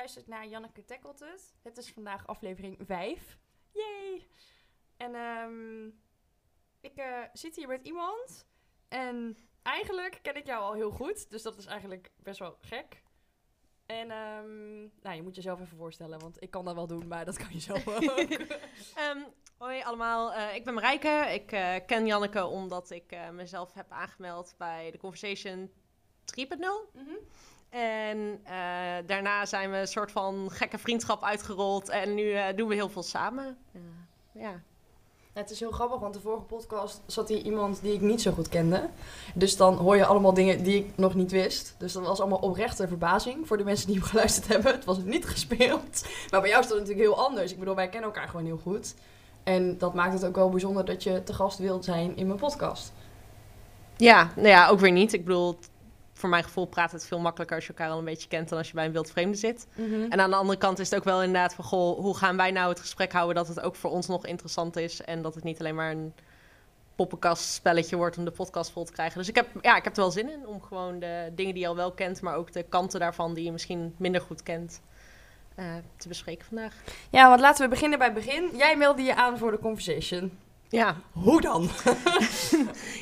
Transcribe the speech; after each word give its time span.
luistert 0.00 0.26
naar 0.26 0.46
Janneke 0.46 0.84
Tackelt 0.84 1.18
het. 1.18 1.54
Het 1.62 1.76
is 1.76 1.92
vandaag 1.92 2.26
aflevering 2.26 2.76
5. 2.80 3.38
Yay! 3.72 4.26
En 4.96 5.14
ehm, 5.14 5.86
ik 6.80 6.96
eh, 6.96 7.22
zit 7.32 7.56
hier 7.56 7.68
met 7.68 7.82
iemand. 7.82 8.46
En 8.88 9.36
eigenlijk 9.62 10.18
ken 10.22 10.36
ik 10.36 10.46
jou 10.46 10.62
al 10.62 10.72
heel 10.72 10.90
goed. 10.90 11.30
Dus 11.30 11.42
dat 11.42 11.58
is 11.58 11.66
eigenlijk 11.66 12.10
best 12.16 12.38
wel 12.38 12.56
gek. 12.60 13.02
En 13.86 14.10
ehm, 14.10 14.80
nou, 14.80 15.16
je 15.16 15.22
moet 15.22 15.34
jezelf 15.34 15.60
even 15.60 15.76
voorstellen, 15.76 16.18
want 16.18 16.42
ik 16.42 16.50
kan 16.50 16.64
dat 16.64 16.74
wel 16.74 16.86
doen, 16.86 17.08
maar 17.08 17.24
dat 17.24 17.36
kan 17.36 17.48
je 17.50 17.60
zelf 17.60 17.88
ook. 17.88 18.02
Ehm, 18.94 19.22
hoi 19.58 19.82
allemaal, 19.82 20.32
eh, 20.32 20.54
ik 20.54 20.64
ben 20.64 20.74
Marijke. 20.74 21.30
Ik 21.32 21.52
eh, 21.52 21.74
ken 21.86 22.06
Janneke 22.06 22.44
omdat 22.44 22.90
ik 22.90 23.16
mezelf 23.32 23.72
heb 23.72 23.90
aangemeld 23.90 24.54
bij 24.58 24.90
de 24.90 24.98
Conversation 24.98 25.70
3.0. 26.24 26.90
Mhm. 26.92 27.14
En 27.70 28.40
eh, 28.44 28.52
daarna 29.06 29.46
zijn 29.46 29.70
we 29.70 29.76
een 29.76 29.88
soort 29.88 30.12
van 30.12 30.48
gekke 30.50 30.78
vriendschap 30.78 31.22
uitgerold 31.24 31.88
en 31.88 32.14
nu 32.14 32.32
eh, 32.32 32.56
doen 32.56 32.68
we 32.68 32.74
heel 32.74 32.88
veel 32.88 33.02
samen. 33.02 33.56
Ja. 33.72 33.80
ja. 34.32 34.60
Het 35.32 35.50
is 35.50 35.60
heel 35.60 35.70
grappig, 35.70 35.98
want 35.98 36.14
de 36.14 36.20
vorige 36.20 36.42
podcast 36.42 37.00
zat 37.06 37.28
hier 37.28 37.42
iemand 37.42 37.82
die 37.82 37.92
ik 37.92 38.00
niet 38.00 38.22
zo 38.22 38.32
goed 38.32 38.48
kende. 38.48 38.88
Dus 39.34 39.56
dan 39.56 39.74
hoor 39.74 39.96
je 39.96 40.06
allemaal 40.06 40.34
dingen 40.34 40.62
die 40.62 40.76
ik 40.76 40.96
nog 40.96 41.14
niet 41.14 41.30
wist. 41.30 41.74
Dus 41.78 41.92
dat 41.92 42.06
was 42.06 42.20
allemaal 42.20 42.38
oprechte 42.38 42.88
verbazing 42.88 43.46
voor 43.46 43.56
de 43.56 43.64
mensen 43.64 43.86
die 43.86 43.96
hem 43.96 44.04
geluisterd 44.10 44.48
hebben. 44.48 44.72
Het 44.72 44.84
was 44.84 44.98
niet 44.98 45.26
gespeeld. 45.26 46.06
Maar 46.30 46.40
bij 46.40 46.50
jou 46.50 46.62
is 46.62 46.68
dat 46.68 46.78
natuurlijk 46.78 47.06
heel 47.06 47.24
anders. 47.24 47.52
Ik 47.52 47.58
bedoel, 47.58 47.74
wij 47.74 47.88
kennen 47.88 48.10
elkaar 48.10 48.28
gewoon 48.28 48.46
heel 48.46 48.60
goed. 48.62 48.94
En 49.42 49.78
dat 49.78 49.94
maakt 49.94 50.12
het 50.12 50.24
ook 50.24 50.36
wel 50.36 50.48
bijzonder 50.48 50.84
dat 50.84 51.02
je 51.02 51.22
te 51.22 51.34
gast 51.34 51.58
wilt 51.58 51.84
zijn 51.84 52.16
in 52.16 52.26
mijn 52.26 52.38
podcast. 52.38 52.92
Ja, 53.96 54.30
nou 54.36 54.48
ja, 54.48 54.68
ook 54.68 54.80
weer 54.80 54.92
niet. 54.92 55.12
Ik 55.12 55.24
bedoel, 55.24 55.58
voor 56.20 56.28
mijn 56.28 56.44
gevoel 56.44 56.66
praat 56.66 56.92
het 56.92 57.06
veel 57.06 57.18
makkelijker 57.20 57.56
als 57.56 57.66
je 57.66 57.72
elkaar 57.72 57.90
al 57.90 57.98
een 57.98 58.04
beetje 58.04 58.28
kent 58.28 58.48
dan 58.48 58.58
als 58.58 58.68
je 58.68 58.74
bij 58.74 58.84
een 58.84 58.92
wildvreemde 58.92 59.36
zit. 59.36 59.66
En 60.10 60.20
aan 60.20 60.30
de 60.30 60.36
andere 60.36 60.58
kant 60.58 60.78
is 60.78 60.90
het 60.90 60.98
ook 60.98 61.04
wel 61.04 61.22
inderdaad 61.22 61.54
van, 61.54 61.64
goh, 61.64 61.98
hoe 61.98 62.16
gaan 62.16 62.36
wij 62.36 62.50
nou 62.50 62.68
het 62.68 62.80
gesprek 62.80 63.12
houden 63.12 63.34
dat 63.34 63.48
het 63.48 63.60
ook 63.60 63.76
voor 63.76 63.90
ons 63.90 64.06
nog 64.06 64.26
interessant 64.26 64.76
is 64.76 65.00
en 65.00 65.22
dat 65.22 65.34
het 65.34 65.44
niet 65.44 65.60
alleen 65.60 65.74
maar 65.74 65.90
een 65.90 66.12
poppenkastspelletje 66.94 67.96
wordt 67.96 68.18
om 68.18 68.24
de 68.24 68.30
podcast 68.30 68.70
vol 68.70 68.84
te 68.84 68.92
krijgen. 68.92 69.18
Dus 69.18 69.28
ik 69.28 69.34
heb, 69.34 69.48
ja, 69.60 69.76
ik 69.76 69.84
heb 69.84 69.92
er 69.92 70.02
wel 70.02 70.10
zin 70.10 70.30
in 70.30 70.46
om 70.46 70.62
gewoon 70.62 70.98
de 70.98 71.32
dingen 71.34 71.54
die 71.54 71.62
je 71.62 71.68
al 71.68 71.76
wel 71.76 71.92
kent, 71.92 72.20
maar 72.20 72.34
ook 72.34 72.52
de 72.52 72.62
kanten 72.62 73.00
daarvan 73.00 73.34
die 73.34 73.44
je 73.44 73.52
misschien 73.52 73.94
minder 73.96 74.20
goed 74.20 74.42
kent, 74.42 74.80
eh, 75.54 75.64
te 75.96 76.08
bespreken 76.08 76.46
vandaag. 76.46 76.74
Ja, 77.10 77.28
want 77.28 77.40
laten 77.40 77.64
we 77.64 77.70
beginnen 77.70 77.98
bij 77.98 78.06
het 78.06 78.16
begin. 78.16 78.50
Jij 78.56 78.76
meldde 78.76 79.02
je 79.02 79.14
aan 79.14 79.38
voor 79.38 79.50
de 79.50 79.58
conversation. 79.58 80.38
Ja, 80.70 80.96
Hoe 81.12 81.40
dan? 81.40 81.68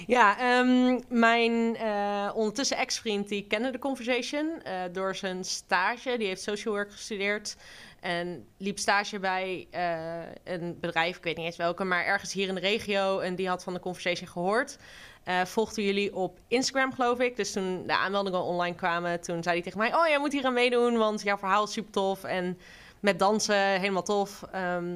Ja, 0.06 0.38
ehm, 0.38 1.00
mijn 1.08 1.76
eh, 1.76 2.30
ondertussen 2.34 2.76
ex-vriend 2.76 3.28
die 3.28 3.46
kende 3.46 3.70
de 3.70 3.78
Conversation 3.78 4.62
eh, 4.62 4.80
door 4.92 5.14
zijn 5.14 5.44
stage. 5.44 6.16
Die 6.18 6.26
heeft 6.26 6.42
social 6.42 6.74
work 6.74 6.92
gestudeerd 6.92 7.56
en 8.00 8.46
liep 8.58 8.78
stage 8.78 9.18
bij 9.18 9.66
eh, 9.70 10.54
een 10.54 10.76
bedrijf, 10.80 11.16
ik 11.16 11.22
weet 11.22 11.36
niet 11.36 11.46
eens 11.46 11.56
welke, 11.56 11.84
maar 11.84 12.04
ergens 12.04 12.32
hier 12.32 12.48
in 12.48 12.54
de 12.54 12.60
regio. 12.60 13.18
En 13.18 13.34
die 13.34 13.48
had 13.48 13.64
van 13.64 13.74
de 13.74 13.80
Conversation 13.80 14.28
gehoord. 14.28 14.78
Eh 15.24 15.44
volgden 15.44 15.84
jullie 15.84 16.14
op 16.14 16.38
Instagram, 16.46 16.92
geloof 16.92 17.18
ik. 17.18 17.36
Dus 17.36 17.52
toen 17.52 17.86
de 17.86 17.96
aanmeldingen 17.96 18.42
online 18.42 18.76
kwamen, 18.76 19.20
toen 19.20 19.42
zei 19.42 19.54
hij 19.54 19.64
tegen 19.64 19.78
mij... 19.78 19.94
Oh, 19.94 20.06
jij 20.06 20.18
moet 20.18 20.32
hier 20.32 20.44
aan 20.44 20.52
meedoen, 20.52 20.96
want 20.96 21.22
jouw 21.22 21.38
verhaal 21.38 21.64
is 21.64 21.72
super 21.72 21.92
tof. 21.92 22.24
En 22.24 22.58
met 23.00 23.18
dansen, 23.18 23.80
helemaal 23.80 24.02
tof. 24.02 24.42
Ehm, 24.52 24.94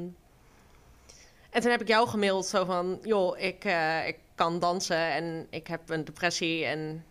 en 1.53 1.61
toen 1.61 1.71
heb 1.71 1.81
ik 1.81 1.89
jou 1.89 2.09
gemaild 2.09 2.47
zo 2.47 2.65
van... 2.65 2.99
joh, 3.03 3.39
ik, 3.39 3.65
eh, 3.65 4.07
ik 4.07 4.19
kan 4.35 4.59
dansen 4.59 5.13
en 5.13 5.47
ik 5.51 5.67
heb 5.67 5.91
een 5.91 6.05
depressie 6.05 6.65
en... 6.65 7.05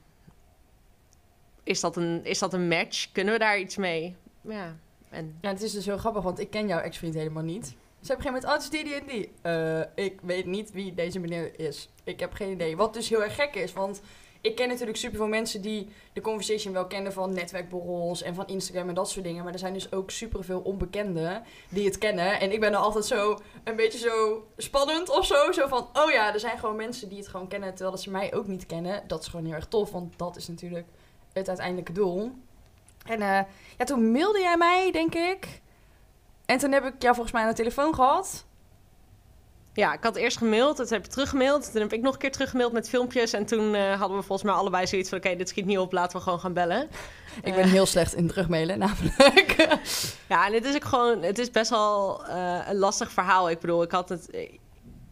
Is 1.64 1.80
dat, 1.80 1.95
een, 1.95 2.20
is 2.23 2.39
dat 2.39 2.53
een 2.53 2.67
match? 2.67 3.12
Kunnen 3.12 3.34
we 3.34 3.39
daar 3.39 3.59
iets 3.59 3.78
mee? 3.78 4.16
Ja, 4.42 4.75
en... 5.09 5.38
Ja, 5.42 5.50
het 5.50 5.62
is 5.62 5.72
dus 5.72 5.85
heel 5.85 5.97
grappig, 5.97 6.24
want 6.24 6.40
ik 6.40 6.50
ken 6.50 6.68
jouw 6.68 6.80
ex-vriend 6.80 7.13
helemaal 7.13 7.44
niet. 7.44 7.66
Ze 8.01 8.07
hebben 8.07 8.25
geen 8.25 8.34
moment, 8.34 8.53
oh, 8.53 8.63
is 8.63 8.69
die, 8.69 8.84
die 8.84 8.94
en 8.94 9.07
die. 9.07 9.31
Eh, 9.41 10.06
ik 10.06 10.19
weet 10.22 10.46
niet 10.46 10.72
wie 10.72 10.94
deze 10.94 11.19
meneer 11.19 11.59
is. 11.59 11.90
Ik 12.03 12.19
heb 12.19 12.34
geen 12.34 12.51
idee. 12.51 12.78
Wat 12.78 12.94
dus 12.94 13.09
heel 13.09 13.24
erg 13.24 13.35
gek 13.35 13.56
is, 13.56 13.74
want 13.74 14.01
ik 14.41 14.56
ken 14.56 14.68
natuurlijk 14.68 14.97
superveel 14.97 15.28
mensen 15.28 15.62
die 15.62 15.90
de 16.13 16.22
conversation 16.22 16.74
wel 16.74 16.88
kennen 16.88 17.13
van 17.13 17.34
netwerkborrels 17.34 18.22
en 18.22 18.35
van 18.35 18.47
Instagram 18.47 18.90
en 18.90 18.96
dat 18.96 19.09
soort 19.09 19.25
dingen. 19.25 19.44
Maar 19.44 19.53
er 19.53 19.59
zijn 19.59 19.74
dus 19.74 19.91
ook 19.91 20.12
superveel 20.12 20.59
onbekenden 20.59 21.44
die 21.69 21.85
het 21.85 21.97
kennen. 21.97 22.40
En 22.40 22.51
ik 22.51 22.59
ben 22.59 22.72
er 22.72 22.80
altijd 22.80 23.06
zo 23.06 23.40
een 23.63 23.75
beetje 23.75 24.00
zo 24.00 24.47
spannend 24.57 25.09
of 25.09 25.25
zo. 25.25 25.51
Zo 25.51 25.68
van, 25.68 25.88
oh 25.94 26.12
ja, 26.12 26.34
er 26.34 26.40
zijn 26.40 26.59
gewoon 26.59 26.75
mensen 26.75 27.09
die 27.09 27.18
het 27.18 27.28
gewoon 27.28 27.47
kennen 27.47 27.75
terwijl 27.75 27.97
ze 27.97 28.12
mij 28.12 28.34
ook 28.34 28.47
niet 28.47 28.66
kennen. 28.66 29.03
Dat 29.07 29.22
is 29.22 29.28
gewoon 29.28 29.46
heel 29.46 29.56
erg 29.56 29.68
tof, 29.68 29.91
want 29.91 30.18
dat 30.18 30.35
is 30.35 30.47
natuurlijk 30.47 30.88
het 31.34 31.47
uiteindelijke 31.47 31.91
doel. 31.91 32.31
En 33.06 33.22
eh, 33.22 33.40
ja, 33.78 33.85
toen 33.85 34.12
mailde 34.12 34.40
jij 34.40 34.57
mij, 34.57 34.91
denk 34.91 35.16
ik. 35.16 35.62
En 36.46 36.57
toen 36.57 36.72
heb 36.72 36.85
ik 36.85 37.01
jou 37.01 37.13
volgens 37.16 37.34
mij 37.34 37.44
aan 37.44 37.50
de 37.50 37.56
telefoon 37.56 37.96
gehad. 37.96 38.46
Ja, 39.73 39.93
ik 39.93 40.03
had 40.03 40.15
eerst 40.15 40.37
gemaild, 40.37 40.75
toen 40.75 40.85
heb 40.89 41.05
ik 41.05 41.11
teruggemaild. 41.11 41.71
Toen 41.71 41.81
heb 41.81 41.93
ik 41.93 42.01
nog 42.01 42.13
een 42.13 42.19
keer 42.19 42.31
teruggemaild 42.31 42.71
met 42.71 42.89
filmpjes. 42.89 43.33
En 43.33 43.45
toen 43.45 43.75
eh, 43.75 43.99
hadden 43.99 44.17
we 44.17 44.23
volgens 44.23 44.43
mij 44.49 44.57
allebei 44.59 44.87
zoiets 44.87 45.09
van... 45.09 45.17
oké, 45.17 45.35
dit 45.35 45.49
schiet 45.49 45.65
niet 45.65 45.77
op, 45.77 45.91
laten 45.91 46.17
we 46.17 46.23
gewoon 46.23 46.39
gaan 46.39 46.53
bellen. 46.53 46.89
Ik 47.43 47.55
ben 47.55 47.69
heel 47.69 47.85
slecht 47.85 48.13
in 48.13 48.27
terugmailen, 48.27 48.79
namelijk. 48.79 49.55
Ja, 50.29 50.47
en 50.47 50.53
het 50.53 50.65
is 50.65 50.75
ook 50.75 50.83
gewoon... 50.85 51.21
Het 51.21 51.39
is 51.39 51.51
best 51.51 51.69
wel 51.69 52.25
eh, 52.25 52.59
een 52.67 52.77
lastig 52.77 53.11
verhaal. 53.11 53.49
Ik 53.49 53.59
bedoel, 53.59 53.83
ik 53.83 53.91
had 53.91 54.09
het... 54.09 54.29
eh, 54.29 54.51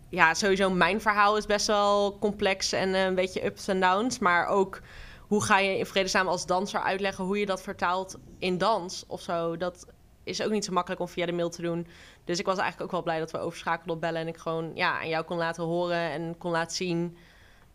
Ja, 0.10 0.34
sowieso 0.34 0.70
mijn 0.70 1.02
verhaal 1.02 1.38
is 1.38 1.46
best 1.46 1.68
wel 1.68 2.18
complex 2.20 2.72
en 2.72 2.94
eh, 2.94 3.04
een 3.04 3.16
beetje 3.16 3.46
ups 3.46 3.68
en 3.68 3.80
downs. 3.80 4.20
Maar 4.20 4.48
ook 4.48 4.82
hoe 5.20 5.44
ga 5.44 5.60
je 5.60 5.78
in 5.78 5.86
vredesnaam 5.86 6.28
als 6.28 6.46
danser 6.46 6.82
uitleggen... 6.82 7.24
hoe 7.24 7.40
je 7.40 7.46
dat 7.46 7.62
vertaalt 7.62 8.18
in 8.40 8.58
dans 8.58 9.04
of 9.08 9.22
zo. 9.22 9.58
Dat 9.58 9.86
is 10.24 10.42
ook 10.42 10.52
niet 10.52 10.66
zo 10.66 10.72
makkelijk 10.74 11.02
om 11.02 11.08
via 11.08 11.26
de 11.26 11.32
mail 11.32 11.50
te 11.50 11.62
doen. 11.62 11.88
Dus 12.30 12.40
ik 12.40 12.46
was 12.46 12.58
eigenlijk 12.58 12.86
ook 12.86 12.92
wel 12.92 13.04
blij 13.04 13.20
dat 13.20 13.32
we 13.32 13.38
overschakelden 13.38 13.96
op 13.96 14.02
bellen... 14.02 14.22
en 14.22 14.28
ik 14.28 14.38
gewoon 14.38 14.72
ja, 14.74 15.00
aan 15.00 15.10
jou 15.10 15.26
kon 15.26 15.38
laten 15.38 15.64
horen 15.64 16.12
en 16.12 16.38
kon 16.38 16.52
laten 16.52 16.76
zien... 16.76 17.18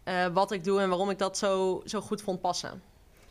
eh, 0.04 0.26
wat 0.26 0.52
ik 0.52 0.64
doe 0.64 0.80
en 0.80 0.88
waarom 0.88 1.10
ik 1.10 1.18
dat 1.18 1.38
zo, 1.38 1.82
zo 1.84 2.00
goed 2.00 2.22
vond 2.22 2.40
passen. 2.40 2.82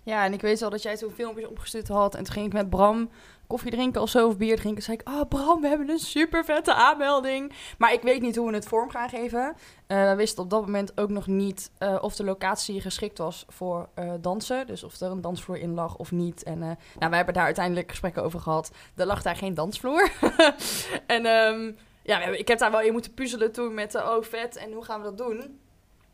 Ja, 0.04 0.26
en 0.26 0.34
ik 0.34 0.42
weet 0.42 0.60
wel 0.60 0.70
dat 0.70 0.82
jij 0.82 0.98
toen 0.98 1.12
filmpjes 1.12 1.48
opgestuurd 1.48 1.88
had. 1.88 2.16
En 2.16 2.24
toen 2.24 2.34
ging 2.34 2.46
ik 2.46 2.54
met 2.54 2.70
Bram 2.70 3.10
koffie 3.48 3.72
drinken 3.72 4.02
of 4.02 4.10
zo, 4.10 4.28
of 4.28 4.38
bier 4.38 4.56
drinken. 4.56 4.84
zei 4.84 4.98
ik, 4.98 5.08
ah 5.08 5.28
Bram, 5.30 5.62
we 5.62 5.68
hebben 5.68 5.90
een 5.90 6.00
super 6.00 6.46
vette 6.46 6.74
aanmelding. 6.74 7.54
Maar 7.78 7.94
ik 7.94 8.02
weet 8.02 8.22
niet 8.22 8.36
hoe 8.36 8.50
we 8.50 8.56
het 8.56 8.68
vorm 8.68 8.90
gaan 8.90 9.10
geven. 9.10 9.56
Eh, 9.88 10.10
we 10.10 10.16
wisten 10.16 10.44
op 10.44 10.50
dat 10.50 10.62
moment 10.62 10.98
ook 10.98 11.10
nog 11.10 11.28
niet 11.28 11.72
eh, 11.78 11.98
of 12.02 12.16
de 12.16 12.24
locatie 12.24 12.82
geschikt 12.82 13.18
was 13.18 13.46
voor 13.48 13.90
eh, 13.94 14.12
dansen. 14.22 14.68
Dus 14.68 14.84
of 14.84 15.00
er 15.00 15.12
een 15.12 15.22
dansvloer 15.22 15.58
in 15.58 15.74
lag 15.74 15.96
of 15.96 16.12
niet. 16.12 16.44
En 16.44 16.60
nou, 16.60 16.78
wij 17.00 17.16
hebben 17.16 17.34
daar 17.34 17.46
uiteindelijk 17.46 17.90
gesprekken 17.90 18.24
over 18.24 18.40
gehad. 18.40 18.72
Er 18.96 19.06
lag 19.06 19.22
daar 19.22 19.36
geen 19.36 19.54
dansvloer. 19.54 20.12
en 21.06 21.26
ehm, 21.26 21.72
ja, 22.04 22.20
ik 22.22 22.48
heb 22.48 22.60
daar 22.60 22.72
wel 22.72 22.82
in 22.82 22.92
moeten 22.92 23.14
puzzelen 23.14 23.52
toen 23.52 23.74
met, 23.74 23.96
oh 23.96 24.24
vet, 24.24 24.56
en 24.56 24.72
hoe 24.72 24.84
gaan 24.84 25.02
we 25.02 25.06
dat 25.06 25.18
doen? 25.18 25.62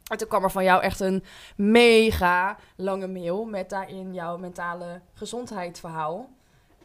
En 0.09 0.17
toen 0.17 0.27
kwam 0.27 0.43
er 0.43 0.51
van 0.51 0.63
jou 0.63 0.81
echt 0.81 0.99
een 0.99 1.23
mega 1.55 2.57
lange 2.75 3.07
mail 3.07 3.45
met 3.45 3.69
daarin 3.69 4.13
jouw 4.13 4.37
mentale 4.37 5.01
gezondheidsverhaal. 5.13 6.29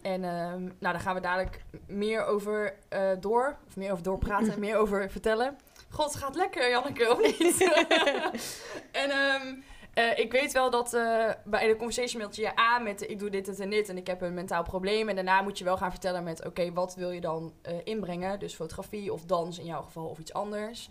En 0.04 0.25
ehm, 0.25 0.62
nou, 0.62 0.75
daar 0.78 1.00
gaan 1.00 1.15
we 1.15 1.20
dadelijk 1.20 1.65
meer 1.87 2.25
over 2.25 2.78
eh, 2.88 3.10
door, 3.20 3.56
of 3.66 3.76
meer 3.76 3.92
over 3.92 4.03
doorpraten, 4.03 4.60
meer 4.60 4.76
over 4.76 5.10
vertellen. 5.10 5.59
God, 5.91 6.04
het 6.04 6.22
gaat 6.22 6.34
lekker, 6.34 6.70
Janneke, 6.70 7.10
of 7.10 7.38
niet? 7.38 7.60
en 9.03 9.10
ehm, 9.10 9.54
eh, 9.94 10.19
ik 10.19 10.32
weet 10.32 10.53
wel 10.53 10.70
dat 10.70 10.94
eh, 10.94 11.31
bij 11.44 11.66
de 11.66 11.76
conversation 11.76 12.20
mailt 12.20 12.37
je 12.37 12.42
je 12.42 12.56
aan 12.56 12.82
met 12.82 13.10
ik 13.10 13.19
doe 13.19 13.31
dit, 13.31 13.44
dit 13.44 13.60
en 13.60 13.70
dit 13.70 13.88
en 13.88 13.97
ik 13.97 14.06
heb 14.06 14.20
een 14.20 14.34
mentaal 14.34 14.62
probleem. 14.62 15.09
En 15.09 15.15
daarna 15.15 15.42
moet 15.42 15.59
je 15.59 15.65
wel 15.65 15.76
gaan 15.76 15.91
vertellen 15.91 16.25
met 16.25 16.47
oké, 16.47 16.72
wat 16.72 16.94
wil 16.94 17.10
je 17.10 17.21
dan 17.21 17.53
inbrengen? 17.84 18.38
Dus 18.38 18.54
fotografie 18.54 19.12
of 19.12 19.25
dans 19.25 19.59
in 19.59 19.66
jouw 19.66 19.82
geval 19.82 20.06
of 20.06 20.19
iets 20.19 20.32
anders. 20.32 20.88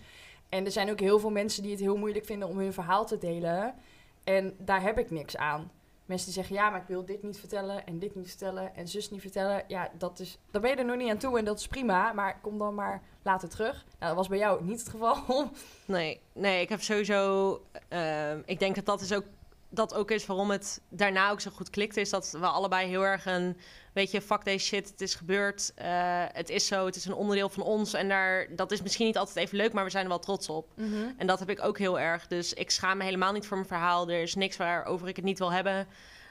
En 0.49 0.65
er 0.65 0.71
zijn 0.71 0.91
ook 0.91 0.99
heel 0.99 1.19
veel 1.19 1.31
mensen 1.31 1.63
die 1.63 1.71
het 1.71 1.81
heel 1.81 1.97
moeilijk 1.97 2.25
vinden 2.25 2.47
om 2.47 2.57
hun 2.57 2.73
verhaal 2.73 3.05
te 3.05 3.17
delen. 3.17 3.75
En 4.23 4.55
daar 4.57 4.81
heb 4.81 4.97
ik 4.97 5.11
niks 5.11 5.37
aan. 5.37 5.71
Mensen 6.05 6.25
die 6.25 6.35
zeggen, 6.35 6.55
ja, 6.55 6.69
maar 6.69 6.81
ik 6.81 6.87
wil 6.87 7.05
dit 7.05 7.23
niet 7.23 7.39
vertellen 7.39 7.85
en 7.85 7.99
dit 7.99 8.15
niet 8.15 8.27
vertellen 8.27 8.75
en 8.75 8.87
zus 8.87 9.11
niet 9.11 9.21
vertellen. 9.21 9.63
Ja, 9.67 9.89
dat 9.97 10.19
is, 10.19 10.37
daar 10.51 10.61
ben 10.61 10.71
je 10.71 10.75
er 10.77 10.85
nog 10.85 10.97
niet 10.97 11.09
aan 11.09 11.17
toe 11.17 11.37
en 11.37 11.45
dat 11.45 11.59
is 11.59 11.67
prima, 11.67 12.13
maar 12.13 12.39
kom 12.41 12.57
dan 12.57 12.75
maar 12.75 13.01
later 13.21 13.49
terug. 13.49 13.73
Nou, 13.73 14.05
dat 14.07 14.15
was 14.15 14.27
bij 14.27 14.37
jou 14.37 14.63
niet 14.63 14.79
het 14.79 14.89
geval. 14.89 15.17
Nee, 15.85 16.21
nee, 16.33 16.61
ik 16.61 16.69
heb 16.69 16.81
sowieso. 16.81 17.61
ehm, 17.87 18.41
ik 18.45 18.59
denk 18.59 18.75
dat 18.75 18.85
dat 18.85 19.01
is 19.01 19.13
ook 19.13 19.25
dat 19.69 19.93
ook 19.93 20.11
is 20.11 20.25
waarom 20.25 20.51
het 20.51 20.81
daarna 20.89 21.29
ook 21.29 21.41
zo 21.41 21.51
goed 21.51 21.69
klikt. 21.69 21.97
Is 21.97 22.09
dat 22.09 22.31
we 22.31 22.45
allebei 22.45 22.87
heel 22.87 23.05
erg 23.05 23.25
een. 23.25 23.57
Weet 23.93 24.11
je, 24.11 24.21
fuck 24.21 24.43
deze 24.43 24.65
shit, 24.65 24.89
het 24.89 25.01
is 25.01 25.15
gebeurd. 25.15 25.71
eh, 25.75 26.23
het 26.31 26.49
is 26.49 26.67
zo, 26.67 26.85
het 26.85 26.95
is 26.95 27.05
een 27.05 27.13
onderdeel 27.13 27.49
van 27.49 27.63
ons. 27.63 27.93
En 27.93 28.07
daar, 28.09 28.47
dat 28.55 28.71
is 28.71 28.81
misschien 28.81 29.05
niet 29.05 29.17
altijd 29.17 29.37
even 29.37 29.57
leuk, 29.57 29.73
maar 29.73 29.83
we 29.83 29.89
zijn 29.89 30.03
er 30.03 30.09
wel 30.09 30.19
trots 30.19 30.49
op. 30.49 30.71
En 31.17 31.27
dat 31.27 31.39
heb 31.39 31.49
ik 31.49 31.63
ook 31.63 31.77
heel 31.77 31.99
erg. 31.99 32.27
Dus 32.27 32.53
ik 32.53 32.71
schaam 32.71 32.97
me 32.97 33.03
helemaal 33.03 33.33
niet 33.33 33.45
voor 33.45 33.57
mijn 33.57 33.69
verhaal. 33.69 34.09
Er 34.09 34.21
is 34.21 34.35
niks 34.35 34.57
waarover 34.57 35.07
ik 35.07 35.15
het 35.15 35.25
niet 35.25 35.39
wil 35.39 35.51
hebben. 35.51 35.87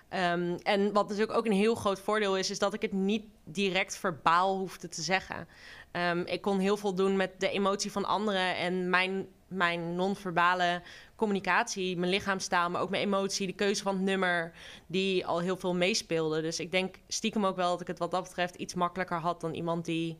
Ehm, 0.08 0.56
en 0.62 0.92
wat 0.92 1.08
natuurlijk 1.08 1.38
ook 1.38 1.46
een 1.46 1.52
heel 1.52 1.74
groot 1.74 2.00
voordeel 2.00 2.36
is, 2.36 2.50
is 2.50 2.58
dat 2.58 2.74
ik 2.74 2.82
het 2.82 2.92
niet 2.92 3.24
direct 3.44 3.96
verbaal 3.96 4.58
hoefde 4.58 4.88
te 4.88 5.02
zeggen. 5.02 5.48
Ehm, 5.90 6.20
ik 6.20 6.40
kon 6.40 6.58
heel 6.58 6.76
veel 6.76 6.94
doen 6.94 7.16
met 7.16 7.30
de 7.38 7.50
emotie 7.50 7.92
van 7.92 8.04
anderen 8.04 8.56
en 8.56 8.90
mijn, 8.90 9.26
mijn 9.48 9.94
non-verbale 9.94 10.82
communicatie, 11.22 11.96
mijn 11.96 12.10
lichaamstaal, 12.10 12.70
maar 12.70 12.80
ook 12.80 12.90
mijn 12.90 13.02
emotie, 13.02 13.46
de 13.46 13.52
keuze 13.52 13.82
van 13.82 13.94
het 13.94 14.04
nummer, 14.04 14.52
die 14.86 15.26
al 15.26 15.40
heel 15.40 15.56
veel 15.56 15.74
meespeelde. 15.74 16.40
Dus 16.40 16.60
ik 16.60 16.70
denk 16.70 16.96
stiekem 17.08 17.46
ook 17.46 17.56
wel 17.56 17.70
dat 17.70 17.80
ik 17.80 17.86
het 17.86 17.98
wat 17.98 18.10
dat 18.10 18.22
betreft 18.22 18.54
iets 18.54 18.74
makkelijker 18.74 19.18
had 19.18 19.40
dan 19.40 19.54
iemand 19.54 19.84
die 19.84 20.18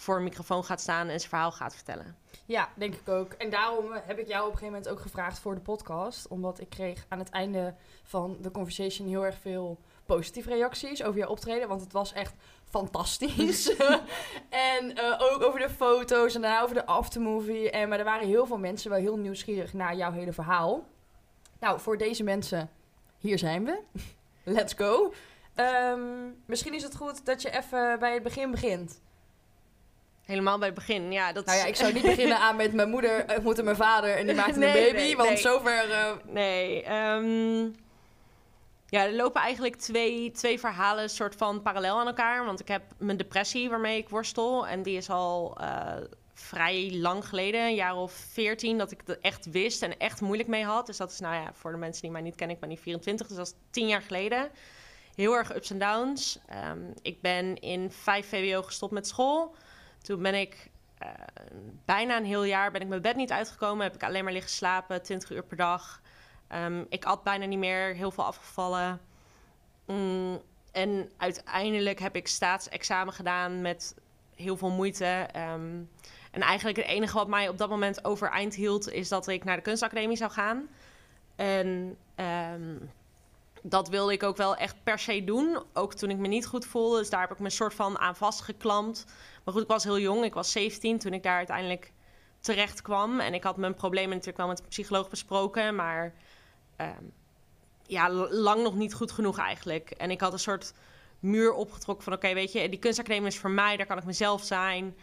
voor 0.00 0.16
een 0.16 0.22
microfoon 0.22 0.64
gaat 0.64 0.80
staan 0.80 1.08
en 1.08 1.18
zijn 1.18 1.30
verhaal 1.30 1.52
gaat 1.52 1.74
vertellen. 1.74 2.16
Ja, 2.46 2.68
denk 2.74 2.94
ik 2.94 3.08
ook. 3.08 3.32
En 3.32 3.50
daarom 3.50 3.92
heb 3.92 4.18
ik 4.18 4.28
jou 4.28 4.46
op 4.46 4.52
een 4.52 4.58
gegeven 4.58 4.72
moment 4.72 4.88
ook 4.88 5.00
gevraagd 5.00 5.38
voor 5.38 5.54
de 5.54 5.60
podcast. 5.60 6.28
Omdat 6.28 6.60
ik 6.60 6.68
kreeg 6.68 7.06
aan 7.08 7.18
het 7.18 7.30
einde 7.30 7.74
van 8.02 8.36
de 8.40 8.50
conversation 8.50 9.08
heel 9.08 9.24
erg 9.24 9.38
veel 9.38 9.78
positieve 10.06 10.48
reacties 10.48 11.02
over 11.02 11.18
jouw 11.18 11.28
optreden. 11.28 11.68
Want 11.68 11.80
het 11.80 11.92
was 11.92 12.12
echt 12.12 12.34
fantastisch. 12.64 13.76
en 14.74 14.98
uh, 14.98 15.20
ook 15.32 15.42
over 15.42 15.60
de 15.60 15.70
foto's 15.70 16.34
en 16.34 16.40
daarna 16.40 16.62
over 16.62 16.74
de 16.74 16.86
aftermovie. 16.86 17.70
En, 17.70 17.88
maar 17.88 17.98
er 17.98 18.04
waren 18.04 18.26
heel 18.26 18.46
veel 18.46 18.58
mensen 18.58 18.90
wel 18.90 18.98
heel 18.98 19.16
nieuwsgierig 19.16 19.72
naar 19.72 19.96
jouw 19.96 20.12
hele 20.12 20.32
verhaal. 20.32 20.84
Nou, 21.58 21.80
voor 21.80 21.98
deze 21.98 22.22
mensen, 22.22 22.70
hier 23.18 23.38
zijn 23.38 23.64
we. 23.64 23.80
Let's 24.44 24.72
go. 24.72 25.12
Um, 25.56 26.42
misschien 26.46 26.74
is 26.74 26.82
het 26.82 26.96
goed 26.96 27.24
dat 27.24 27.42
je 27.42 27.50
even 27.50 27.98
bij 27.98 28.14
het 28.14 28.22
begin 28.22 28.50
begint. 28.50 29.00
Helemaal 30.30 30.58
bij 30.58 30.66
het 30.66 30.76
begin, 30.76 31.12
ja. 31.12 31.32
Dat 31.32 31.44
nou 31.44 31.58
ja, 31.58 31.64
ik 31.64 31.76
zou 31.76 31.92
niet 31.92 32.02
beginnen 32.02 32.38
aan 32.46 32.56
met 32.56 32.72
mijn 32.72 32.90
moeder 32.90 33.24
ontmoette 33.34 33.62
mijn 33.62 33.76
vader 33.76 34.16
en 34.16 34.26
die 34.26 34.34
maakte 34.34 34.58
nee, 34.58 34.68
een 34.68 34.84
baby, 34.84 34.96
nee, 34.96 35.16
want 35.16 35.38
zover... 35.38 35.88
Uh... 35.88 36.12
Nee, 36.26 36.92
um, 36.92 37.74
ja, 38.86 39.04
er 39.04 39.12
lopen 39.12 39.40
eigenlijk 39.40 39.76
twee, 39.76 40.30
twee 40.30 40.60
verhalen 40.60 41.10
soort 41.10 41.34
van 41.34 41.62
parallel 41.62 41.98
aan 41.98 42.06
elkaar. 42.06 42.44
Want 42.44 42.60
ik 42.60 42.68
heb 42.68 42.82
mijn 42.98 43.16
depressie 43.16 43.70
waarmee 43.70 43.98
ik 43.98 44.08
worstel 44.08 44.66
en 44.66 44.82
die 44.82 44.96
is 44.96 45.10
al 45.10 45.58
uh, 45.60 45.92
vrij 46.34 46.90
lang 46.92 47.28
geleden, 47.28 47.60
een 47.60 47.74
jaar 47.74 47.96
of 47.96 48.12
veertien, 48.12 48.78
dat 48.78 48.90
ik 48.90 49.00
het 49.06 49.20
echt 49.20 49.50
wist 49.50 49.82
en 49.82 49.98
echt 49.98 50.20
moeilijk 50.20 50.48
mee 50.48 50.64
had. 50.64 50.86
Dus 50.86 50.96
dat 50.96 51.10
is, 51.10 51.20
nou 51.20 51.34
ja, 51.34 51.50
voor 51.54 51.70
de 51.70 51.78
mensen 51.78 52.02
die 52.02 52.10
mij 52.10 52.20
niet 52.20 52.34
kennen, 52.34 52.54
ik 52.54 52.60
ben 52.60 52.70
niet 52.70 52.80
24, 52.80 53.26
dus 53.26 53.36
dat 53.36 53.46
is 53.46 53.54
tien 53.70 53.88
jaar 53.88 54.02
geleden. 54.02 54.50
Heel 55.14 55.36
erg 55.36 55.54
ups 55.54 55.70
en 55.70 55.78
downs. 55.78 56.38
Um, 56.70 56.92
ik 57.02 57.20
ben 57.20 57.60
in 57.60 57.90
5 57.90 58.28
VWO 58.28 58.62
gestopt 58.62 58.92
met 58.92 59.06
school. 59.06 59.54
Toen 60.02 60.22
ben 60.22 60.34
ik 60.34 60.70
uh, 61.02 61.08
bijna 61.84 62.16
een 62.16 62.24
heel 62.24 62.44
jaar 62.44 62.70
ben 62.70 62.80
ik 62.80 62.88
mijn 62.88 63.02
bed 63.02 63.16
niet 63.16 63.32
uitgekomen. 63.32 63.84
Heb 63.84 63.94
ik 63.94 64.02
alleen 64.02 64.24
maar 64.24 64.32
liggen 64.32 64.50
slapen, 64.50 65.02
20 65.02 65.30
uur 65.30 65.42
per 65.42 65.56
dag. 65.56 66.00
Um, 66.54 66.86
ik 66.88 67.04
at 67.04 67.22
bijna 67.22 67.44
niet 67.44 67.58
meer, 67.58 67.94
heel 67.94 68.10
veel 68.10 68.24
afgevallen. 68.24 69.00
Mm, 69.86 70.40
en 70.72 71.10
uiteindelijk 71.16 71.98
heb 71.98 72.16
ik 72.16 72.28
staatsexamen 72.28 73.14
gedaan 73.14 73.60
met 73.60 73.94
heel 74.34 74.56
veel 74.56 74.70
moeite. 74.70 75.28
Um, 75.36 75.90
en 76.30 76.40
eigenlijk 76.40 76.76
het 76.76 76.86
enige 76.86 77.14
wat 77.14 77.28
mij 77.28 77.48
op 77.48 77.58
dat 77.58 77.68
moment 77.68 78.04
overeind 78.04 78.54
hield, 78.54 78.90
is 78.90 79.08
dat 79.08 79.28
ik 79.28 79.44
naar 79.44 79.56
de 79.56 79.62
kunstacademie 79.62 80.16
zou 80.16 80.30
gaan. 80.30 80.68
En 81.36 81.96
um, 82.52 82.90
dat 83.62 83.88
wilde 83.88 84.12
ik 84.12 84.22
ook 84.22 84.36
wel 84.36 84.56
echt 84.56 84.82
per 84.82 84.98
se 84.98 85.24
doen. 85.24 85.62
Ook 85.72 85.94
toen 85.94 86.10
ik 86.10 86.16
me 86.16 86.28
niet 86.28 86.46
goed 86.46 86.66
voelde. 86.66 86.98
Dus 86.98 87.10
daar 87.10 87.20
heb 87.20 87.30
ik 87.30 87.38
me 87.38 87.44
een 87.44 87.50
soort 87.50 87.74
van 87.74 87.98
aan 87.98 88.16
vastgeklampt. 88.16 89.04
Maar 89.44 89.54
goed, 89.54 89.62
ik 89.62 89.68
was 89.68 89.84
heel 89.84 89.98
jong. 89.98 90.24
Ik 90.24 90.34
was 90.34 90.52
17 90.52 90.98
toen 90.98 91.12
ik 91.12 91.22
daar 91.22 91.36
uiteindelijk 91.36 91.92
terecht 92.40 92.82
kwam. 92.82 93.20
En 93.20 93.34
ik 93.34 93.42
had 93.42 93.56
mijn 93.56 93.74
problemen 93.74 94.10
natuurlijk 94.10 94.36
wel 94.36 94.46
met 94.46 94.56
de 94.56 94.68
psycholoog 94.68 95.08
besproken. 95.08 95.74
Maar 95.74 96.14
um, 96.80 97.12
ja, 97.86 98.10
lang 98.30 98.62
nog 98.62 98.74
niet 98.74 98.94
goed 98.94 99.12
genoeg 99.12 99.38
eigenlijk. 99.38 99.90
En 99.90 100.10
ik 100.10 100.20
had 100.20 100.32
een 100.32 100.38
soort 100.38 100.72
muur 101.18 101.52
opgetrokken 101.52 102.04
van... 102.04 102.12
oké, 102.12 102.34
weet 102.34 102.52
je, 102.52 102.68
die 102.68 102.78
kunstacademie 102.78 103.28
is 103.28 103.38
voor 103.38 103.50
mij. 103.50 103.76
Daar 103.76 103.86
kan 103.86 103.98
ik 103.98 104.04
mezelf 104.04 104.44
zijn. 104.44 104.96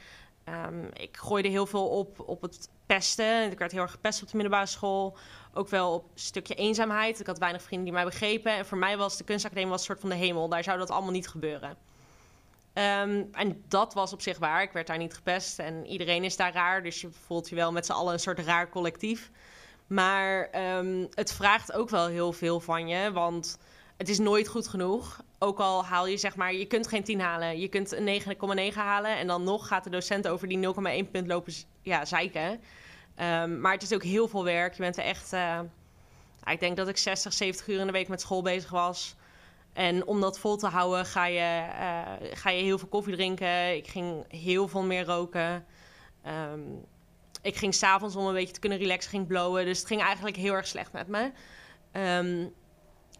Um, 0.49 0.89
ik 0.93 1.17
gooide 1.17 1.47
heel 1.47 1.65
veel 1.65 1.87
op 1.87 2.19
op 2.19 2.41
het 2.41 2.69
pesten. 2.85 3.51
Ik 3.51 3.59
werd 3.59 3.71
heel 3.71 3.81
erg 3.81 3.91
gepest 3.91 4.21
op 4.21 4.27
de 4.27 4.37
middelbare 4.37 4.65
school. 4.65 5.17
Ook 5.57 5.69
wel 5.69 5.93
op 5.93 6.03
een 6.03 6.19
stukje 6.19 6.55
eenzaamheid. 6.55 7.19
Ik 7.19 7.27
had 7.27 7.37
weinig 7.37 7.61
vrienden 7.61 7.85
die 7.85 7.93
mij 7.93 8.05
begrepen. 8.05 8.51
En 8.51 8.65
voor 8.65 8.77
mij 8.77 8.97
was 8.97 9.17
de 9.17 9.23
kunstacademie 9.23 9.69
was 9.69 9.79
een 9.79 9.85
soort 9.85 9.99
van 9.99 10.09
de 10.09 10.15
hemel. 10.15 10.49
Daar 10.49 10.63
zou 10.63 10.77
dat 10.77 10.89
allemaal 10.89 11.11
niet 11.11 11.27
gebeuren. 11.27 11.69
Um, 11.69 13.29
en 13.31 13.63
dat 13.67 13.93
was 13.93 14.13
op 14.13 14.21
zich 14.21 14.37
waar. 14.37 14.61
Ik 14.61 14.71
werd 14.71 14.87
daar 14.87 14.97
niet 14.97 15.13
gepest 15.13 15.59
en 15.59 15.85
iedereen 15.85 16.23
is 16.23 16.35
daar 16.35 16.53
raar. 16.53 16.83
Dus 16.83 17.01
je 17.01 17.09
voelt 17.25 17.49
je 17.49 17.55
wel 17.55 17.71
met 17.71 17.85
z'n 17.85 17.91
allen 17.91 18.13
een 18.13 18.19
soort 18.19 18.39
raar 18.39 18.69
collectief. 18.69 19.31
Maar 19.87 20.49
um, 20.77 21.07
het 21.13 21.31
vraagt 21.31 21.73
ook 21.73 21.89
wel 21.89 22.07
heel 22.07 22.33
veel 22.33 22.59
van 22.59 22.87
je. 22.87 23.11
Want 23.11 23.57
het 23.97 24.09
is 24.09 24.19
nooit 24.19 24.47
goed 24.47 24.67
genoeg. 24.67 25.23
Ook 25.39 25.59
al 25.59 25.85
haal 25.85 26.07
je 26.07 26.17
zeg 26.17 26.35
maar, 26.35 26.53
je 26.53 26.65
kunt 26.65 26.87
geen 26.87 27.03
10 27.03 27.21
halen. 27.21 27.59
Je 27.59 27.67
kunt 27.67 27.91
een 27.91 28.21
9,9 28.71 28.75
halen. 28.75 29.17
En 29.17 29.27
dan 29.27 29.43
nog 29.43 29.67
gaat 29.67 29.83
de 29.83 29.89
docent 29.89 30.27
over 30.27 30.47
die 30.47 30.67
0,1 31.05 31.11
punt 31.11 31.27
lopen 31.27 31.53
ja, 31.81 32.05
zeiken. 32.05 32.61
Um, 33.21 33.59
maar 33.61 33.73
het 33.73 33.83
is 33.83 33.93
ook 33.93 34.03
heel 34.03 34.27
veel 34.27 34.43
werk. 34.43 34.73
Je 34.73 34.81
bent 34.81 34.97
er 34.97 35.03
echt... 35.03 35.33
Uh, 35.33 35.59
ik 36.45 36.59
denk 36.59 36.77
dat 36.77 36.87
ik 36.87 36.97
60, 36.97 37.33
70 37.33 37.67
uur 37.67 37.79
in 37.79 37.85
de 37.85 37.91
week 37.91 38.07
met 38.07 38.21
school 38.21 38.41
bezig 38.41 38.69
was. 38.69 39.15
En 39.73 40.05
om 40.07 40.21
dat 40.21 40.39
vol 40.39 40.57
te 40.57 40.67
houden 40.67 41.05
ga 41.05 41.25
je, 41.25 41.65
uh, 41.69 42.29
ga 42.37 42.49
je 42.49 42.63
heel 42.63 42.77
veel 42.77 42.87
koffie 42.87 43.15
drinken. 43.15 43.75
Ik 43.75 43.87
ging 43.87 44.25
heel 44.27 44.67
veel 44.67 44.83
meer 44.83 45.05
roken. 45.05 45.65
Um, 46.51 46.85
ik 47.41 47.55
ging 47.55 47.73
s'avonds 47.73 48.15
om 48.15 48.25
een 48.25 48.33
beetje 48.33 48.53
te 48.53 48.59
kunnen 48.59 48.77
relaxen, 48.77 49.09
ging 49.09 49.27
blowen. 49.27 49.65
Dus 49.65 49.77
het 49.77 49.87
ging 49.87 50.01
eigenlijk 50.01 50.35
heel 50.35 50.53
erg 50.53 50.67
slecht 50.67 50.91
met 50.91 51.07
me. 51.07 51.31
Um, 51.91 52.53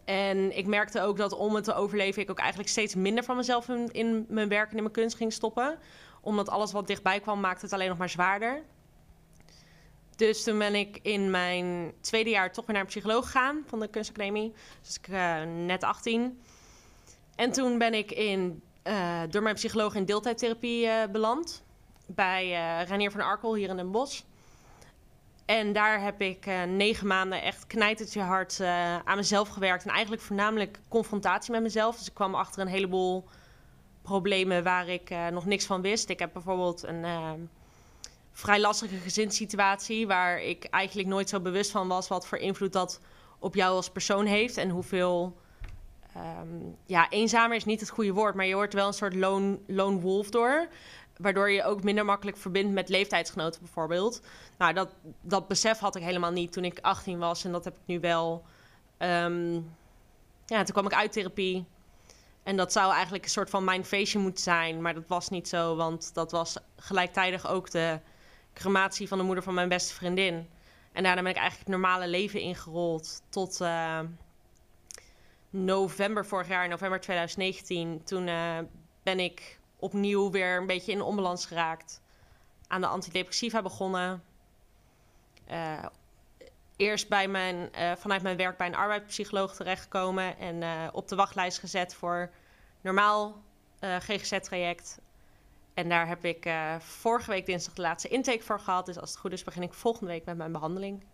en 0.04 0.56
ik 0.56 0.66
merkte 0.66 1.00
ook 1.00 1.16
dat 1.16 1.32
om 1.32 1.54
het 1.54 1.64
te 1.64 1.74
overleven, 1.74 2.22
ik 2.22 2.30
ook 2.30 2.38
eigenlijk 2.38 2.68
steeds 2.68 2.94
minder 2.94 3.24
van 3.24 3.36
mezelf 3.36 3.68
in, 3.68 3.92
in 3.92 4.26
mijn 4.28 4.48
werk 4.48 4.70
en 4.70 4.76
in 4.76 4.82
mijn 4.82 4.94
kunst 4.94 5.16
ging 5.16 5.32
stoppen. 5.32 5.78
Omdat 6.20 6.48
alles 6.48 6.72
wat 6.72 6.86
dichtbij 6.86 7.20
kwam, 7.20 7.40
maakte 7.40 7.64
het 7.64 7.74
alleen 7.74 7.88
nog 7.88 7.98
maar 7.98 8.08
zwaarder. 8.08 8.62
Dus 10.18 10.42
toen 10.42 10.58
ben 10.58 10.74
ik 10.74 10.98
in 11.02 11.30
mijn 11.30 11.92
tweede 12.00 12.30
jaar 12.30 12.52
toch 12.52 12.66
weer 12.66 12.74
naar 12.74 12.84
een 12.84 12.90
psycholoog 12.90 13.24
gegaan 13.24 13.62
van 13.66 13.80
de 13.80 13.88
kunstacademie. 13.88 14.52
Dus 14.82 14.96
ik 14.96 15.08
uh, 15.08 15.42
net 15.42 15.84
18. 15.84 16.40
En 17.34 17.52
toen 17.52 17.78
ben 17.78 17.94
ik 17.94 18.12
in, 18.12 18.62
uh, 18.84 19.22
door 19.30 19.42
mijn 19.42 19.54
psycholoog 19.54 19.94
in 19.94 20.04
deeltijdtherapie 20.04 20.86
uh, 20.86 20.92
beland. 21.12 21.64
Bij 22.06 22.50
Renier 22.84 23.10
van 23.10 23.20
Arkel 23.20 23.54
hier 23.54 23.68
in 23.68 23.76
Den 23.76 23.90
Bosch. 23.90 24.22
En 25.44 25.72
daar 25.72 26.02
heb 26.02 26.20
ik 26.20 26.46
negen 26.66 27.06
maanden 27.06 27.42
echt 27.42 27.66
knijtertje 27.66 28.20
hard 28.20 28.60
aan 29.04 29.16
mezelf 29.16 29.48
gewerkt. 29.48 29.84
En 29.84 29.90
eigenlijk 29.90 30.22
voornamelijk 30.22 30.80
confrontatie 30.88 31.52
met 31.52 31.62
mezelf. 31.62 31.96
Dus 31.98 32.06
ik 32.06 32.14
kwam 32.14 32.34
achter 32.34 32.60
een 32.60 32.68
heleboel 32.68 33.24
problemen 34.02 34.62
waar 34.62 34.88
ik 34.88 35.10
nog 35.30 35.46
niks 35.46 35.66
van 35.66 35.82
wist. 35.82 36.08
Ik 36.08 36.18
heb 36.18 36.32
bijvoorbeeld 36.32 36.82
een 36.82 37.04
vrij 38.38 38.60
lastige 38.60 38.96
gezinssituatie. 38.96 40.06
Waar 40.06 40.42
ik 40.42 40.64
eigenlijk 40.64 41.08
nooit 41.08 41.28
zo 41.28 41.40
bewust 41.40 41.70
van 41.70 41.88
was 41.88 42.08
wat 42.08 42.26
voor 42.26 42.38
invloed 42.38 42.72
dat 42.72 43.00
op 43.38 43.54
jou 43.54 43.74
als 43.74 43.90
persoon 43.90 44.26
heeft. 44.26 44.56
En 44.56 44.70
hoeveel. 44.70 45.36
Um, 46.16 46.76
ja, 46.86 47.10
eenzamer 47.10 47.56
is 47.56 47.64
niet 47.64 47.80
het 47.80 47.90
goede 47.90 48.12
woord, 48.12 48.34
maar 48.34 48.46
je 48.46 48.54
wordt 48.54 48.74
wel 48.74 48.86
een 48.86 48.92
soort 48.92 49.14
lone, 49.14 49.58
lone 49.66 50.00
wolf 50.00 50.30
door. 50.30 50.68
Waardoor 51.16 51.50
je 51.50 51.64
ook 51.64 51.82
minder 51.82 52.04
makkelijk 52.04 52.36
verbindt 52.36 52.72
met 52.72 52.88
leeftijdsgenoten, 52.88 53.60
bijvoorbeeld. 53.60 54.22
Nou, 54.58 54.72
dat, 54.72 54.94
dat 55.20 55.48
besef 55.48 55.78
had 55.78 55.96
ik 55.96 56.02
helemaal 56.02 56.30
niet 56.30 56.52
toen 56.52 56.64
ik 56.64 56.78
18 56.80 57.18
was. 57.18 57.44
En 57.44 57.52
dat 57.52 57.64
heb 57.64 57.74
ik 57.74 57.82
nu 57.84 58.00
wel. 58.00 58.44
Um, 58.98 59.52
ja, 60.46 60.62
toen 60.62 60.72
kwam 60.72 60.86
ik 60.86 60.94
uit 60.94 61.12
therapie. 61.12 61.64
En 62.42 62.56
dat 62.56 62.72
zou 62.72 62.92
eigenlijk 62.92 63.24
een 63.24 63.30
soort 63.30 63.50
van 63.50 63.64
mijn 63.64 63.84
feestje 63.84 64.18
moeten 64.18 64.42
zijn. 64.42 64.82
Maar 64.82 64.94
dat 64.94 65.06
was 65.06 65.28
niet 65.28 65.48
zo, 65.48 65.76
want 65.76 66.14
dat 66.14 66.30
was 66.30 66.56
gelijktijdig 66.76 67.48
ook 67.48 67.70
de 67.70 68.00
crematie 68.58 69.08
van 69.08 69.18
de 69.18 69.24
moeder 69.24 69.44
van 69.44 69.54
mijn 69.54 69.68
beste 69.68 69.94
vriendin. 69.94 70.50
En 70.92 71.02
daarna 71.02 71.22
ben 71.22 71.30
ik 71.30 71.36
eigenlijk 71.36 71.68
het 71.68 71.78
normale 71.78 72.08
leven 72.08 72.40
ingerold 72.40 73.22
tot 73.28 73.60
uh, 73.60 74.00
november 75.50 76.26
vorig 76.26 76.48
jaar, 76.48 76.68
november 76.68 77.00
2019. 77.00 78.04
Toen 78.04 78.26
uh, 78.26 78.58
ben 79.02 79.20
ik 79.20 79.58
opnieuw 79.76 80.30
weer 80.30 80.56
een 80.56 80.66
beetje 80.66 80.92
in 80.92 81.02
onbalans 81.02 81.46
geraakt. 81.46 82.00
Aan 82.66 82.80
de 82.80 82.86
antidepressiva 82.86 83.62
begonnen. 83.62 84.22
Uh, 85.50 85.84
eerst 86.76 87.08
bij 87.08 87.28
mijn, 87.28 87.70
vanuit 87.98 88.22
mijn 88.22 88.36
werk 88.36 88.56
bij 88.56 88.66
een 88.66 88.74
arbeidspsycholoog 88.74 89.54
terechtgekomen. 89.54 90.38
En 90.38 90.92
op 90.92 91.08
de 91.08 91.16
wachtlijst 91.16 91.58
gezet 91.58 91.94
voor 91.94 92.30
normaal 92.80 93.42
GGZ-traject. 93.80 94.98
En 95.78 95.88
daar 95.88 96.08
heb 96.08 96.24
ik 96.24 96.46
uh, 96.46 96.74
vorige 96.78 97.30
week 97.30 97.46
dinsdag 97.46 97.74
de 97.74 97.82
laatste 97.82 98.08
intake 98.08 98.42
voor 98.42 98.60
gehad. 98.60 98.86
Dus 98.86 98.98
als 98.98 99.10
het 99.10 99.18
goed 99.18 99.32
is, 99.32 99.44
begin 99.44 99.62
ik 99.62 99.72
volgende 99.72 100.12
week 100.12 100.24
met 100.24 100.36
mijn 100.36 100.52
behandeling. 100.52 101.04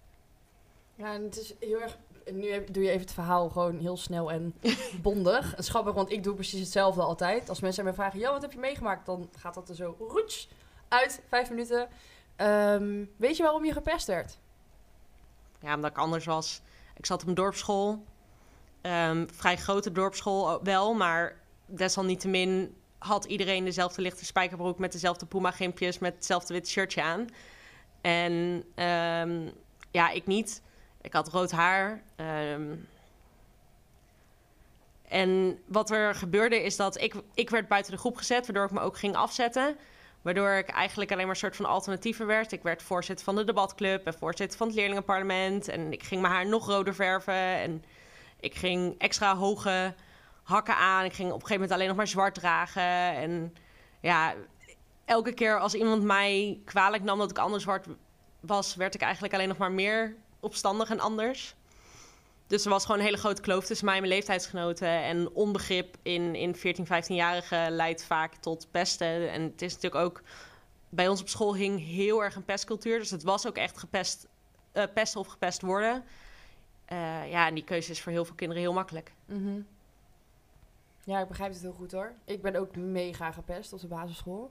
Ja, 0.94 1.12
en 1.12 1.22
het 1.22 1.36
is 1.36 1.54
heel 1.60 1.80
erg. 1.80 1.98
Nu 2.32 2.64
doe 2.64 2.82
je 2.82 2.88
even 2.88 3.00
het 3.00 3.12
verhaal 3.12 3.48
gewoon 3.48 3.78
heel 3.78 3.96
snel 3.96 4.32
en 4.32 4.54
bondig. 5.02 5.50
Het 5.50 5.58
is 5.58 5.68
grappig, 5.68 5.94
want 5.94 6.12
ik 6.12 6.22
doe 6.22 6.34
precies 6.34 6.60
hetzelfde 6.60 7.02
altijd. 7.02 7.48
Als 7.48 7.60
mensen 7.60 7.84
mij 7.84 7.92
vragen: 7.92 8.18
Ja, 8.18 8.32
wat 8.32 8.42
heb 8.42 8.52
je 8.52 8.58
meegemaakt? 8.58 9.06
Dan 9.06 9.28
gaat 9.38 9.54
dat 9.54 9.68
er 9.68 9.74
zo 9.74 9.96
roets 9.98 10.48
uit, 10.88 11.22
vijf 11.28 11.50
minuten. 11.50 11.88
Um, 12.36 13.10
weet 13.16 13.36
je 13.36 13.42
waarom 13.42 13.64
je 13.64 13.72
gepest 13.72 14.06
werd? 14.06 14.38
Ja, 15.60 15.74
omdat 15.74 15.90
ik 15.90 15.98
anders 15.98 16.24
was. 16.24 16.60
Ik 16.96 17.06
zat 17.06 17.22
op 17.22 17.28
een 17.28 17.34
dorpsschool. 17.34 18.04
Um, 18.82 19.30
vrij 19.32 19.56
grote 19.56 19.92
dorpsschool 19.92 20.62
wel, 20.62 20.94
maar 20.94 21.40
desalniettemin 21.66 22.74
had 23.04 23.24
iedereen 23.24 23.64
dezelfde 23.64 24.02
lichte 24.02 24.24
spijkerbroek 24.24 24.78
met 24.78 24.92
dezelfde 24.92 25.26
Puma-gimpjes 25.26 25.98
met 25.98 26.14
hetzelfde 26.14 26.52
witte 26.52 26.70
shirtje 26.70 27.02
aan. 27.02 27.26
En 28.00 28.32
um, 28.84 29.52
ja, 29.90 30.10
ik 30.10 30.26
niet. 30.26 30.62
Ik 31.00 31.12
had 31.12 31.28
rood 31.28 31.50
haar. 31.50 32.02
Ehm, 32.16 32.74
en 35.08 35.58
wat 35.66 35.90
er 35.90 36.14
gebeurde 36.14 36.62
is 36.62 36.76
dat 36.76 37.00
ik, 37.00 37.14
ik 37.34 37.50
werd 37.50 37.68
buiten 37.68 37.92
de 37.92 37.98
groep 37.98 38.16
gezet, 38.16 38.46
waardoor 38.46 38.64
ik 38.64 38.70
me 38.70 38.80
ook 38.80 38.98
ging 38.98 39.16
afzetten. 39.16 39.76
Waardoor 40.22 40.50
ik 40.50 40.68
eigenlijk 40.68 41.12
alleen 41.12 41.24
maar 41.24 41.34
een 41.34 41.40
soort 41.40 41.56
van 41.56 41.66
alternatieven 41.66 42.26
werd. 42.26 42.52
Ik 42.52 42.62
werd 42.62 42.82
voorzitter 42.82 43.24
van 43.24 43.36
de 43.36 43.44
debatclub 43.44 44.06
en 44.06 44.14
voorzitter 44.14 44.58
van 44.58 44.66
het 44.66 44.76
leerlingenparlement. 44.76 45.68
En 45.68 45.92
ik 45.92 46.02
ging 46.02 46.20
mijn 46.20 46.34
haar 46.34 46.46
nog 46.46 46.66
roder 46.66 46.94
verven. 46.94 47.34
En 47.34 47.84
ik 48.40 48.54
ging 48.54 48.94
extra 48.98 49.36
hoge 49.36 49.94
hakken 50.44 50.76
aan. 50.76 51.04
Ik 51.04 51.12
ging 51.12 51.28
op 51.28 51.34
een 51.34 51.46
gegeven 51.46 51.60
moment 51.60 51.72
alleen 51.72 51.88
nog 51.88 51.96
maar 51.96 52.08
zwart 52.08 52.34
dragen. 52.34 53.16
En 53.16 53.54
ja, 54.00 54.34
elke 55.04 55.32
keer 55.32 55.58
als 55.58 55.74
iemand 55.74 56.02
mij 56.02 56.60
kwalijk 56.64 57.02
nam 57.02 57.18
dat 57.18 57.30
ik 57.30 57.38
anders 57.38 57.62
zwart 57.62 57.86
was, 58.40 58.74
werd 58.74 58.94
ik 58.94 59.00
eigenlijk 59.00 59.34
alleen 59.34 59.48
nog 59.48 59.56
maar 59.56 59.72
meer 59.72 60.16
opstandig 60.40 60.90
en 60.90 61.00
anders. 61.00 61.54
Dus 62.46 62.64
er 62.64 62.70
was 62.70 62.84
gewoon 62.84 62.98
een 62.98 63.06
hele 63.06 63.18
grote 63.18 63.40
kloof 63.40 63.64
tussen 63.64 63.86
mij 63.86 63.94
en 63.94 64.00
mijn 64.00 64.12
leeftijdsgenoten. 64.12 64.88
En 64.88 65.30
onbegrip 65.30 65.96
in, 66.02 66.34
in 66.34 66.56
14, 66.56 66.86
15-jarigen 66.86 67.70
leidt 67.70 68.04
vaak 68.04 68.34
tot 68.34 68.68
pesten. 68.70 69.30
En 69.30 69.42
het 69.42 69.62
is 69.62 69.74
natuurlijk 69.74 70.04
ook... 70.04 70.22
Bij 70.88 71.08
ons 71.08 71.20
op 71.20 71.28
school 71.28 71.56
hing 71.56 71.86
heel 71.86 72.22
erg 72.22 72.34
een 72.34 72.44
pestcultuur. 72.44 72.98
Dus 72.98 73.10
het 73.10 73.22
was 73.22 73.46
ook 73.46 73.56
echt 73.56 73.78
gepest, 73.78 74.26
uh, 74.72 74.84
pesten 74.94 75.20
of 75.20 75.26
gepest 75.26 75.62
worden. 75.62 76.04
Uh, 76.92 77.30
ja, 77.30 77.46
en 77.46 77.54
die 77.54 77.64
keuze 77.64 77.90
is 77.90 78.00
voor 78.00 78.12
heel 78.12 78.24
veel 78.24 78.34
kinderen 78.34 78.62
heel 78.62 78.72
makkelijk. 78.72 79.12
Mm 79.26 79.66
Ja, 81.04 81.20
ik 81.20 81.28
begrijp 81.28 81.52
het 81.52 81.62
heel 81.62 81.72
goed 81.72 81.92
hoor. 81.92 82.12
Ik 82.24 82.42
ben 82.42 82.56
ook 82.56 82.76
mega 82.76 83.32
gepest 83.32 83.72
op 83.72 83.80
de 83.80 83.86
basisschool. 83.86 84.50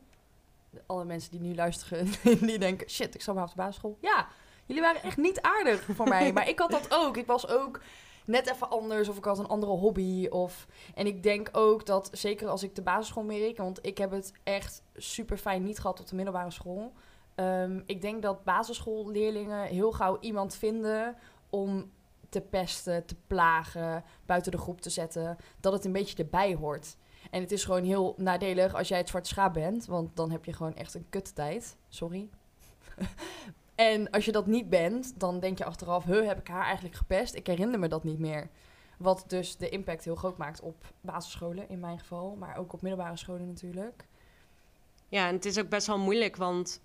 Alle 0.86 1.06
mensen 1.06 1.32
die 1.32 1.40
nu 1.40 1.56
luisteren, 1.56 2.08
die 2.48 2.60
denken... 2.60 2.90
Shit, 2.90 3.16
ik 3.16 3.22
zat 3.22 3.36
maar 3.36 3.44
op 3.44 3.50
de 3.50 3.56
basisschool. 3.56 3.98
Ja, 4.02 4.28
Jullie 4.66 4.82
waren 4.82 5.04
echt 5.04 5.18
niet 5.18 5.42
aardig 5.42 5.88
voor 5.96 6.08
mij. 6.08 6.34
Maar 6.34 6.50
ik 6.50 6.60
had 6.60 6.72
dat 6.72 6.88
ook. 6.90 7.18
Ik 7.18 7.26
was 7.26 7.48
ook 7.48 7.82
net 8.26 8.50
even 8.52 8.70
anders 8.70 9.10
of 9.10 9.18
ik 9.18 9.24
had 9.24 9.40
een 9.40 9.48
andere 9.48 9.72
hobby. 9.72 10.28
Of... 10.28 10.68
En 10.96 11.06
ik 11.06 11.24
denk 11.24 11.50
ook 11.52 11.86
dat, 11.86 12.10
zeker 12.12 12.48
als 12.48 12.64
ik 12.64 12.76
de 12.76 12.82
basisschool 12.82 13.24
merk... 13.24 13.58
want 13.58 13.86
ik 13.86 13.98
heb 13.98 14.12
het 14.12 14.34
echt 14.44 14.84
super 14.96 15.38
fijn 15.38 15.64
niet 15.64 15.80
gehad 15.80 16.00
op 16.00 16.08
de 16.08 16.16
middelbare 16.16 16.52
school... 16.52 16.94
Ehm, 17.36 17.82
ik 17.86 18.02
denk 18.02 18.22
dat 18.22 18.44
basisschoolleerlingen 18.44 19.64
heel 19.64 19.92
gauw 19.92 20.18
iemand 20.20 20.56
vinden 20.56 21.18
om 21.50 21.92
te 22.34 22.42
pesten, 22.42 23.06
te 23.06 23.16
plagen, 23.28 24.04
buiten 24.26 24.52
de 24.52 24.58
groep 24.58 24.82
te 24.82 24.90
zetten. 24.90 25.38
Dat 25.60 25.74
het 25.74 25.86
een 25.86 25.92
beetje 25.92 26.24
erbij 26.24 26.56
hoort. 26.56 26.98
En 27.32 27.42
het 27.42 27.52
is 27.52 27.64
gewoon 27.64 27.84
heel 27.84 28.14
nadelig 28.18 28.76
als 28.76 28.88
jij 28.88 28.98
het 28.98 29.10
zwarte 29.10 29.30
schaap 29.30 29.54
bent, 29.54 29.86
want 29.86 30.16
dan 30.16 30.32
heb 30.32 30.46
je 30.46 30.54
gewoon 30.54 30.76
echt 30.76 30.94
een 30.94 31.06
tijd. 31.34 31.78
Sorry. 31.90 32.30
En 33.76 34.10
als 34.10 34.26
je 34.26 34.32
dat 34.32 34.46
niet 34.48 34.70
bent, 34.70 35.20
dan 35.20 35.40
denk 35.40 35.58
je 35.58 35.66
achteraf, 35.66 36.04
huh, 36.04 36.28
heb 36.28 36.40
ik 36.40 36.48
haar 36.48 36.66
eigenlijk 36.66 36.96
gepest? 36.96 37.36
Ik 37.36 37.48
herinner 37.48 37.80
me 37.80 37.88
dat 37.88 38.04
niet 38.04 38.20
meer. 38.20 38.50
Wat 38.98 39.24
dus 39.28 39.58
de 39.58 39.70
impact 39.70 40.04
heel 40.04 40.16
groot 40.16 40.38
maakt 40.38 40.62
op 40.62 40.94
basisscholen 41.02 41.70
in 41.70 41.80
mijn 41.80 42.00
geval, 42.00 42.36
maar 42.36 42.58
ook 42.58 42.74
op 42.74 42.82
middelbare 42.82 43.18
scholen 43.18 43.48
natuurlijk. 43.48 44.06
Ja, 45.14 45.28
en 45.28 45.36
het 45.36 45.46
is 45.46 45.60
ook 45.60 45.70
best 45.70 45.88
wel 45.88 45.98
moeilijk, 45.98 46.36
want 46.36 46.82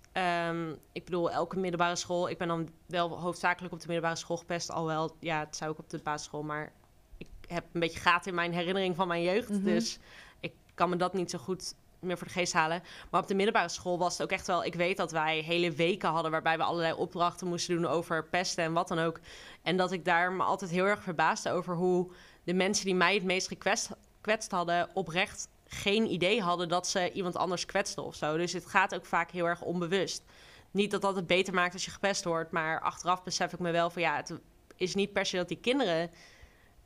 um, 0.47 0.77
ik 0.91 1.05
bedoel, 1.05 1.31
elke 1.31 1.59
middelbare 1.59 1.95
school, 1.95 2.29
ik 2.29 2.37
ben 2.37 2.47
dan 2.47 2.69
wel 2.85 3.19
hoofdzakelijk 3.19 3.73
op 3.73 3.79
de 3.79 3.87
middelbare 3.87 4.19
school 4.19 4.37
gepest, 4.37 4.71
al 4.71 4.85
wel, 4.85 5.15
ja, 5.19 5.39
het 5.39 5.55
zou 5.55 5.71
ook 5.71 5.79
op 5.79 5.89
de 5.89 5.99
basisschool, 6.03 6.43
maar 6.43 6.71
ik 7.17 7.27
heb 7.47 7.65
een 7.71 7.79
beetje 7.79 7.99
gaten 7.99 8.29
in 8.29 8.35
mijn 8.35 8.53
herinnering 8.53 8.95
van 8.95 9.07
mijn 9.07 9.23
jeugd, 9.23 9.49
mhm. 9.49 9.63
dus 9.63 9.99
ik 10.39 10.53
kan 10.73 10.89
me 10.89 10.95
dat 10.95 11.13
niet 11.13 11.29
zo 11.29 11.37
goed 11.37 11.73
meer 11.99 12.17
voor 12.17 12.27
de 12.27 12.33
geest 12.33 12.53
halen. 12.53 12.83
Maar 13.09 13.21
op 13.21 13.27
de 13.27 13.35
middelbare 13.35 13.69
school 13.69 13.97
was 13.97 14.13
het 14.13 14.21
ook 14.21 14.31
echt 14.31 14.47
wel... 14.47 14.63
Ik 14.63 14.75
weet 14.75 14.97
dat 14.97 15.11
wij 15.11 15.39
hele 15.39 15.71
weken 15.71 16.09
hadden... 16.09 16.31
waarbij 16.31 16.57
we 16.57 16.63
allerlei 16.63 16.93
opdrachten 16.93 17.47
moesten 17.47 17.75
doen 17.75 17.85
over 17.85 18.25
pesten 18.25 18.63
en 18.63 18.73
wat 18.73 18.87
dan 18.87 18.99
ook. 18.99 19.19
En 19.61 19.77
dat 19.77 19.91
ik 19.91 20.05
daar 20.05 20.31
me 20.31 20.43
altijd 20.43 20.71
heel 20.71 20.85
erg 20.85 21.03
verbaasde 21.03 21.51
over 21.51 21.75
hoe... 21.75 22.11
de 22.43 22.53
mensen 22.53 22.85
die 22.85 22.95
mij 22.95 23.13
het 23.13 23.23
meest 23.23 23.47
gekwetst 23.47 24.51
hadden... 24.51 24.89
oprecht 24.93 25.47
geen 25.69 26.11
idee 26.11 26.41
hadden 26.41 26.69
dat 26.69 26.87
ze 26.87 27.11
iemand 27.11 27.35
anders 27.35 27.65
kwetsten 27.65 28.03
of 28.03 28.15
zo. 28.15 28.37
Dus 28.37 28.53
het 28.53 28.65
gaat 28.65 28.95
ook 28.95 29.05
vaak 29.05 29.31
heel 29.31 29.45
erg 29.45 29.61
onbewust. 29.61 30.23
Niet 30.71 30.91
dat 30.91 31.01
dat 31.01 31.15
het 31.15 31.27
beter 31.27 31.53
maakt 31.53 31.73
als 31.73 31.85
je 31.85 31.91
gepest 31.91 32.23
wordt... 32.23 32.51
maar 32.51 32.81
achteraf 32.81 33.23
besef 33.23 33.53
ik 33.53 33.59
me 33.59 33.71
wel 33.71 33.89
van... 33.89 34.01
ja, 34.01 34.15
het 34.15 34.33
is 34.75 34.95
niet 34.95 35.13
per 35.13 35.25
se 35.25 35.35
dat 35.35 35.47
die 35.47 35.59
kinderen... 35.59 36.11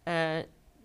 Uh, 0.03 0.37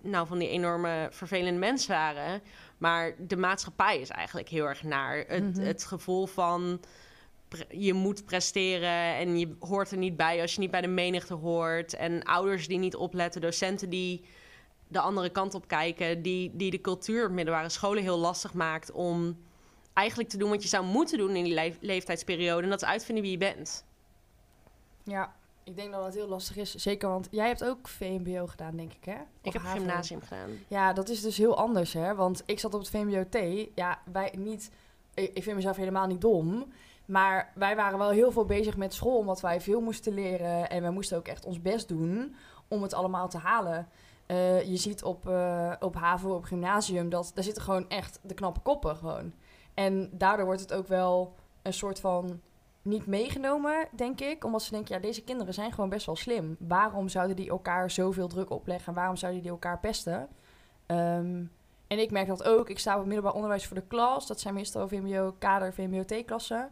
nou, 0.03 0.27
van 0.27 0.39
die 0.39 0.49
enorme 0.49 1.09
vervelende 1.11 1.59
mensen 1.59 1.91
waren... 1.91 2.43
Maar 2.79 3.15
de 3.19 3.37
maatschappij 3.37 3.99
is 3.99 4.09
eigenlijk 4.09 4.49
heel 4.49 4.69
erg 4.69 4.83
naar. 4.83 5.25
Het, 5.27 5.57
mhm. 5.57 5.67
het 5.67 5.85
gevoel 5.85 6.27
van 6.27 6.81
je 7.69 7.93
moet 7.93 8.25
presteren 8.25 9.15
en 9.15 9.39
je 9.39 9.57
hoort 9.61 9.91
er 9.91 9.97
niet 9.97 10.17
bij 10.17 10.41
als 10.41 10.55
je 10.55 10.61
niet 10.61 10.71
bij 10.71 10.81
de 10.81 10.87
menigte 10.87 11.35
hoort. 11.35 11.95
En 11.95 12.23
ouders 12.23 12.69
die 12.69 12.79
niet 12.79 12.97
opletten, 12.97 13.41
docenten 13.41 13.89
die 13.89 14.25
de 14.89 15.01
andere 15.01 15.31
kant 15.31 15.55
op 15.55 15.69
kijken, 15.69 16.23
die, 16.23 16.51
die 16.55 16.71
de 16.71 16.81
cultuur 16.81 17.31
middelbare 17.31 17.69
scholen 17.69 18.03
heel 18.03 18.19
lastig 18.19 18.55
maakt 18.55 18.93
om 18.93 19.37
eigenlijk 19.93 20.29
te 20.29 20.37
doen 20.37 20.51
wat 20.51 20.63
je 20.63 20.69
zou 20.69 20.85
moeten 20.85 21.19
doen 21.19 21.37
in 21.37 21.45
die 21.45 21.77
leeftijdsperiode. 21.81 22.63
En 22.63 22.71
dat 22.71 22.83
is 22.83 22.89
uitvinden 22.89 23.23
wie 23.23 23.33
je 23.33 23.39
bent. 23.39 23.85
Ja, 25.03 25.35
ik 25.65 25.77
denk 25.77 25.93
dat 25.93 26.05
het 26.05 26.15
heel 26.15 26.29
lastig 26.29 26.57
is. 26.57 26.75
Zeker, 26.75 27.09
want 27.09 27.29
jij 27.31 27.47
hebt 27.47 27.65
ook 27.65 27.89
VMBO 27.89 28.47
gedaan, 28.47 28.77
denk 28.77 28.93
ik, 28.93 29.05
hè? 29.05 29.17
ik 29.43 29.53
heb 29.53 29.63
gymnasium 29.63 30.21
gedaan. 30.21 30.51
Ja, 30.69 30.93
dat 30.93 31.09
is 31.09 31.21
dus 31.21 31.37
heel 31.37 31.57
anders, 31.57 31.93
hè? 31.93 32.15
Want 32.15 32.43
ik 32.47 32.59
zat 32.59 32.75
op 32.75 32.81
het 32.81 32.91
VMBO-T. 32.91 33.69
Ja, 33.75 33.99
wij 34.13 34.35
niet... 34.37 34.71
Ik, 35.15 35.43
vind 35.43 35.57
mezelf 35.57 35.77
helemaal 35.77 36.07
niet 36.07 36.21
dom. 36.21 36.73
Maar 37.05 37.53
wij 37.55 37.77
waren 37.77 37.99
wel 37.99 38.11
heel 38.11 38.33
veel 38.33 38.45
bezig 38.45 38.77
met 38.77 38.95
school, 38.95 39.19
omdat 39.19 39.41
wij 39.41 39.61
veel 39.61 39.81
moesten 39.81 40.15
leren. 40.15 40.71
En 40.71 40.83
wij 40.83 40.91
moesten 40.91 41.19
ook 41.19 41.29
echt 41.29 41.45
ons 41.45 41.63
best 41.63 41.89
doen 41.89 42.37
om 42.69 42.83
het 42.83 42.95
allemaal 42.95 43.29
te 43.29 43.39
halen. 43.39 43.89
Uh, 44.31 44.63
je 44.63 44.77
ziet 44.77 45.03
op, 45.03 45.29
uh, 45.29 45.73
op 45.81 45.95
HAVO, 45.95 46.35
op 46.35 46.45
gymnasium, 46.45 47.09
dat 47.09 47.31
daar 47.35 47.45
zitten 47.45 47.63
gewoon 47.63 47.89
echt 47.89 48.21
de 48.23 48.35
knappe 48.35 48.61
koppen 48.61 48.97
gewoon. 48.97 49.33
En 49.75 50.11
daardoor 50.13 50.47
wordt 50.47 50.61
het 50.61 50.73
ook 50.73 50.89
wel 50.89 51.35
een 51.63 51.73
soort 51.73 52.01
van 52.01 52.41
niet 52.83 53.07
meegenomen, 53.07 53.89
denk 53.93 54.21
ik. 54.21 54.45
Omdat 54.45 54.63
ze 54.63 54.71
denken, 54.71 54.95
ja, 54.95 55.01
deze 55.01 55.25
kinderen 55.25 55.55
zijn 55.55 55.73
gewoon 55.73 55.91
best 55.91 56.07
wel 56.07 56.17
slim. 56.17 56.57
Waarom 56.59 57.09
zouden 57.09 57.37
die 57.37 57.49
elkaar 57.49 57.91
zoveel 57.91 58.29
druk 58.29 58.51
opleggen? 58.51 58.95
Waarom 58.95 59.17
zouden 59.17 59.43
die 59.43 59.51
elkaar 59.51 59.79
pesten? 59.79 60.29
Ehm, 60.87 61.45
en 61.87 61.99
ik 61.99 62.11
merk 62.11 62.27
dat 62.27 62.45
ook. 62.45 62.71
Ik 62.71 62.79
sta 62.79 62.99
op 62.99 63.05
middelbaar 63.05 63.35
onderwijs 63.35 63.67
voor 63.67 63.77
de 63.77 63.87
klas. 63.87 64.27
Dat 64.27 64.41
zijn 64.41 64.55
meestal 64.55 64.89
VMBO, 64.89 65.35
kader, 65.39 65.75
VMBO-T-klassen. 65.75 66.71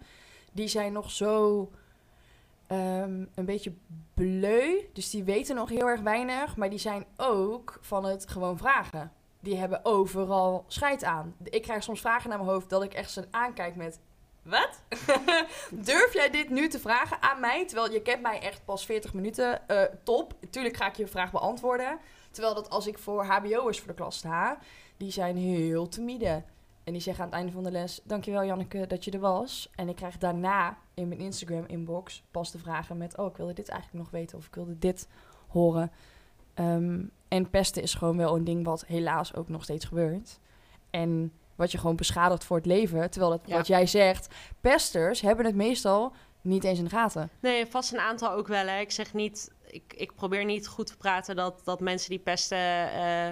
Die 0.52 0.68
zijn 0.68 0.92
nog 0.92 1.10
zo 1.10 1.70
ehm, 2.66 3.24
een 3.34 3.44
beetje 3.44 3.72
bleu. 4.14 4.88
Dus 4.92 5.10
die 5.10 5.24
weten 5.24 5.56
nog 5.56 5.68
heel 5.68 5.88
erg 5.88 6.00
weinig. 6.00 6.56
Maar 6.56 6.70
die 6.70 6.78
zijn 6.78 7.06
ook 7.16 7.78
van 7.80 8.04
het 8.04 8.28
gewoon 8.28 8.58
vragen. 8.58 9.12
Die 9.40 9.56
hebben 9.56 9.84
overal 9.84 10.64
scheid 10.66 11.04
aan. 11.04 11.34
Ik 11.42 11.62
krijg 11.62 11.82
soms 11.82 12.00
vragen 12.00 12.28
naar 12.28 12.38
mijn 12.38 12.50
hoofd 12.50 12.68
dat 12.70 12.82
ik 12.82 12.94
echt 12.94 13.10
ze 13.10 13.24
aankijk 13.30 13.76
met... 13.76 14.00
Wat? 14.42 14.82
Durf 15.70 16.12
jij 16.12 16.30
dit 16.30 16.50
nu 16.50 16.68
te 16.68 16.78
vragen 16.78 17.22
aan 17.22 17.40
mij? 17.40 17.66
Terwijl 17.66 17.92
je 17.92 18.02
kent 18.02 18.22
mij 18.22 18.40
echt 18.40 18.64
pas 18.64 18.86
40 18.86 19.14
minuten. 19.14 19.62
Uh, 19.68 19.82
top. 20.02 20.34
Tuurlijk 20.50 20.76
ga 20.76 20.86
ik 20.86 20.96
je 20.96 21.06
vraag 21.06 21.30
beantwoorden. 21.30 21.98
Terwijl 22.30 22.54
dat 22.54 22.70
als 22.70 22.86
ik 22.86 22.98
voor 22.98 23.24
HBO'ers 23.24 23.78
voor 23.78 23.88
de 23.88 23.94
klas 23.94 24.16
sta, 24.16 24.58
die 24.96 25.10
zijn 25.10 25.36
heel 25.36 25.88
timide. 25.88 26.42
En 26.86 26.92
die 26.92 27.00
zeggen 27.00 27.24
aan 27.24 27.30
het 27.30 27.38
einde 27.38 27.52
van 27.52 27.62
de 27.62 27.70
les: 27.70 28.00
Dankjewel 28.04 28.44
Janneke 28.44 28.86
dat 28.86 29.04
je 29.04 29.10
er 29.10 29.20
was. 29.20 29.70
En 29.74 29.88
ik 29.88 29.96
krijg 29.96 30.18
daarna 30.18 30.78
in 30.94 31.08
mijn 31.08 31.20
Instagram-inbox 31.20 32.22
pas 32.30 32.50
de 32.50 32.58
vragen 32.58 32.96
met: 32.96 33.16
Oh, 33.16 33.26
ik 33.26 33.36
wilde 33.36 33.52
dit 33.52 33.68
eigenlijk 33.68 34.02
nog 34.02 34.12
weten 34.12 34.38
of 34.38 34.46
ik 34.46 34.54
wilde 34.54 34.78
dit 34.78 35.08
horen. 35.48 35.92
Ehm, 36.54 37.02
en 37.28 37.50
pesten 37.50 37.82
is 37.82 37.94
gewoon 37.94 38.16
wel 38.16 38.36
een 38.36 38.44
ding 38.44 38.64
wat 38.64 38.86
helaas 38.86 39.34
ook 39.34 39.48
nog 39.48 39.62
steeds 39.62 39.84
gebeurt. 39.84 40.38
En 40.90 41.32
wat 41.54 41.72
je 41.72 41.78
gewoon 41.78 41.96
beschadigt 41.96 42.44
voor 42.44 42.56
het 42.56 42.66
leven. 42.66 43.10
Terwijl 43.10 43.32
het, 43.32 43.46
wat 43.46 43.66
jij 43.66 43.86
zegt, 43.86 44.34
pesters 44.60 45.20
hebben 45.20 45.44
het 45.46 45.54
meestal 45.54 46.12
niet 46.40 46.64
eens 46.64 46.78
in 46.78 46.84
de 46.84 46.90
gaten. 46.90 47.30
Nee, 47.40 47.66
vast 47.66 47.92
een 47.92 48.00
aantal 48.00 48.30
ook 48.30 48.48
wel. 48.48 48.66
Hè. 48.66 48.78
Ik 48.78 48.90
zeg 48.90 49.14
niet, 49.14 49.52
ik, 49.66 49.94
ik 49.96 50.14
probeer 50.14 50.44
niet 50.44 50.68
goed 50.68 50.86
te 50.86 50.96
praten 50.96 51.36
dat, 51.36 51.60
dat 51.64 51.80
mensen 51.80 52.10
die 52.10 52.18
pesten 52.18 52.58
uh, 52.58 53.30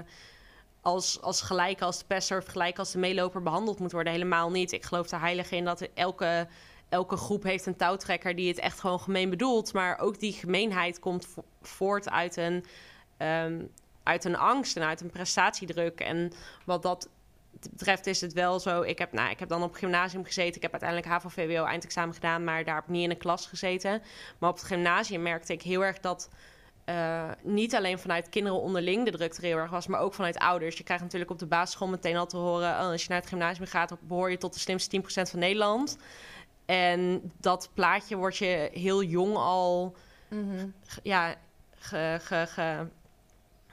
als, 0.85 1.21
als 1.21 1.41
gelijk 1.41 1.83
als 1.83 1.99
de 1.99 2.05
pester 2.05 2.39
of 2.39 2.47
gelijk 2.47 2.79
als 2.79 2.93
de 2.93 2.99
meeloper 2.99 3.43
behandeld 3.43 3.79
moet 3.79 3.93
worden. 3.93 4.13
Helemaal 4.13 4.51
niet. 4.51 4.73
Ik 4.73 4.85
geloof 4.85 5.11
er 5.11 5.21
heilig 5.21 5.51
in 5.51 5.65
dat 5.65 5.89
elke, 5.95 6.49
elke 6.89 7.17
groep 7.17 7.43
heeft 7.43 7.67
een 7.67 7.77
touwtrekker 7.77 8.37
die 8.37 8.49
het 8.49 8.59
echt 8.59 8.81
gewoon 8.81 9.01
gemeen 9.01 9.31
bedoelt. 9.31 9.73
Maar 9.73 9.99
ook 9.99 10.21
die 10.21 10.33
gemeenheid 10.33 10.99
komt 10.99 11.27
voort 11.63 12.11
uit 12.11 12.37
een. 12.37 12.65
Um, 13.19 13.71
uit 14.05 14.25
een 14.25 14.37
angst 14.37 14.77
en 14.77 14.83
uit 14.83 15.01
een 15.01 15.11
prestatiedruk. 15.11 16.01
En 16.01 16.33
wat 16.65 16.83
dat 16.83 17.09
betreft 17.71 18.07
is 18.07 18.21
het 18.21 18.33
wel 18.33 18.61
zo. 18.61 18.83
Ik 18.83 18.99
heb, 18.99 19.13
nou, 19.13 19.31
ik 19.31 19.39
heb 19.39 19.49
dan 19.49 19.63
op 19.63 19.75
gymnasium 19.75 20.25
gezeten. 20.25 20.57
Ik 20.57 20.63
heb 20.63 20.71
uiteindelijk 20.71 21.11
HAVO-VWO 21.11 21.65
eindexamen 21.65 22.15
gedaan, 22.15 22.45
maar 22.45 22.65
daar 22.65 22.75
heb 22.75 22.85
ik 22.85 22.91
niet 22.91 23.05
in 23.05 23.11
een 23.11 23.17
klas 23.17 23.47
gezeten. 23.47 24.03
Maar 24.39 24.51
op 24.51 24.57
het 24.57 24.65
gymnasium 24.65 25.23
merkte 25.23 25.53
ik 25.53 25.63
heel 25.63 25.85
erg 25.85 26.01
dat 26.01 26.29
uh, 26.87 27.31
niet 27.43 27.75
alleen 27.75 27.99
vanuit 27.99 28.29
kinderen 28.29 28.61
onderling 28.61 29.05
de 29.05 29.11
druk 29.11 29.35
er 29.35 29.43
heel 29.43 29.57
erg 29.57 29.71
was, 29.71 29.87
maar 29.87 30.01
ook 30.01 30.15
vanuit 30.15 30.39
ouders. 30.39 30.77
Je 30.77 30.85
krijgt 30.85 31.03
natuurlijk 31.03 31.31
op 31.31 31.39
de 31.39 31.47
basisschool 31.47 31.89
meteen 31.89 32.17
al 32.17 32.27
te 32.27 32.37
horen: 32.37 32.71
oh, 32.71 32.79
als 32.79 33.03
je 33.03 33.09
naar 33.09 33.21
het 33.21 33.29
gymnasium 33.29 33.67
gaat, 33.67 33.97
behoor 34.01 34.31
je 34.31 34.39
tot 34.39 34.53
de 34.55 34.61
slimste 34.61 35.01
10% 35.01 35.31
van 35.31 35.39
Nederland. 35.39 35.99
En 36.67 37.33
dat 37.41 37.71
plaatje 37.75 38.17
wordt 38.17 38.37
je 38.37 38.71
heel 38.73 39.03
jong 39.03 39.37
al 39.37 39.97
mm 40.29 40.75
ja, 41.03 41.35
ge, 41.75 42.19
ge, 42.21 42.47
ge- 42.49 42.89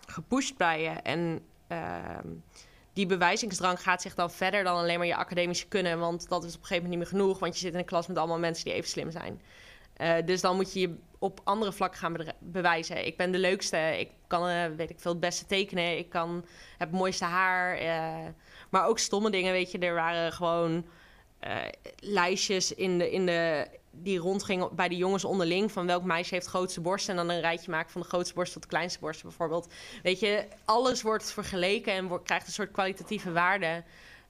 gepusht 0.08 0.58
bij 0.58 0.82
je. 0.82 0.90
En 0.90 1.40
ehm, 1.68 2.28
die 2.94 3.06
bewijzingsdrang 3.06 3.82
gaat 3.82 4.02
zich 4.02 4.16
dan 4.16 4.32
verder 4.32 4.64
dan 4.64 4.78
alleen 4.78 4.98
maar 4.98 5.08
je 5.08 5.16
academische 5.16 5.68
kunnen. 5.68 6.00
Want 6.00 6.30
dat 6.30 6.44
is 6.44 6.56
op 6.56 6.62
een 6.62 6.68
gegeven 6.68 6.84
moment 6.84 6.90
niet 6.90 7.12
meer 7.12 7.22
genoeg. 7.22 7.40
Want 7.40 7.54
je 7.54 7.60
zit 7.60 7.74
in 7.74 7.80
een 7.80 7.86
klas 7.86 8.08
met 8.08 8.18
allemaal 8.18 8.40
mensen 8.40 8.66
die 8.66 8.74
even 8.74 8.90
slim 8.90 9.12
zijn. 9.12 9.42
Eh, 9.94 10.16
dus 10.26 10.42
dan 10.42 10.56
moet 10.56 10.74
je 10.74 10.80
je 10.80 10.96
op 11.22 11.42
andere 11.44 11.72
vlakken 11.72 12.00
gaan 12.00 12.18
bewijzen. 12.40 13.06
Ik 13.06 13.18
ben 13.18 13.32
de 13.32 13.38
leukste. 13.38 14.00
Ik 14.00 14.10
kan, 14.28 14.48
eh, 14.48 14.66
weet 14.78 14.90
ik 14.90 15.00
veel, 15.00 15.12
het 15.12 15.20
beste 15.20 15.46
tekenen. 15.46 15.98
Ik 15.98 16.10
kan, 16.10 16.46
heb 16.78 16.90
het 16.90 17.00
mooiste 17.00 17.26
haar. 17.26 17.76
eh, 17.78 18.28
maar 18.70 18.88
ook 18.88 19.00
stomme 19.00 19.30
dingen, 19.30 19.52
weet 19.52 19.72
je. 19.72 19.78
Er 19.78 19.94
waren 19.94 20.32
gewoon 20.32 20.86
eh, 21.40 21.58
lijstjes 22.00 22.74
in 22.74 22.98
de, 22.98 23.12
in 23.12 23.26
de, 23.26 23.68
die 23.92 24.18
rondgingen 24.18 24.76
bij 24.76 24.88
de 24.88 24.98
jongens 24.98 25.26
onderling... 25.26 25.72
van 25.72 25.86
welk 25.86 26.04
meisje 26.04 26.34
heeft 26.34 26.48
grootste 26.48 26.82
borst... 26.82 27.10
en 27.10 27.16
dan 27.16 27.30
een 27.30 27.42
rijtje 27.42 27.72
maken 27.72 27.92
van 27.92 28.02
de 28.02 28.08
grootste 28.08 28.34
borst 28.34 28.54
tot 28.54 28.62
de 28.62 28.68
kleinste 28.68 29.00
borst 29.00 29.22
bijvoorbeeld. 29.24 29.74
Weet 30.04 30.20
je, 30.20 30.48
alles 30.66 31.02
wordt 31.02 31.32
vergeleken 31.32 31.94
en 31.94 32.08
wordt, 32.08 32.26
krijgt 32.26 32.48
een 32.48 32.54
soort 32.54 32.72
kwalitatieve 32.72 33.32
waarde... 33.32 33.84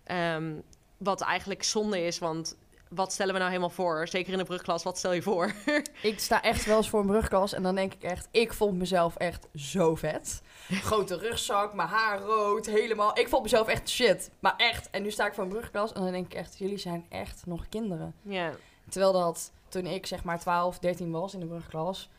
ehm, 0.04 0.54
wat 0.98 1.22
eigenlijk 1.22 1.64
zonde 1.64 2.02
is, 2.02 2.20
want 2.20 2.58
wat 2.94 3.14
stellen 3.14 3.34
we 3.34 3.40
nou 3.40 3.52
helemaal 3.52 3.76
voor? 3.76 4.08
Zeker 4.08 4.32
in 4.32 4.38
de 4.38 4.44
brugklas, 4.44 4.84
wat 4.84 4.98
stel 4.98 5.14
je 5.14 5.22
voor? 5.22 5.54
Ik 6.02 6.20
sta 6.20 6.42
echt 6.42 6.66
wel 6.66 6.78
eens 6.78 6.90
voor 6.90 7.00
een 7.00 7.08
brugklas 7.08 7.54
en 7.54 7.64
dan 7.64 7.76
denk 7.76 7.94
ik 7.94 8.04
echt, 8.04 8.28
ik 8.32 8.54
vond 8.54 8.78
mezelf 8.78 9.16
echt 9.16 9.48
zo 9.56 9.96
vet. 9.96 10.42
Grote 10.70 11.18
rugzak, 11.18 11.74
mijn 11.74 11.88
haar 11.88 12.20
rood, 12.20 12.66
helemaal. 12.66 13.20
Ik 13.20 13.30
vond 13.30 13.44
mezelf 13.44 13.68
echt 13.68 13.90
shit, 13.90 14.32
maar 14.40 14.54
echt. 14.58 14.90
En 14.90 15.02
nu 15.02 15.12
sta 15.12 15.28
ik 15.28 15.34
voor 15.34 15.44
een 15.44 15.50
brugklas 15.50 15.94
en 15.94 16.02
dan 16.02 16.12
denk 16.12 16.26
ik 16.26 16.34
echt, 16.34 16.58
jullie 16.58 16.78
zijn 16.78 17.06
echt 17.10 17.46
nog 17.46 17.70
kinderen. 17.70 18.16
ja. 18.22 18.52
Terwijl 18.90 19.14
dat 19.14 19.52
toen 19.68 19.86
ik 19.86 20.06
zeg 20.06 20.24
maar 20.24 20.40
12, 20.40 20.80
13 20.80 21.12
was 21.12 21.34
in 21.34 21.40
de 21.40 21.46
brugklas, 21.46 22.10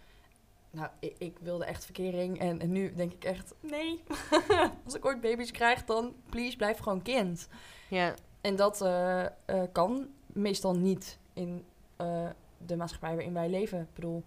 nou, 0.71 0.88
ik, 0.99 1.14
ik 1.19 1.37
wilde 1.41 1.64
echt 1.64 1.85
verkering 1.85 2.38
en, 2.41 2.61
en 2.61 2.73
nu 2.73 2.95
denk 2.95 3.12
ik 3.12 3.25
echt, 3.25 3.55
nee. 3.61 4.02
Als 4.85 4.95
ik 4.95 5.05
ooit 5.05 5.21
baby's 5.21 5.50
krijg, 5.50 5.85
dan 5.85 6.14
please 6.31 6.57
blijf 6.57 6.79
gewoon 6.79 7.02
kind. 7.02 7.49
ja. 7.88 8.14
En 8.43 8.57
dat 8.57 8.81
eh, 8.81 9.25
eh, 9.25 9.31
kan 9.73 10.09
meestal 10.33 10.75
niet 10.75 11.19
in 11.33 11.65
eh, 11.97 12.27
de 12.67 12.77
maatschappij 12.77 13.15
waarin 13.15 13.33
wij 13.35 13.49
leven. 13.49 13.81
Ik 13.81 13.95
bedoel, 13.95 14.23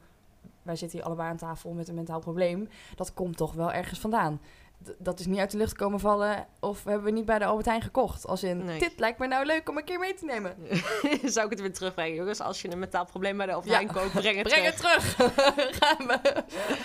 wij 0.61 0.75
zitten 0.75 0.97
hier 0.97 1.07
allebei 1.07 1.29
aan 1.29 1.37
tafel 1.37 1.71
met 1.71 1.87
een 1.87 1.95
mentaal 1.95 2.19
probleem. 2.19 2.69
Dat 2.95 3.13
komt 3.13 3.37
toch 3.37 3.53
wel 3.53 3.71
ergens 3.71 3.99
vandaan. 3.99 4.41
D- 4.83 4.95
dat 4.97 5.19
is 5.19 5.25
niet 5.25 5.39
uit 5.39 5.51
de 5.51 5.57
lucht 5.57 5.73
komen 5.75 5.99
vallen 5.99 6.47
of 6.59 6.83
hebben 6.83 7.03
we 7.03 7.11
niet 7.11 7.25
bij 7.25 7.39
de 7.39 7.45
Albert 7.45 7.65
Heijn 7.65 7.81
gekocht. 7.81 8.27
Als 8.27 8.43
in, 8.43 8.65
Nee. 8.65 8.79
dit 8.79 8.99
lijkt 8.99 9.19
me 9.19 9.27
nou 9.27 9.45
leuk 9.45 9.69
om 9.69 9.77
een 9.77 9.83
keer 9.83 9.99
mee 9.99 10.13
te 10.13 10.25
nemen. 10.25 10.55
Zou 11.33 11.45
ik 11.45 11.51
het 11.51 11.59
weer 11.61 11.73
terugbrengen, 11.73 12.15
jongens? 12.15 12.39
Als 12.39 12.61
je 12.61 12.71
een 12.71 12.79
mentaal 12.79 13.05
probleem 13.05 13.37
bij 13.37 13.45
de 13.45 13.53
Albert 13.53 13.81
Ja. 13.81 13.85
koopt, 13.87 14.11
breng 14.11 14.37
het 14.37 14.47
Breng 14.47 14.67
terug. 14.73 15.17
het 15.17 15.33
terug. 15.35 15.77
Gaan 15.83 16.07
we. 16.07 16.43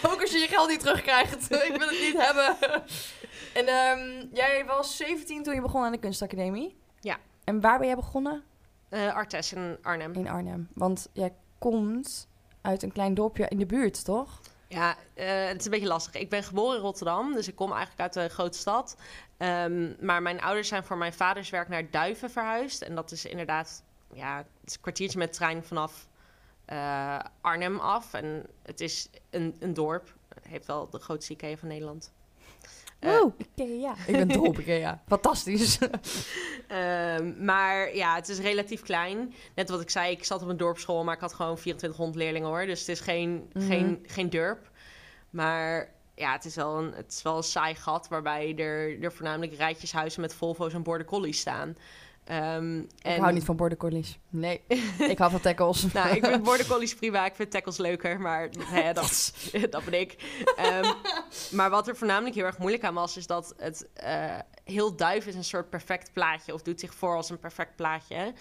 Ook 0.09 0.21
als 0.21 0.31
je 0.33 0.39
je 0.39 0.47
geld 0.47 0.69
niet 0.69 0.81
terugkrijgt. 0.81 1.51
Ik 1.69 1.75
wil 1.79 1.89
het 1.89 2.01
niet 2.01 2.17
hebben. 2.27 2.57
En 3.55 3.67
ehm, 3.67 4.27
jij 4.33 4.65
was 4.67 4.97
17 4.97 5.43
toen 5.43 5.55
je 5.55 5.61
begon 5.61 5.83
aan 5.85 5.93
de 5.93 5.99
kunstacademie. 5.99 6.77
Ja. 7.01 7.17
En 7.45 7.61
waar 7.61 7.79
ben 7.79 7.87
jij 7.87 7.97
begonnen? 7.97 8.43
Eh, 8.91 9.15
Artes 9.15 9.53
in 9.53 9.79
Arnhem. 9.83 10.13
In 10.13 10.29
Arnhem. 10.29 10.69
Want 10.75 11.09
jij 11.13 11.35
komt 11.59 12.29
uit 12.61 12.83
een 12.83 12.93
klein 12.93 13.15
dorpje 13.15 13.49
in 13.49 13.59
de 13.59 13.67
buurt, 13.67 14.05
toch? 14.05 14.41
Ja, 14.69 14.97
eh, 15.15 15.47
het 15.47 15.59
is 15.59 15.65
een 15.65 15.71
beetje 15.71 15.87
lastig. 15.87 16.15
Ik 16.15 16.29
ben 16.29 16.43
geboren 16.43 16.77
in 16.77 16.83
Rotterdam, 16.83 17.33
dus 17.33 17.49
ik 17.49 17.57
kom 17.57 17.73
eigenlijk 17.73 18.01
uit 18.01 18.13
de 18.13 18.35
grote 18.35 18.59
stad. 18.59 18.97
Ehm, 19.37 19.93
maar 20.01 20.23
mijn 20.23 20.41
ouders 20.41 20.69
zijn 20.69 20.85
voor 20.85 20.97
mijn 20.97 21.13
vaders 21.13 21.51
werk 21.51 21.69
naar 21.69 21.91
Duiven 21.91 22.31
verhuisd. 22.31 22.83
En 22.83 22.95
dat 22.95 23.11
is 23.11 23.25
inderdaad 23.25 23.83
ja, 24.13 24.37
het 24.37 24.47
is 24.65 24.75
een 24.75 24.81
kwartiertje 24.81 25.19
met 25.19 25.33
trein 25.33 25.65
vanaf 25.65 26.09
eh, 26.65 27.19
Arnhem 27.41 27.79
af. 27.79 28.15
En 28.15 28.47
het 28.63 28.81
is 28.81 29.11
een, 29.31 29.57
een 29.59 29.75
dorp. 29.75 30.15
Het 30.35 30.47
heeft 30.47 30.67
wel 30.67 30.91
de 30.91 30.99
grootste 30.99 31.33
IKEA 31.33 31.57
van 31.57 31.69
Nederland. 31.69 32.13
Woe, 33.01 33.33
Ikea. 33.55 33.95
Ik 34.07 34.13
ben 34.17 34.29
dol 34.29 34.47
op 34.47 34.59
Ikea. 34.61 35.03
Fantastisch. 35.09 35.79
Ehm, 36.69 37.45
maar 37.45 37.95
ja, 37.97 38.15
het 38.15 38.29
is 38.29 38.39
relatief 38.39 38.83
klein. 38.83 39.35
Net 39.55 39.69
wat 39.69 39.81
ik 39.81 39.91
zei, 39.91 40.11
ik 40.13 40.25
zat 40.25 40.43
op 40.43 40.49
een 40.49 40.57
dorpsschool, 40.57 41.05
maar 41.05 41.15
ik 41.15 41.21
had 41.21 41.35
gewoon 41.35 41.55
2400 41.57 42.19
leerlingen 42.25 42.49
hoor. 42.49 42.67
Dus 42.67 42.81
het 42.81 42.89
is 42.89 43.01
geen, 43.01 43.51
Mhm. 43.53 43.67
geen, 43.67 44.05
geen 44.07 44.31
dorp. 44.31 44.71
Maar 45.31 45.93
ja, 46.15 46.33
het 46.33 46.45
is 46.45 46.55
wel 46.55 46.79
een, 46.79 46.93
het 46.93 47.13
is 47.13 47.23
wel 47.23 47.37
een 47.37 47.43
saai 47.43 47.75
gat 47.75 48.09
waarbij 48.09 48.55
er, 48.57 49.03
er 49.03 49.13
voornamelijk 49.13 49.55
rijtjeshuizen 49.55 50.21
met 50.21 50.35
Volvo's 50.35 50.73
en 50.75 50.83
border 50.83 51.07
collies 51.07 51.41
staan. 51.41 51.77
Ik 52.31 52.87
en- 53.03 53.21
hou 53.21 53.33
niet 53.33 53.45
van 53.45 53.57
border 53.57 53.79
collies. 53.79 54.19
Nee, 54.29 54.61
ik 54.99 55.19
hou 55.19 55.31
van 55.31 55.41
tackles. 55.41 55.83
nou, 55.93 56.17
ik 56.17 56.27
vind 56.27 56.43
border 56.43 56.67
collies 56.73 56.95
prima. 56.95 57.27
Ik 57.27 57.35
vind 57.35 57.51
tackles 57.51 57.77
leuker, 57.77 58.21
maar 58.21 58.49
hè, 58.59 58.93
dat, 58.93 59.33
dat 59.71 59.85
ben 59.85 60.01
ik. 60.01 60.17
Ehm, 60.57 60.93
maar 61.51 61.71
wat 61.71 61.89
er 61.89 61.97
voornamelijk 61.97 62.35
heel 62.35 62.45
erg 62.45 62.59
moeilijk 62.59 62.85
aan 62.85 62.95
was, 62.95 63.17
is 63.17 63.27
dat 63.27 63.55
het 63.57 63.89
eh, 63.95 64.39
heel 64.65 64.97
duif 64.97 65.27
is 65.27 65.35
een 65.35 65.45
soort 65.45 65.71
perfect 65.71 66.13
plaatje. 66.13 66.55
Of 66.55 66.63
doet 66.63 66.81
zich 66.81 66.95
voor 66.95 67.17
als 67.17 67.31
een 67.31 67.39
perfect 67.39 67.77
plaatje. 67.77 68.33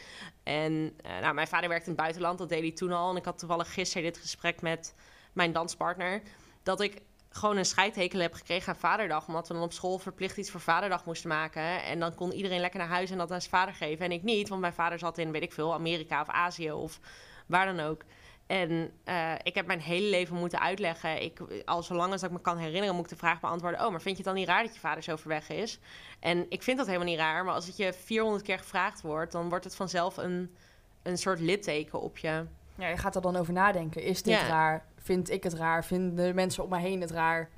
En 0.43 0.93
eh, 1.01 1.19
nou, 1.21 1.33
mijn 1.33 1.47
vader 1.47 1.69
werkte 1.69 1.89
in 1.89 1.95
het 1.95 2.01
buitenland, 2.01 2.37
dat 2.37 2.49
deed 2.49 2.61
hij 2.61 2.71
toen 2.71 2.91
al. 2.91 3.09
En 3.09 3.15
ik 3.15 3.25
had 3.25 3.37
toevallig 3.39 3.73
gisteren 3.73 4.03
dit 4.03 4.17
gesprek 4.17 4.61
met 4.61 4.93
mijn 5.33 5.51
danspartner. 5.51 6.21
Dat 6.63 6.81
ik 6.81 7.01
gewoon 7.29 7.57
een 7.57 7.65
scheidhekel 7.65 8.19
heb 8.19 8.33
gekregen 8.33 8.73
aan 8.73 8.79
Vaderdag. 8.79 9.27
Omdat 9.27 9.47
we 9.47 9.53
dan 9.53 9.63
op 9.63 9.73
school 9.73 9.97
verplicht 9.97 10.37
iets 10.37 10.51
voor 10.51 10.59
Vaderdag 10.59 11.05
moesten 11.05 11.29
maken. 11.29 11.83
En 11.83 11.99
dan 11.99 12.15
kon 12.15 12.31
iedereen 12.31 12.59
lekker 12.59 12.79
naar 12.79 12.89
huis 12.89 13.11
en 13.11 13.17
dat 13.17 13.31
aan 13.31 13.41
zijn 13.41 13.53
vader 13.53 13.73
geven. 13.73 14.05
En 14.05 14.11
ik 14.11 14.23
niet, 14.23 14.49
want 14.49 14.61
mijn 14.61 14.73
vader 14.73 14.99
zat 14.99 15.17
in, 15.17 15.31
weet 15.31 15.41
ik 15.41 15.53
veel, 15.53 15.73
Amerika 15.73 16.21
of 16.21 16.29
Azië 16.29 16.71
of 16.71 16.99
waar 17.45 17.65
dan 17.65 17.79
ook. 17.79 18.03
En 18.47 18.91
eh, 19.03 19.33
ik 19.43 19.55
heb 19.55 19.65
mijn 19.65 19.81
hele 19.81 20.09
leven 20.09 20.35
moeten 20.35 20.59
uitleggen. 20.59 21.21
Ik, 21.21 21.39
al 21.65 21.83
zolang 21.83 22.11
als 22.11 22.23
ik 22.23 22.31
me 22.31 22.41
kan 22.41 22.57
herinneren, 22.57 22.95
moet 22.95 23.03
ik 23.03 23.09
de 23.09 23.15
vraag 23.17 23.39
beantwoorden: 23.39 23.85
Oh, 23.85 23.91
maar 23.91 24.01
vind 24.01 24.17
je 24.17 24.23
het 24.23 24.31
dan 24.31 24.35
niet 24.35 24.47
raar 24.47 24.63
dat 24.63 24.73
je 24.73 24.79
vader 24.79 25.03
zo 25.03 25.15
ver 25.15 25.27
weg 25.29 25.49
is? 25.49 25.79
En 26.19 26.45
ik 26.49 26.63
vind 26.63 26.77
dat 26.77 26.85
helemaal 26.85 27.07
niet 27.07 27.17
raar. 27.17 27.45
Maar 27.45 27.53
als 27.53 27.67
het 27.67 27.77
je 27.77 27.93
400 27.93 28.43
keer 28.43 28.57
gevraagd 28.57 29.01
wordt, 29.01 29.31
dan 29.31 29.49
wordt 29.49 29.63
het 29.63 29.75
vanzelf 29.75 30.17
een, 30.17 30.55
een 31.03 31.17
soort 31.17 31.39
litteken 31.39 32.01
op 32.01 32.17
je. 32.17 32.45
Ja, 32.75 32.87
je 32.87 32.97
gaat 32.97 33.15
er 33.15 33.21
dan 33.21 33.35
over 33.35 33.53
nadenken. 33.53 34.01
Is 34.03 34.23
dit 34.23 34.33
Ja. 34.39 34.47
raar? 34.47 34.85
Vind 35.01 35.29
ik 35.29 35.43
het 35.43 35.53
raar? 35.53 35.85
Vinden 35.85 36.25
de 36.25 36.33
mensen 36.33 36.63
om 36.63 36.69
mij 36.69 36.81
heen 36.81 37.01
het 37.01 37.11
raar? 37.11 37.49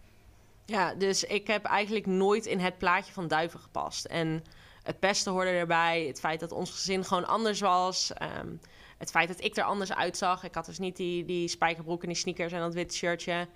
Ja, 0.65 0.93
dus 0.93 1.23
ik 1.23 1.47
heb 1.47 1.65
eigenlijk 1.65 2.05
nooit 2.05 2.45
in 2.45 2.59
het 2.59 2.77
plaatje 2.77 3.13
van 3.13 3.27
duiven 3.27 3.59
gepast. 3.59 4.05
En 4.05 4.43
het 4.83 4.99
pesten 4.99 5.31
hoorde 5.31 5.49
erbij. 5.49 6.05
Het 6.07 6.19
feit 6.19 6.39
dat 6.39 6.51
ons 6.51 6.71
gezin 6.71 7.03
gewoon 7.05 7.27
anders 7.27 7.59
was. 7.59 8.13
ehm, 8.13 8.47
het 8.97 9.11
feit 9.11 9.27
dat 9.27 9.43
ik 9.43 9.57
er 9.57 9.63
anders 9.63 9.93
uitzag. 9.93 10.43
Ik 10.43 10.55
had 10.55 10.65
dus 10.65 10.79
niet 10.79 10.95
die, 10.95 11.25
die 11.25 11.47
spijkerbroek 11.47 12.01
en 12.01 12.07
die 12.07 12.17
sneakers 12.17 12.51
en 12.51 12.59
dat 12.59 12.73
witte 12.73 12.95
shirtje. 12.95 13.47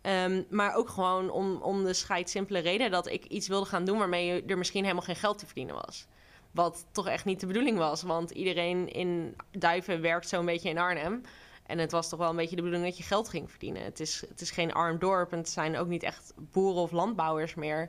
Ehm, 0.00 0.42
maar 0.50 0.74
ook 0.74 0.88
gewoon 0.88 1.30
om, 1.30 1.56
om 1.56 1.84
de 1.84 1.92
scheid 1.92 2.30
simpele 2.30 2.58
reden 2.58 2.90
dat 2.90 3.06
ik 3.06 3.24
iets 3.24 3.48
wilde 3.48 3.66
gaan 3.66 3.84
doen 3.84 3.98
waarmee 3.98 4.44
er 4.44 4.58
misschien 4.58 4.82
helemaal 4.82 5.02
geen 5.02 5.16
geld 5.16 5.38
te 5.38 5.46
verdienen 5.46 5.74
was. 5.74 6.06
Wat 6.50 6.86
toch 6.92 7.08
echt 7.08 7.24
niet 7.24 7.40
de 7.40 7.46
bedoeling 7.46 7.78
was. 7.78 8.02
Want 8.02 8.30
iedereen 8.30 8.88
in 8.88 9.36
Duiven 9.50 10.00
werkt 10.00 10.28
zo'n 10.28 10.46
beetje 10.46 10.68
in 10.68 10.78
Arnhem. 10.78 11.22
En 11.66 11.78
het 11.78 11.92
was 11.92 12.08
toch 12.08 12.18
wel 12.18 12.30
een 12.30 12.36
beetje 12.36 12.56
de 12.56 12.62
bedoeling 12.62 12.88
dat 12.88 12.98
je 12.98 13.04
geld 13.04 13.28
ging 13.28 13.50
verdienen. 13.50 13.82
Het 13.82 14.00
is, 14.00 14.24
het 14.28 14.40
is 14.40 14.50
geen 14.50 14.72
arm 14.72 14.98
dorp 14.98 15.32
en 15.32 15.38
het 15.38 15.48
zijn 15.48 15.76
ook 15.76 15.86
niet 15.88 16.02
echt 16.02 16.32
boeren 16.36 16.82
of 16.82 16.90
landbouwers 16.90 17.54
meer. 17.54 17.88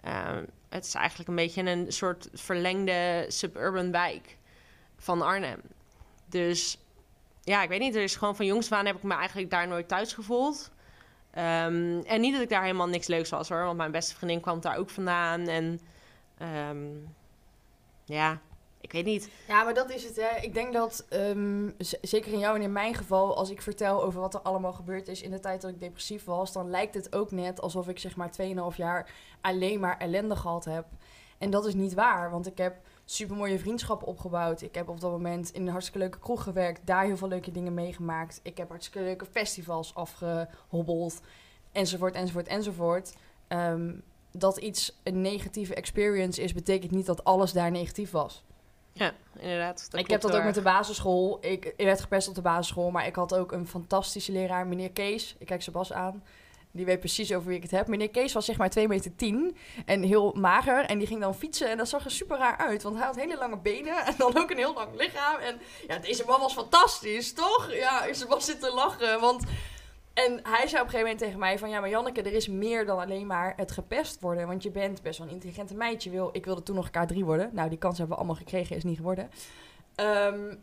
Ehm, 0.00 0.44
het 0.68 0.84
is 0.84 0.94
eigenlijk 0.94 1.28
een 1.28 1.34
beetje 1.34 1.62
een 1.62 1.92
soort 1.92 2.28
verlengde 2.32 3.24
suburban 3.28 3.90
wijk 3.90 4.36
van 4.96 5.22
Arnhem. 5.22 5.60
Dus 6.26 6.78
ja, 7.42 7.62
ik 7.62 7.68
weet 7.68 7.80
niet. 7.80 7.94
Er 7.94 8.02
is 8.02 8.16
gewoon 8.16 8.36
van 8.36 8.46
jongs 8.46 8.72
af 8.72 8.78
aan 8.78 8.86
heb 8.86 8.96
ik 8.96 9.02
me 9.02 9.14
eigenlijk 9.14 9.50
daar 9.50 9.68
nooit 9.68 9.88
thuis 9.88 10.12
gevoeld. 10.12 10.70
Ehm, 11.30 12.00
en 12.00 12.20
niet 12.20 12.32
dat 12.32 12.42
ik 12.42 12.48
daar 12.48 12.62
helemaal 12.62 12.88
niks 12.88 13.06
leuks 13.06 13.30
was 13.30 13.48
hoor. 13.48 13.64
Want 13.64 13.76
mijn 13.76 13.90
beste 13.90 14.14
vriendin 14.14 14.40
kwam 14.40 14.60
daar 14.60 14.76
ook 14.76 14.90
vandaan. 14.90 15.48
En 15.48 15.80
ehm, 16.38 16.86
ja, 18.04 18.40
ik 18.84 18.92
weet 18.92 19.04
niet. 19.04 19.30
Ja, 19.48 19.64
maar 19.64 19.74
dat 19.74 19.90
is 19.90 20.04
het, 20.04 20.16
hè. 20.16 20.40
Ik 20.40 20.54
denk 20.54 20.72
dat, 20.72 21.04
ehm, 21.08 21.70
zeker 22.00 22.32
in 22.32 22.38
jou 22.38 22.56
en 22.56 22.62
in 22.62 22.72
mijn 22.72 22.94
geval, 22.94 23.36
als 23.36 23.50
ik 23.50 23.62
vertel 23.62 24.02
over 24.02 24.20
wat 24.20 24.34
er 24.34 24.40
allemaal 24.40 24.72
gebeurd 24.72 25.08
is 25.08 25.22
in 25.22 25.30
de 25.30 25.40
tijd 25.40 25.60
dat 25.60 25.70
ik 25.70 25.80
depressief 25.80 26.24
was, 26.24 26.52
dan 26.52 26.70
lijkt 26.70 26.94
het 26.94 27.14
ook 27.14 27.30
net 27.30 27.60
alsof 27.60 27.88
ik 27.88 27.98
zeg 27.98 28.16
maar 28.16 28.30
2,5 28.30 28.76
jaar 28.76 29.10
alleen 29.40 29.80
maar 29.80 29.98
ellende 29.98 30.36
gehad 30.36 30.64
heb. 30.64 30.86
En 31.38 31.50
dat 31.50 31.66
is 31.66 31.74
niet 31.74 31.94
waar, 31.94 32.30
want 32.30 32.46
ik 32.46 32.58
heb 32.58 32.76
super 33.04 33.36
mooie 33.36 33.58
vriendschappen 33.58 34.08
opgebouwd. 34.08 34.62
Ik 34.62 34.74
heb 34.74 34.88
op 34.88 35.00
dat 35.00 35.10
moment 35.10 35.50
in 35.50 35.62
een 35.62 35.72
hartstikke 35.72 35.98
leuke 35.98 36.18
kroeg 36.18 36.42
gewerkt, 36.42 36.86
daar 36.86 37.04
heel 37.04 37.16
veel 37.16 37.28
leuke 37.28 37.50
dingen 37.50 37.74
meegemaakt. 37.74 38.40
Ik 38.42 38.56
heb 38.56 38.68
hartstikke 38.68 39.06
leuke 39.06 39.26
festivals 39.26 39.94
afgehobbeld, 39.94 41.20
enzovoort, 41.72 42.14
enzovoort, 42.14 42.48
enzovoort. 42.48 43.14
Ehm, 43.48 43.92
dat 44.30 44.56
iets 44.56 45.00
een 45.02 45.20
negatieve 45.20 45.74
experience 45.74 46.42
is, 46.42 46.52
betekent 46.52 46.90
niet 46.90 47.06
dat 47.06 47.24
alles 47.24 47.52
daar 47.52 47.70
negatief 47.70 48.10
was 48.10 48.44
Ja, 48.94 49.12
inderdaad. 49.38 49.88
ik 49.92 50.10
heb 50.10 50.20
dat 50.20 50.36
ook 50.36 50.44
met 50.44 50.54
de 50.54 50.62
basisschool. 50.62 51.38
Ik, 51.40 51.64
ik 51.76 51.84
werd 51.84 52.00
gepest 52.00 52.28
op 52.28 52.34
de 52.34 52.42
basisschool, 52.42 52.90
maar 52.90 53.06
ik 53.06 53.14
had 53.14 53.34
ook 53.34 53.52
een 53.52 53.66
fantastische 53.66 54.32
leraar, 54.32 54.66
meneer 54.66 54.90
Kees. 54.90 55.34
Ik 55.38 55.46
kijk 55.46 55.62
Sebas 55.62 55.92
aan. 55.92 56.22
Die 56.70 56.84
weet 56.84 56.98
precies 56.98 57.32
over 57.32 57.48
wie 57.48 57.56
ik 57.56 57.62
het 57.62 57.70
heb. 57.70 57.86
Meneer 57.86 58.10
Kees 58.10 58.32
was 58.32 58.44
zeg 58.44 58.56
maar 58.56 58.70
2 58.70 58.88
meter 58.88 59.16
10 59.16 59.56
en 59.86 60.02
heel 60.02 60.32
mager. 60.36 60.84
En 60.84 60.98
die 60.98 61.06
ging 61.06 61.20
dan 61.20 61.34
fietsen 61.34 61.70
en 61.70 61.76
dat 61.76 61.88
zag 61.88 62.04
er 62.04 62.10
super 62.10 62.38
raar 62.38 62.56
uit. 62.56 62.82
Want 62.82 62.96
hij 62.96 63.06
had 63.06 63.16
hele 63.16 63.36
lange 63.36 63.58
benen 63.58 64.04
en 64.06 64.14
dan 64.18 64.38
ook 64.38 64.50
een 64.50 64.56
heel 64.56 64.74
lang 64.74 64.88
lichaam. 64.96 65.36
En 65.40 65.60
ja, 65.88 65.98
deze 65.98 66.24
man 66.26 66.40
was 66.40 66.52
fantastisch, 66.52 67.32
toch? 67.32 67.72
Ja, 67.72 68.12
Sebas 68.12 68.44
zit 68.44 68.60
te 68.60 68.72
lachen, 68.74 69.20
want 69.20 69.44
En 70.14 70.40
hij 70.42 70.66
zei 70.66 70.82
op 70.82 70.86
een 70.86 70.90
gegeven 70.90 71.00
moment 71.00 71.18
tegen 71.18 71.38
mij 71.38 71.58
van... 71.58 71.70
Ja, 71.70 71.80
maar 71.80 71.88
Janneke, 71.88 72.22
er 72.22 72.32
is 72.32 72.48
meer 72.48 72.86
dan 72.86 72.98
alleen 72.98 73.26
maar 73.26 73.52
het 73.56 73.72
gepest 73.72 74.20
worden. 74.20 74.46
Want 74.46 74.62
je 74.62 74.70
bent 74.70 75.02
best 75.02 75.18
wel 75.18 75.26
een 75.26 75.32
intelligente 75.32 75.74
meidje. 75.74 76.10
Wil, 76.10 76.28
ik 76.32 76.44
wilde 76.44 76.62
toen 76.62 76.74
nog 76.74 76.88
K3 76.88 77.16
worden. 77.18 77.50
Nou, 77.52 77.68
die 77.68 77.78
kans 77.78 77.98
hebben 77.98 78.16
we 78.16 78.22
allemaal 78.22 78.42
gekregen, 78.42 78.76
is 78.76 78.84
niet 78.84 78.96
geworden. 78.96 79.30
Ehm, 79.94 80.54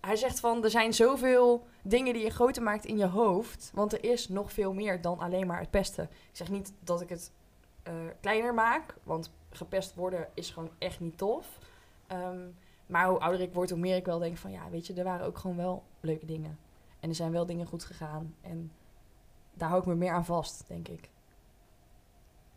hij 0.00 0.16
zegt 0.16 0.40
van, 0.40 0.64
er 0.64 0.70
zijn 0.70 0.94
zoveel 0.94 1.66
dingen 1.82 2.12
die 2.12 2.22
je 2.22 2.30
groter 2.30 2.62
maakt 2.62 2.84
in 2.84 2.98
je 2.98 3.06
hoofd. 3.06 3.70
Want 3.74 3.92
er 3.92 4.04
is 4.04 4.28
nog 4.28 4.52
veel 4.52 4.72
meer 4.72 5.00
dan 5.00 5.18
alleen 5.18 5.46
maar 5.46 5.60
het 5.60 5.70
pesten. 5.70 6.04
Ik 6.04 6.36
zeg 6.36 6.50
niet 6.50 6.72
dat 6.80 7.00
ik 7.00 7.08
het 7.08 7.32
eh, 7.82 7.92
kleiner 8.20 8.54
maak. 8.54 8.94
Want 9.02 9.32
gepest 9.50 9.94
worden 9.94 10.28
is 10.34 10.50
gewoon 10.50 10.70
echt 10.78 11.00
niet 11.00 11.18
tof. 11.18 11.58
Ehm, 12.06 12.40
maar 12.86 13.08
hoe 13.08 13.18
ouder 13.18 13.40
ik 13.40 13.52
word, 13.52 13.70
hoe 13.70 13.78
meer 13.78 13.96
ik 13.96 14.06
wel 14.06 14.18
denk 14.18 14.36
van... 14.36 14.50
Ja, 14.50 14.70
weet 14.70 14.86
je, 14.86 14.94
er 14.94 15.04
waren 15.04 15.26
ook 15.26 15.38
gewoon 15.38 15.56
wel 15.56 15.82
leuke 16.00 16.26
dingen. 16.26 16.58
En 17.00 17.08
er 17.08 17.14
zijn 17.14 17.32
wel 17.32 17.46
dingen 17.46 17.66
goed 17.66 17.84
gegaan. 17.84 18.34
En 18.40 18.72
daar 19.54 19.68
hou 19.68 19.80
ik 19.80 19.86
me 19.86 19.94
meer 19.94 20.12
aan 20.12 20.24
vast, 20.24 20.64
denk 20.68 20.88
ik. 20.88 21.10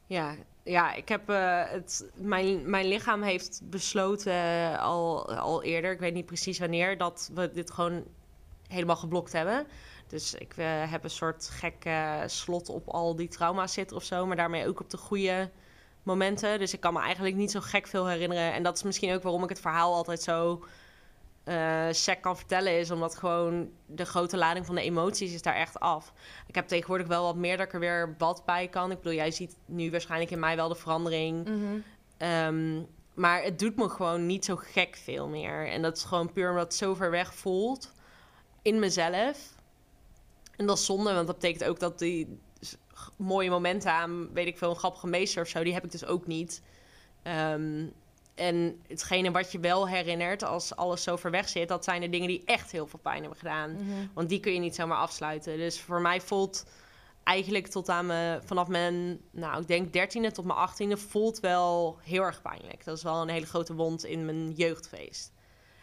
Ja, 0.06 0.36
ja 0.64 0.94
ik 0.94 1.10
heb 1.10 1.30
uh, 1.30 1.64
het. 1.66 2.10
Mijn, 2.14 2.70
mijn 2.70 2.88
lichaam 2.88 3.22
heeft 3.22 3.62
besloten 3.64 4.34
uh, 4.34 4.82
al, 4.82 5.36
al 5.36 5.64
eerder, 5.64 5.92
ik 5.92 6.00
weet 6.00 6.14
niet 6.14 6.26
precies 6.26 6.60
wanneer, 6.60 6.98
dat 6.98 7.30
we 7.34 7.52
dit 7.52 7.72
gewoon 7.72 8.04
helemaal 8.68 8.96
geblokt 8.96 9.32
hebben. 9.32 9.68
Dus 10.08 10.34
ik 10.34 10.58
uh, 10.58 10.92
heb 10.92 11.04
een 11.04 11.10
soort 11.10 11.50
gekke 11.50 12.24
slot 12.26 12.70
op 12.70 12.88
al 12.88 13.16
die 13.16 13.28
trauma's 13.28 13.74
zitten 13.74 13.98
of 13.98 14.04
zo, 14.04 14.26
maar 14.26 14.36
daarmee 14.36 14.68
ook 14.68 14.80
op 14.80 14.90
de 14.90 14.98
goede 14.98 15.50
momenten. 16.04 16.60
Dus 16.60 16.74
ik 16.74 16.80
kan 16.80 16.94
me 16.94 17.00
eigenlijk 17.00 17.36
niet 17.36 17.52
zo 17.52 17.60
gek 17.60 17.88
veel 17.88 18.08
herinneren. 18.08 18.54
En 18.54 18.64
dat 18.64 18.76
is 18.76 18.84
misschien 18.84 19.14
ook 19.14 19.24
waarom 19.24 19.44
ik 19.44 19.50
het 19.50 19.60
verhaal 19.60 19.94
altijd 19.94 20.22
zo 20.22 20.64
uh, 21.46 21.86
sec 21.92 22.22
kan 22.22 22.38
vertellen 22.38 22.80
is 22.80 22.92
omdat 22.92 23.16
gewoon 23.16 23.70
de 23.86 24.06
grote 24.06 24.38
lading 24.38 24.66
van 24.66 24.76
de 24.76 24.82
emoties 24.82 25.34
is 25.34 25.42
daar 25.42 25.56
echt 25.56 25.80
af. 25.80 26.14
Ik 26.48 26.56
heb 26.56 26.68
tegenwoordig 26.68 27.08
wel 27.08 27.24
wat 27.24 27.36
meer 27.36 27.58
dat 27.58 27.66
ik 27.66 27.74
er 27.74 27.80
weer 27.80 28.16
wat 28.18 28.46
bij 28.46 28.68
kan. 28.68 28.92
Ik 28.92 28.98
bedoel, 28.98 29.14
jij 29.14 29.32
ziet 29.32 29.58
nu 29.66 29.92
waarschijnlijk 29.92 30.32
in 30.32 30.40
mij 30.40 30.56
wel 30.56 30.68
de 30.68 30.76
verandering. 30.76 31.48
Mhm. 31.48 31.78
Um, 32.32 32.88
maar 33.14 33.44
het 33.44 33.60
doet 33.60 33.76
me 33.76 33.90
gewoon 33.90 34.26
niet 34.26 34.46
zo 34.46 34.56
gek 34.56 34.96
veel 35.04 35.28
meer. 35.28 35.68
En 35.68 35.82
dat 35.82 35.98
is 35.98 36.04
gewoon 36.04 36.32
puur 36.32 36.50
omdat 36.50 36.64
het 36.64 36.76
zo 36.76 36.94
ver 36.94 37.12
weg 37.12 37.36
voelt 37.36 37.92
in 38.62 38.80
mezelf. 38.80 39.54
En 40.56 40.66
dat 40.66 40.78
is 40.78 40.86
zonde, 40.86 41.14
want 41.14 41.28
dat 41.28 41.40
betekent 41.40 41.70
ook 41.70 41.80
dat 41.80 42.00
die 42.00 42.40
mooie 43.16 43.50
momenten 43.50 43.92
aan, 43.92 44.34
weet 44.34 44.48
ik 44.48 44.58
veel, 44.58 44.70
een 44.70 44.76
grappige 44.76 45.08
meester 45.08 45.42
of 45.42 45.48
zo, 45.48 45.64
die 45.64 45.74
heb 45.74 45.84
ik 45.84 45.92
dus 45.92 46.06
ook 46.06 46.28
niet. 46.28 46.62
Um, 47.24 47.94
en 48.36 48.82
hetgene 48.88 49.32
wat 49.32 49.52
je 49.52 49.60
wel 49.60 49.88
herinnert 49.88 50.44
als 50.44 50.76
alles 50.76 51.04
zo 51.04 51.16
ver 51.16 51.32
weg 51.32 51.50
zit, 51.50 51.68
dat 51.68 51.84
zijn 51.84 52.02
de 52.02 52.10
dingen 52.10 52.28
die 52.28 52.42
echt 52.46 52.72
heel 52.72 52.88
veel 52.88 53.00
pijn 53.00 53.20
hebben 53.20 53.40
gedaan. 53.40 53.72
Mhm. 53.72 54.08
Want 54.14 54.30
die 54.30 54.40
kun 54.40 54.54
je 54.54 54.60
niet 54.60 54.76
zomaar 54.76 54.98
afsluiten. 54.98 55.58
Dus 55.58 55.82
voor 55.82 56.02
mij 56.02 56.22
voelt 56.22 56.66
eigenlijk 57.24 57.68
tot 57.68 57.90
aan 57.90 58.06
me, 58.06 58.40
vanaf 58.44 58.68
mijn, 58.68 59.20
nou 59.32 59.62
ik 59.62 59.68
denk 59.68 59.94
dertiende 59.94 60.32
tot 60.32 60.46
mijn 60.46 60.60
achttiende, 60.60 60.98
voelt 60.98 61.40
wel 61.40 61.98
heel 62.02 62.24
erg 62.24 62.42
pijnlijk. 62.42 62.86
Dat 62.86 62.98
is 62.98 63.04
wel 63.04 63.22
een 63.22 63.30
hele 63.30 63.46
grote 63.46 63.74
wond 63.74 64.06
in 64.06 64.26
mijn 64.26 64.52
jeugdfeest. 64.52 65.34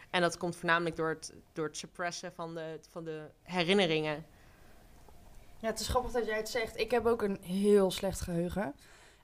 En 0.09 0.21
dat 0.21 0.37
komt 0.37 0.55
voornamelijk 0.55 0.95
door 0.95 1.09
het, 1.09 1.33
door 1.53 1.65
het 1.65 1.77
suppressen 1.77 2.33
van 2.33 2.53
de, 2.53 2.79
van 2.89 3.03
de 3.03 3.29
herinneringen. 3.41 4.25
Ja, 5.57 5.67
het 5.67 5.79
is 5.79 5.87
grappig 5.87 6.11
dat 6.11 6.25
jij 6.25 6.37
het 6.37 6.49
zegt. 6.49 6.79
Ik 6.79 6.91
heb 6.91 7.05
ook 7.05 7.21
een 7.21 7.37
heel 7.41 7.91
slecht 7.91 8.21
geheugen. 8.21 8.75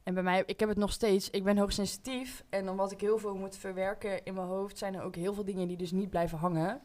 En 0.10 0.16
bij 0.16 0.24
mij, 0.24 0.44
ik 0.46 0.60
heb 0.60 0.70
het 0.70 0.78
nog 0.78 0.92
steeds. 0.92 1.30
Ik 1.30 1.44
ben 1.44 1.58
hoogsensitief. 1.58 2.44
En 2.50 2.70
omdat 2.70 2.92
ik 2.92 3.02
heel 3.02 3.18
veel 3.18 3.36
moet 3.36 3.58
verwerken 3.58 4.26
in 4.26 4.34
mijn 4.34 4.48
hoofd, 4.48 4.78
zijn 4.78 4.96
er 4.96 5.04
ook 5.04 5.16
heel 5.16 5.34
veel 5.34 5.46
dingen 5.46 5.68
die 5.68 5.78
dus 5.78 5.92
niet 5.92 6.10
blijven 6.10 6.38
hangen. 6.38 6.82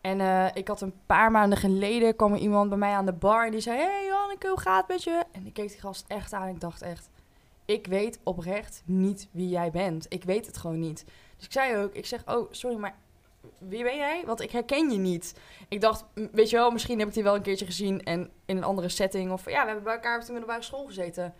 En 0.00 0.20
uh, 0.20 0.46
ik 0.54 0.68
had 0.68 0.80
een 0.80 0.94
paar 1.06 1.30
maanden 1.30 1.58
geleden, 1.58 2.16
kwam 2.16 2.32
er 2.32 2.38
iemand 2.38 2.68
bij 2.68 2.78
mij 2.78 2.92
aan 2.92 3.06
de 3.06 3.12
bar 3.12 3.44
en 3.44 3.50
die 3.50 3.60
zei... 3.60 3.78
Hey 3.78 4.04
Janneke, 4.06 4.48
hoe 4.48 4.60
gaat 4.60 4.80
het 4.80 4.88
met 4.88 5.02
je? 5.02 5.24
En 5.32 5.46
ik 5.46 5.52
keek 5.52 5.68
die 5.68 5.80
gast 5.80 6.04
echt 6.08 6.32
aan 6.32 6.48
ik 6.48 6.60
dacht 6.60 6.82
echt... 6.82 7.10
Ik 7.64 7.86
weet 7.86 8.18
oprecht 8.22 8.82
niet 8.84 9.28
wie 9.30 9.48
jij 9.48 9.70
bent. 9.70 10.06
Ik 10.08 10.24
weet 10.24 10.46
het 10.46 10.56
gewoon 10.56 10.80
niet. 10.80 11.04
Dus 11.36 11.44
ik 11.44 11.52
zei 11.52 11.76
ook, 11.76 11.94
ik 11.94 12.06
zeg, 12.06 12.22
oh, 12.26 12.52
sorry, 12.52 12.76
maar 12.76 12.94
wie 13.58 13.82
ben 13.82 13.96
jij? 13.96 14.22
Want 14.26 14.40
ik 14.40 14.50
herken 14.50 14.90
je 14.90 14.98
niet. 14.98 15.34
Ik 15.68 15.80
dacht, 15.80 16.04
weet 16.32 16.50
je 16.50 16.56
wel, 16.56 16.70
misschien 16.70 16.98
heb 16.98 17.08
ik 17.08 17.14
die 17.14 17.22
wel 17.22 17.34
een 17.34 17.42
keertje 17.42 17.66
gezien 17.66 18.02
en 18.02 18.30
in 18.44 18.56
een 18.56 18.64
andere 18.64 18.88
setting. 18.88 19.32
Of 19.32 19.50
ja, 19.50 19.60
we 19.60 19.66
hebben 19.66 19.84
bij 19.84 19.94
elkaar 19.94 20.18
op 20.18 20.24
de 20.24 20.32
middelbare 20.32 20.62
school 20.62 20.86
gezeten. 20.86 21.34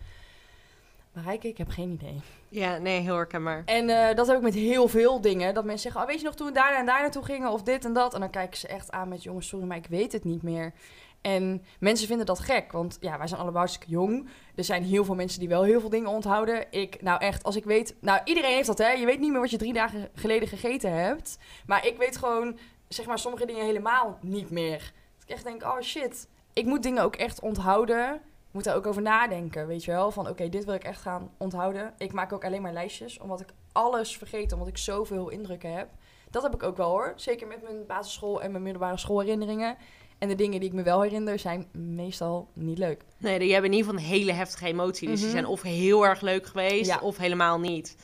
Marijke, 1.14 1.48
ik 1.48 1.58
heb 1.58 1.68
geen 1.68 1.90
idee. 1.90 2.20
Ja, 2.48 2.78
nee, 2.78 3.00
heel 3.00 3.14
herkenbaar. 3.14 3.62
En 3.64 3.88
uh, 3.88 4.14
dat 4.14 4.26
heb 4.26 4.36
ik 4.36 4.42
met 4.42 4.54
heel 4.54 4.88
veel 4.88 5.20
dingen. 5.20 5.54
Dat 5.54 5.64
mensen 5.64 5.82
zeggen, 5.82 6.00
oh, 6.00 6.06
weet 6.06 6.18
je 6.18 6.24
nog 6.24 6.34
toen 6.34 6.46
we 6.46 6.52
daar 6.52 6.76
en 6.76 6.86
daar 6.86 7.00
naartoe 7.00 7.24
gingen 7.24 7.50
of 7.50 7.62
dit 7.62 7.84
en 7.84 7.92
dat. 7.92 8.14
En 8.14 8.20
dan 8.20 8.30
kijken 8.30 8.58
ze 8.58 8.68
echt 8.68 8.90
aan 8.90 9.08
met, 9.08 9.22
jongens, 9.22 9.48
sorry, 9.48 9.66
maar 9.66 9.76
ik 9.76 9.86
weet 9.86 10.12
het 10.12 10.24
niet 10.24 10.42
meer. 10.42 10.72
En 11.20 11.64
mensen 11.80 12.06
vinden 12.06 12.26
dat 12.26 12.38
gek, 12.38 12.72
want 12.72 12.98
ja, 13.00 13.18
wij 13.18 13.26
zijn 13.26 13.40
allemaal 13.40 13.58
hartstikke 13.58 13.92
jong. 13.92 14.28
Er 14.54 14.64
zijn 14.64 14.82
heel 14.82 15.04
veel 15.04 15.14
mensen 15.14 15.40
die 15.40 15.48
wel 15.48 15.62
heel 15.62 15.80
veel 15.80 15.88
dingen 15.88 16.10
onthouden. 16.10 16.66
Ik, 16.70 17.02
nou 17.02 17.20
echt, 17.20 17.42
als 17.42 17.56
ik 17.56 17.64
weet... 17.64 17.94
Nou, 18.00 18.20
iedereen 18.24 18.54
heeft 18.54 18.66
dat, 18.66 18.78
hè. 18.78 18.90
Je 18.90 19.06
weet 19.06 19.20
niet 19.20 19.30
meer 19.30 19.40
wat 19.40 19.50
je 19.50 19.56
drie 19.56 19.72
dagen 19.72 20.08
geleden 20.14 20.48
gegeten 20.48 20.92
hebt. 20.92 21.38
Maar 21.66 21.86
ik 21.86 21.96
weet 21.96 22.16
gewoon, 22.16 22.58
zeg 22.88 23.06
maar, 23.06 23.18
sommige 23.18 23.46
dingen 23.46 23.64
helemaal 23.64 24.18
niet 24.20 24.50
meer. 24.50 24.92
Dat 25.14 25.22
ik 25.22 25.34
echt 25.34 25.44
denk, 25.44 25.62
oh 25.62 25.80
shit. 25.80 26.28
Ik 26.52 26.64
moet 26.64 26.82
dingen 26.82 27.02
ook 27.02 27.16
echt 27.16 27.40
onthouden 27.40 28.20
moet 28.54 28.64
daar 28.64 28.76
ook 28.76 28.86
over 28.86 29.02
nadenken, 29.02 29.66
weet 29.66 29.84
je 29.84 29.90
wel. 29.90 30.10
Van 30.10 30.28
oké, 30.28 30.48
dit 30.48 30.64
wil 30.64 30.74
ik 30.74 30.84
echt 30.84 31.00
gaan 31.00 31.30
onthouden. 31.38 31.94
Ik 31.98 32.12
maak 32.12 32.32
ook 32.32 32.44
alleen 32.44 32.62
maar 32.62 32.72
lijstjes, 32.72 33.18
omdat 33.18 33.40
ik 33.40 33.48
alles 33.72 34.16
vergeet, 34.16 34.52
omdat 34.52 34.68
ik 34.68 34.78
zoveel 34.78 35.28
indrukken 35.28 35.72
heb. 35.76 35.88
Dat 36.30 36.42
heb 36.42 36.54
ik 36.54 36.62
ook 36.62 36.76
wel 36.76 36.90
hoor. 36.90 37.12
Zeker 37.16 37.46
met 37.46 37.62
mijn 37.62 37.86
basisschool 37.86 38.42
en 38.42 38.50
mijn 38.50 38.62
middelbare 38.62 38.96
schoolherinneringen. 38.98 39.76
En 40.18 40.28
de 40.28 40.34
dingen 40.34 40.60
die 40.60 40.68
ik 40.68 40.74
me 40.74 40.82
wel 40.82 41.02
herinner 41.02 41.38
zijn 41.38 41.66
meestal 41.72 42.48
niet 42.52 42.78
leuk. 42.78 43.02
Nee, 43.18 43.38
die 43.38 43.52
hebben 43.52 43.70
in 43.70 43.76
ieder 43.76 43.92
geval 43.92 44.06
een 44.06 44.10
hele 44.18 44.32
heftige 44.32 44.66
emotie. 44.66 45.08
Dus 45.08 45.16
Mhm. 45.20 45.24
die 45.28 45.38
zijn 45.38 45.46
of 45.52 45.62
heel 45.62 46.06
erg 46.06 46.20
leuk 46.20 46.46
geweest, 46.46 46.90
Ja. 46.90 46.98
of 47.00 47.16
helemaal 47.16 47.60
niet. 47.60 47.96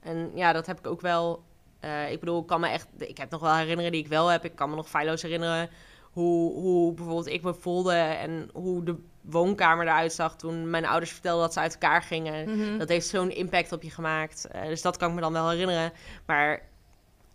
En 0.00 0.30
ja, 0.34 0.52
dat 0.52 0.66
heb 0.66 0.78
ik 0.78 0.86
ook 0.86 1.00
wel. 1.00 1.42
eh, 1.80 2.12
ik 2.12 2.20
bedoel, 2.20 2.40
ik 2.40 2.46
kan 2.46 2.60
me 2.60 2.68
echt. 2.68 2.88
Ik 2.96 3.18
heb 3.18 3.30
nog 3.30 3.40
wel 3.40 3.52
herinneringen 3.52 3.92
die 3.92 4.00
ik 4.00 4.08
wel 4.08 4.28
heb. 4.28 4.44
Ik 4.44 4.54
kan 4.56 4.70
me 4.70 4.76
nog 4.76 4.88
feilloos 4.88 5.22
herinneren 5.22 5.70
hoe, 6.12 6.52
hoe 6.54 6.92
bijvoorbeeld 6.94 7.26
ik 7.26 7.42
me 7.42 7.54
voelde 7.54 7.92
en 7.94 8.50
hoe 8.52 8.82
de 8.82 8.96
woonkamer 9.30 9.86
eruit 9.86 10.12
zag 10.12 10.36
toen 10.36 10.70
mijn 10.70 10.86
ouders 10.86 11.12
vertelden 11.12 11.42
dat 11.42 11.52
ze 11.52 11.60
uit 11.60 11.72
elkaar 11.72 12.02
gingen. 12.02 12.50
Mhm. 12.58 12.78
Dat 12.78 12.88
heeft 12.88 13.06
zo'n 13.06 13.30
impact 13.30 13.72
op 13.72 13.82
je 13.82 13.90
gemaakt. 13.90 14.44
Eh, 14.46 14.62
dus 14.66 14.82
dat 14.82 14.96
kan 14.96 15.08
ik 15.08 15.14
me 15.14 15.20
dan 15.20 15.32
wel 15.32 15.50
herinneren. 15.50 15.92
Maar 16.26 16.62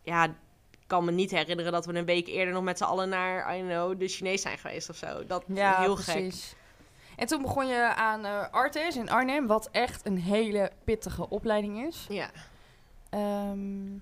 ja, 0.04 0.24
ik 0.26 0.88
kan 0.88 1.06
me 1.06 1.12
niet 1.12 1.32
herinneren 1.32 1.72
dat 1.72 1.86
we 1.86 1.94
een 1.94 2.06
week 2.06 2.28
eerder 2.28 2.54
nog 2.54 2.64
met 2.64 2.78
z'n 2.78 2.84
allen 2.84 3.10
naar, 3.10 3.56
I 3.56 3.58
don't 3.60 3.70
know, 3.72 4.00
de 4.00 4.08
Chinees 4.08 4.42
zijn 4.42 4.58
geweest 4.58 4.90
of 4.90 4.96
zo. 4.96 5.26
Dat 5.26 5.44
is 5.48 5.58
Ja, 5.58 5.80
heel 5.82 5.96
gek. 5.96 6.16
precies. 6.16 6.56
En 7.16 7.28
toen 7.28 7.42
begon 7.42 7.68
je 7.68 7.94
aan 7.96 8.26
eh 8.26 8.50
Artes 8.52 8.96
in 8.96 9.10
Arnhem, 9.10 9.48
wat 9.48 9.70
echt 9.72 10.06
een 10.06 10.18
hele 10.18 10.72
pittige 10.84 11.30
opleiding 11.30 11.86
is. 11.88 12.06
Ja. 12.10 12.30
Ehm, 13.10 13.98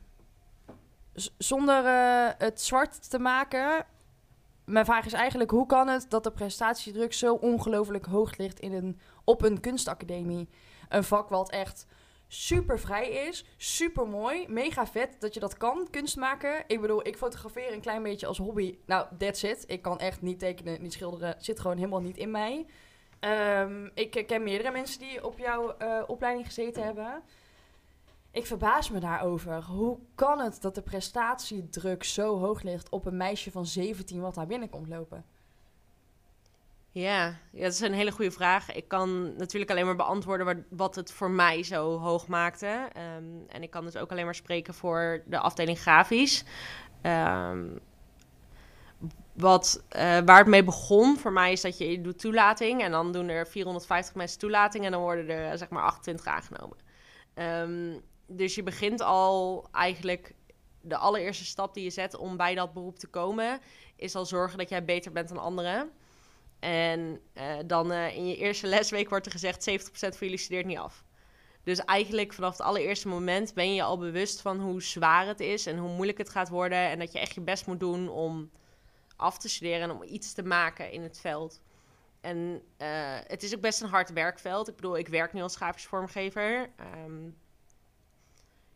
zonder 1.38 1.86
eh, 1.86 2.30
het 2.38 2.62
zwart 2.62 3.10
te 3.10 3.20
maken. 3.20 3.86
Mijn 4.66 4.86
vraag 4.86 5.06
is 5.06 5.14
eigenlijk: 5.14 5.52
hoe 5.52 5.66
kan 5.66 5.88
het 5.88 6.06
dat 6.10 6.24
de 6.24 6.32
prestatiedruk 6.32 7.14
zo 7.14 7.34
ongelooflijk 7.34 8.06
hoog 8.06 8.38
ligt 8.38 8.60
in 8.60 8.74
een, 8.74 9.00
op 9.24 9.42
een 9.42 9.60
kunstacademie? 9.60 10.50
Een 10.90 11.04
vak 11.04 11.30
wat 11.30 11.52
echt 11.52 11.86
super 12.28 12.80
vrij 12.80 13.10
is, 13.10 13.46
super 13.58 14.08
mooi, 14.08 14.46
mega 14.48 14.88
vet 14.88 15.16
dat 15.20 15.34
je 15.34 15.40
dat 15.40 15.58
kan, 15.58 15.88
kunst 15.90 16.16
maken. 16.16 16.64
Ik 16.68 16.82
bedoel, 16.82 17.08
ik 17.08 17.18
fotografeer 17.18 17.74
een 17.74 17.82
klein 17.82 18.04
beetje 18.04 18.28
als 18.28 18.38
hobby. 18.38 18.78
Nou, 18.86 19.08
that's 19.18 19.44
it. 19.44 19.64
Ik 19.68 19.82
kan 19.82 20.00
echt 20.00 20.22
niet 20.22 20.40
tekenen, 20.40 20.82
niet 20.82 20.94
schilderen. 20.94 21.36
Zit 21.38 21.60
gewoon 21.60 21.78
helemaal 21.78 22.02
niet 22.02 22.18
in 22.18 22.32
mij. 22.32 22.66
Ehm, 23.20 23.90
ik 23.94 24.24
ken 24.28 24.44
meerdere 24.44 24.72
mensen 24.72 25.00
die 25.00 25.26
op 25.26 25.38
jouw 25.38 25.78
eh, 25.78 26.04
opleiding 26.08 26.46
gezeten 26.46 26.84
hebben. 26.84 27.24
Ik 28.32 28.46
verbaas 28.46 28.90
me 28.90 29.00
daarover. 29.00 29.64
Hoe 29.64 30.00
kan 30.16 30.40
het 30.40 30.62
dat 30.62 30.76
de 30.76 30.82
prestatiedruk 30.82 32.04
zo 32.04 32.40
hoog 32.40 32.62
ligt 32.62 32.90
op 32.90 33.06
een 33.06 33.18
meisje 33.18 33.52
van 33.52 33.66
17 33.66 34.22
wat 34.22 34.36
daar 34.36 34.48
binnenkomt 34.48 34.88
lopen? 34.88 35.26
Ja, 36.94 37.36
dat 37.52 37.72
is 37.72 37.80
een 37.80 37.94
hele 37.94 38.12
goede 38.12 38.32
vraag. 38.32 38.72
Ik 38.72 38.88
kan 38.88 39.36
natuurlijk 39.36 39.72
alleen 39.72 39.86
maar 39.86 39.96
beantwoorden 39.96 40.66
wat, 40.70 40.96
het 40.96 41.12
voor 41.12 41.32
mij 41.32 41.64
zo 41.64 42.00
hoog 42.00 42.28
maakte. 42.28 42.90
Ehm, 42.94 43.24
en 43.48 43.64
ik 43.64 43.70
kan 43.70 43.86
dus 43.86 43.98
ook 43.98 44.12
alleen 44.12 44.26
maar 44.26 44.36
spreken 44.36 44.74
voor 44.74 45.24
de 45.26 45.40
afdeling 45.40 45.80
grafisch. 45.80 46.44
Ehm, 47.02 47.68
wat, 49.34 49.84
eh, 49.90 50.20
waar 50.26 50.38
het 50.38 50.48
mee 50.48 50.64
begon 50.64 51.18
voor 51.18 51.32
mij 51.32 51.52
is 51.52 51.62
dat 51.62 51.78
je, 51.78 52.02
doet 52.02 52.20
toelating 52.20 52.82
en 52.82 52.92
dan 52.92 53.12
doen 53.12 53.30
er 53.30 53.48
450 53.48 54.16
mensen 54.16 54.40
toelating 54.40 54.86
en 54.86 54.92
dan 54.92 55.02
worden 55.02 55.30
er 55.30 55.52
eh, 55.52 55.58
zeg 55.58 55.70
maar 55.70 55.84
28 55.84 56.26
aangenomen. 56.26 56.78
Ehm, 57.34 57.94
dus 58.32 58.56
je 58.56 58.64
begint 58.64 59.02
al 59.02 59.68
eigenlijk 59.72 60.34
de 60.82 60.98
allereerste 60.98 61.46
stap 61.46 61.74
die 61.74 61.84
je 61.84 61.90
zet 61.90 62.16
om 62.16 62.38
bij 62.38 62.56
dat 62.56 62.74
beroep 62.74 63.00
te 63.00 63.08
komen, 63.08 63.60
is 63.96 64.16
al 64.16 64.26
zorgen 64.26 64.58
dat 64.58 64.70
jij 64.70 64.86
beter 64.86 65.12
bent 65.12 65.30
dan 65.30 65.38
anderen. 65.38 65.92
En 66.60 67.22
eh, 67.34 67.58
dan 67.66 67.92
eh, 67.92 68.16
in 68.16 68.28
je 68.28 68.38
eerste 68.38 68.68
lesweek 68.68 69.10
wordt 69.10 69.26
er 69.26 69.32
gezegd: 69.32 69.70
70% 69.70 69.74
van 69.94 70.10
jullie 70.20 70.38
studeert 70.38 70.66
niet 70.66 70.78
af. 70.78 71.04
Dus 71.64 71.80
eigenlijk 71.80 72.34
vanaf 72.34 72.52
het 72.52 72.62
allereerste 72.62 73.08
moment 73.08 73.54
ben 73.54 73.74
je 73.74 73.84
al 73.84 73.98
bewust 73.98 74.42
van 74.42 74.60
hoe 74.60 74.82
zwaar 74.82 75.28
het 75.28 75.40
is 75.40 75.66
en 75.66 75.78
hoe 75.78 75.94
moeilijk 75.94 76.18
het 76.18 76.30
gaat 76.30 76.50
worden. 76.50 76.78
En 76.78 77.00
dat 77.00 77.12
je 77.12 77.20
echt 77.20 77.36
je 77.36 77.42
best 77.42 77.66
moet 77.66 77.80
doen 77.80 78.10
om 78.10 78.52
af 79.16 79.38
te 79.38 79.50
studeren 79.50 79.82
en 79.82 79.92
om 79.92 80.04
iets 80.04 80.34
te 80.34 80.44
maken 80.44 80.92
in 80.92 81.02
het 81.02 81.20
veld. 81.20 81.62
En 82.22 82.62
eh, 82.78 82.88
het 83.28 83.44
is 83.44 83.56
ook 83.56 83.62
best 83.62 83.82
een 83.82 83.90
hard 83.90 84.14
werkveld. 84.14 84.68
Ik 84.68 84.76
bedoel, 84.76 84.98
ik 84.98 85.08
werk 85.08 85.34
nu 85.34 85.42
als 85.42 85.56
grafisch 85.56 85.86
vormgever. 85.86 86.70
Ehm, 86.76 87.30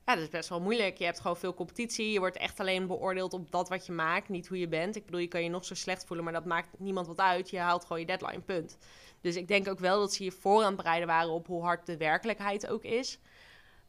ja, 0.06 0.14
dat 0.14 0.24
is 0.24 0.30
best 0.30 0.50
wel 0.50 0.62
moeilijk. 0.62 0.98
Je 0.98 1.06
hebt 1.06 1.20
gewoon 1.20 1.38
veel 1.38 1.54
competitie. 1.54 2.12
Je 2.12 2.20
wordt 2.20 2.38
echt 2.38 2.60
alleen 2.60 2.88
beoordeeld 2.88 3.34
op 3.34 3.52
dat 3.52 3.70
wat 3.70 3.86
je 3.86 3.92
maakt, 3.92 4.30
niet 4.30 4.48
hoe 4.48 4.60
je 4.60 4.68
bent. 4.68 4.96
Ik 4.96 5.06
bedoel, 5.06 5.20
je 5.20 5.28
kan 5.28 5.44
je 5.44 5.50
nog 5.50 5.66
zo 5.66 5.74
slecht 5.74 6.06
voelen, 6.06 6.26
maar 6.26 6.34
dat 6.34 6.46
maakt 6.46 6.80
niemand 6.80 7.08
wat 7.08 7.20
uit. 7.20 7.50
Je 7.50 7.60
haalt 7.60 7.82
gewoon 7.82 8.00
je 8.00 8.06
deadline, 8.06 8.42
punt. 8.42 8.78
Dus 9.22 9.36
ik 9.36 9.48
denk 9.48 9.68
ook 9.68 9.80
wel 9.80 10.00
dat 10.00 10.14
ze 10.14 10.24
je 10.24 10.32
voor 10.32 10.62
aan 10.62 10.68
het 10.68 10.76
bereiden 10.76 11.08
waren 11.08 11.30
op 11.30 11.48
hoe 11.48 11.64
hard 11.64 11.86
de 11.86 11.98
werkelijkheid 11.98 12.68
ook 12.68 12.84
is. 12.84 13.20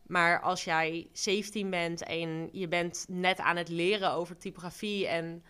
Maar 0.02 0.40
als 0.40 0.64
jij 0.64 1.08
17 1.12 1.70
bent 1.70 2.02
en 2.02 2.48
je 2.52 2.68
bent 2.68 3.04
net 3.08 3.38
aan 3.38 3.56
het 3.56 3.68
leren 3.68 4.12
over 4.12 4.36
typografie 4.36 5.06
en 5.06 5.44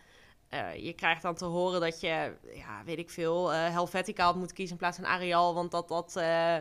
uh, 0.51 0.75
je 0.75 0.93
krijgt 0.93 1.23
dan 1.23 1.35
te 1.35 1.45
horen 1.45 1.81
dat 1.81 2.01
je, 2.01 2.37
ja, 2.55 2.83
weet 2.85 2.99
ik 2.99 3.11
veel, 3.11 3.53
uh, 3.53 3.69
Helvetica 3.69 4.25
had 4.25 4.37
moeten 4.37 4.57
kiezen 4.57 4.75
in 4.75 4.81
plaats 4.81 4.97
van 4.97 5.07
Arial, 5.07 5.55
want 5.55 5.71
dat 5.71 5.89
dat 5.89 6.15
uh, 6.17 6.57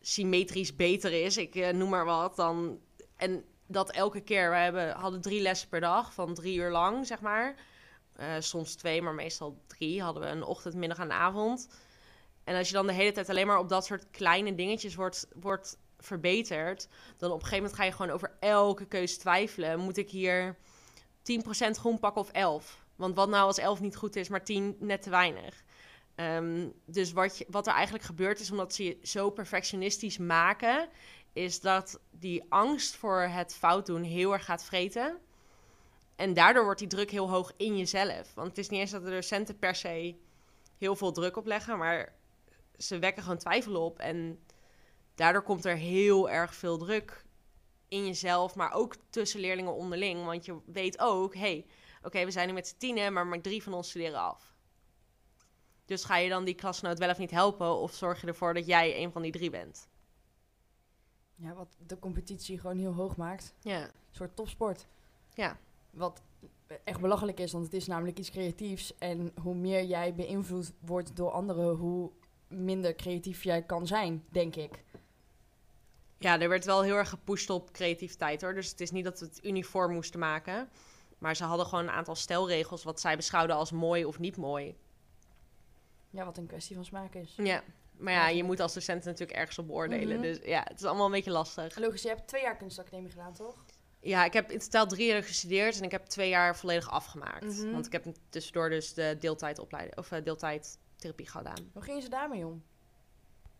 symmetrisch 0.00 0.76
beter 0.76 1.24
is. 1.24 1.36
Ik 1.36 1.72
noem 1.72 1.90
maar 1.90 2.04
wat. 2.04 2.36
Dan, 2.36 2.78
en 3.20 3.44
dat 3.66 3.90
elke 3.90 4.20
keer. 4.20 4.50
We 4.50 4.56
hebben, 4.56 4.90
hadden 4.90 5.20
drie 5.20 5.42
lessen 5.42 5.68
per 5.68 5.80
dag 5.80 6.14
van 6.14 6.34
drie 6.34 6.56
uur 6.56 6.70
lang, 6.70 7.06
zeg 7.06 7.20
maar. 7.20 7.54
soms 8.38 8.74
twee, 8.74 9.02
maar 9.02 9.14
meestal 9.14 9.62
drie. 9.66 10.02
Hadden 10.02 10.22
we 10.22 10.28
een 10.28 10.44
ochtend, 10.44 10.74
middag 10.74 10.98
en 10.98 11.12
avond. 11.12 11.68
En 12.44 12.56
als 12.56 12.68
je 12.68 12.74
dan 12.74 12.86
de 12.86 12.92
hele 12.92 13.12
tijd 13.12 13.28
alleen 13.28 13.46
maar 13.46 13.58
op 13.58 13.68
dat 13.68 13.84
soort 13.84 14.10
kleine 14.10 14.54
dingetjes 14.54 14.94
wordt, 14.94 15.28
wordt 15.34 15.78
verbeterd, 15.98 16.88
dan 17.16 17.30
op 17.30 17.36
een 17.36 17.46
gegeven 17.46 17.62
moment 17.64 17.74
ga 17.74 17.84
je 17.84 17.92
gewoon 17.92 18.10
over 18.10 18.36
elke 18.40 18.86
keuze 18.86 19.18
twijfelen. 19.18 19.78
Moet 19.78 19.96
ik 19.96 20.10
hier 20.10 20.56
10% 20.56 20.56
groen 21.70 21.98
pakken 21.98 22.20
of 22.20 22.30
11? 22.30 22.84
Want 22.96 23.14
wat 23.14 23.28
nou 23.28 23.46
als 23.46 23.58
11 23.58 23.80
niet 23.80 23.96
goed 23.96 24.16
is, 24.16 24.28
maar 24.28 24.44
10 24.44 24.76
net 24.78 25.02
te 25.02 25.10
weinig? 25.10 25.62
Um, 26.16 26.72
dus 26.86 27.12
wat, 27.12 27.44
wat 27.48 27.66
er 27.66 27.72
eigenlijk 27.72 28.04
gebeurt 28.04 28.40
is, 28.40 28.50
omdat 28.50 28.74
ze 28.74 28.84
je 28.84 28.98
zo 29.02 29.30
perfectionistisch 29.30 30.18
maken, 30.18 30.88
is 31.32 31.60
dat 31.60 32.00
die 32.10 32.44
angst 32.48 32.96
voor 32.96 33.20
het 33.20 33.54
fout 33.54 33.86
doen 33.86 34.02
heel 34.02 34.32
erg 34.32 34.44
gaat 34.44 34.64
vreten. 34.64 35.18
En 36.16 36.34
daardoor 36.34 36.64
wordt 36.64 36.78
die 36.78 36.88
druk 36.88 37.10
heel 37.10 37.30
hoog 37.30 37.52
in 37.56 37.76
jezelf. 37.76 38.34
Want 38.34 38.48
het 38.48 38.58
is 38.58 38.68
niet 38.68 38.80
eens 38.80 38.90
dat 38.90 39.04
de 39.04 39.10
docenten 39.10 39.58
per 39.58 39.74
se 39.74 40.14
heel 40.78 40.96
veel 40.96 41.12
druk 41.12 41.36
opleggen, 41.36 41.78
maar 41.78 42.14
ze 42.78 42.98
wekken 42.98 43.22
gewoon 43.22 43.38
twijfel 43.38 43.84
op. 43.84 43.98
En 43.98 44.44
daardoor 45.14 45.42
komt 45.42 45.64
er 45.64 45.76
heel 45.76 46.30
erg 46.30 46.54
veel 46.54 46.78
druk 46.78 47.24
in 47.88 48.06
jezelf, 48.06 48.54
maar 48.54 48.72
ook 48.72 48.94
tussen 49.10 49.40
leerlingen 49.40 49.74
onderling. 49.74 50.24
Want 50.24 50.44
je 50.44 50.58
weet 50.66 50.98
ook, 50.98 51.34
hey, 51.34 51.66
oké, 52.02 52.24
we 52.24 52.30
zijn 52.30 52.46
nu 52.46 52.52
met 52.52 52.68
z'n 52.68 52.78
tienen, 52.78 53.12
maar 53.12 53.26
maar 53.26 53.40
drie 53.40 53.62
van 53.62 53.74
ons 53.74 53.88
studeren 53.88 54.20
af. 54.20 54.54
Dus 55.84 56.04
ga 56.04 56.16
je 56.16 56.28
dan 56.28 56.44
die 56.44 56.54
klasgenoot 56.54 56.98
wel 56.98 57.10
of 57.10 57.18
niet 57.18 57.30
helpen, 57.30 57.76
of 57.76 57.94
zorg 57.94 58.20
je 58.20 58.26
ervoor 58.26 58.54
dat 58.54 58.66
jij 58.66 59.02
een 59.02 59.12
van 59.12 59.22
die 59.22 59.32
drie 59.32 59.50
bent? 59.50 59.88
Ja, 61.42 61.54
wat 61.54 61.76
de 61.86 61.98
competitie 61.98 62.58
gewoon 62.58 62.78
heel 62.78 62.92
hoog 62.92 63.16
maakt. 63.16 63.54
Ja. 63.60 63.82
Een 63.82 63.90
soort 64.10 64.36
topsport. 64.36 64.86
Ja. 65.34 65.58
Wat 65.90 66.22
echt 66.84 67.00
belachelijk 67.00 67.40
is, 67.40 67.52
want 67.52 67.64
het 67.64 67.74
is 67.74 67.86
namelijk 67.86 68.18
iets 68.18 68.30
creatiefs. 68.30 68.98
En 68.98 69.32
hoe 69.42 69.54
meer 69.54 69.84
jij 69.84 70.14
beïnvloed 70.14 70.72
wordt 70.80 71.16
door 71.16 71.30
anderen, 71.30 71.76
hoe 71.76 72.10
minder 72.48 72.94
creatief 72.94 73.44
jij 73.44 73.62
kan 73.62 73.86
zijn, 73.86 74.24
denk 74.28 74.56
ik. 74.56 74.84
Ja, 76.18 76.40
er 76.40 76.48
werd 76.48 76.64
wel 76.64 76.82
heel 76.82 76.96
erg 76.96 77.08
gepusht 77.08 77.50
op 77.50 77.72
creativiteit 77.72 78.40
hoor. 78.40 78.54
Dus 78.54 78.70
het 78.70 78.80
is 78.80 78.90
niet 78.90 79.04
dat 79.04 79.20
we 79.20 79.26
het 79.26 79.44
uniform 79.44 79.92
moesten 79.92 80.20
maken. 80.20 80.68
Maar 81.18 81.36
ze 81.36 81.44
hadden 81.44 81.66
gewoon 81.66 81.84
een 81.84 81.90
aantal 81.90 82.14
stelregels 82.14 82.82
wat 82.82 83.00
zij 83.00 83.16
beschouwden 83.16 83.56
als 83.56 83.70
mooi 83.70 84.04
of 84.04 84.18
niet 84.18 84.36
mooi. 84.36 84.76
Ja, 86.10 86.24
wat 86.24 86.36
een 86.36 86.46
kwestie 86.46 86.76
van 86.76 86.84
smaak 86.84 87.14
is. 87.14 87.34
Ja, 87.36 87.62
maar 88.00 88.12
ja, 88.12 88.28
je 88.28 88.44
moet 88.44 88.60
als 88.60 88.74
docent 88.74 89.04
natuurlijk 89.04 89.38
ergens 89.38 89.58
op 89.58 89.66
beoordelen. 89.66 90.14
Mhm. 90.14 90.22
Dus 90.22 90.38
ja, 90.44 90.62
het 90.68 90.80
is 90.80 90.84
allemaal 90.84 91.06
een 91.06 91.12
beetje 91.12 91.30
lastig. 91.30 91.78
Logisch, 91.78 92.02
je 92.02 92.08
hebt 92.08 92.28
twee 92.28 92.42
jaar 92.42 92.56
kunstacademie 92.56 93.10
gedaan, 93.10 93.34
toch? 93.34 93.64
Ja, 94.00 94.24
ik 94.24 94.32
heb 94.32 94.50
in 94.50 94.58
totaal 94.58 94.86
drie 94.86 95.06
jaar 95.06 95.22
gestudeerd 95.22 95.78
en 95.78 95.82
ik 95.82 95.90
heb 95.90 96.04
twee 96.06 96.28
jaar 96.28 96.56
volledig 96.56 96.90
afgemaakt. 96.90 97.44
Mhm. 97.44 97.70
Want 97.70 97.86
ik 97.86 97.92
heb 97.92 98.06
tussendoor 98.28 98.68
dus 98.68 98.94
de 98.94 99.16
deeltijdopleiding 99.18 99.98
of 99.98 100.10
uh, 100.10 100.24
deeltijdtherapie 100.24 101.28
gedaan. 101.28 101.70
Hoe 101.72 101.82
gingen 101.82 102.02
ze 102.02 102.08
daarmee 102.08 102.46
om? 102.46 102.62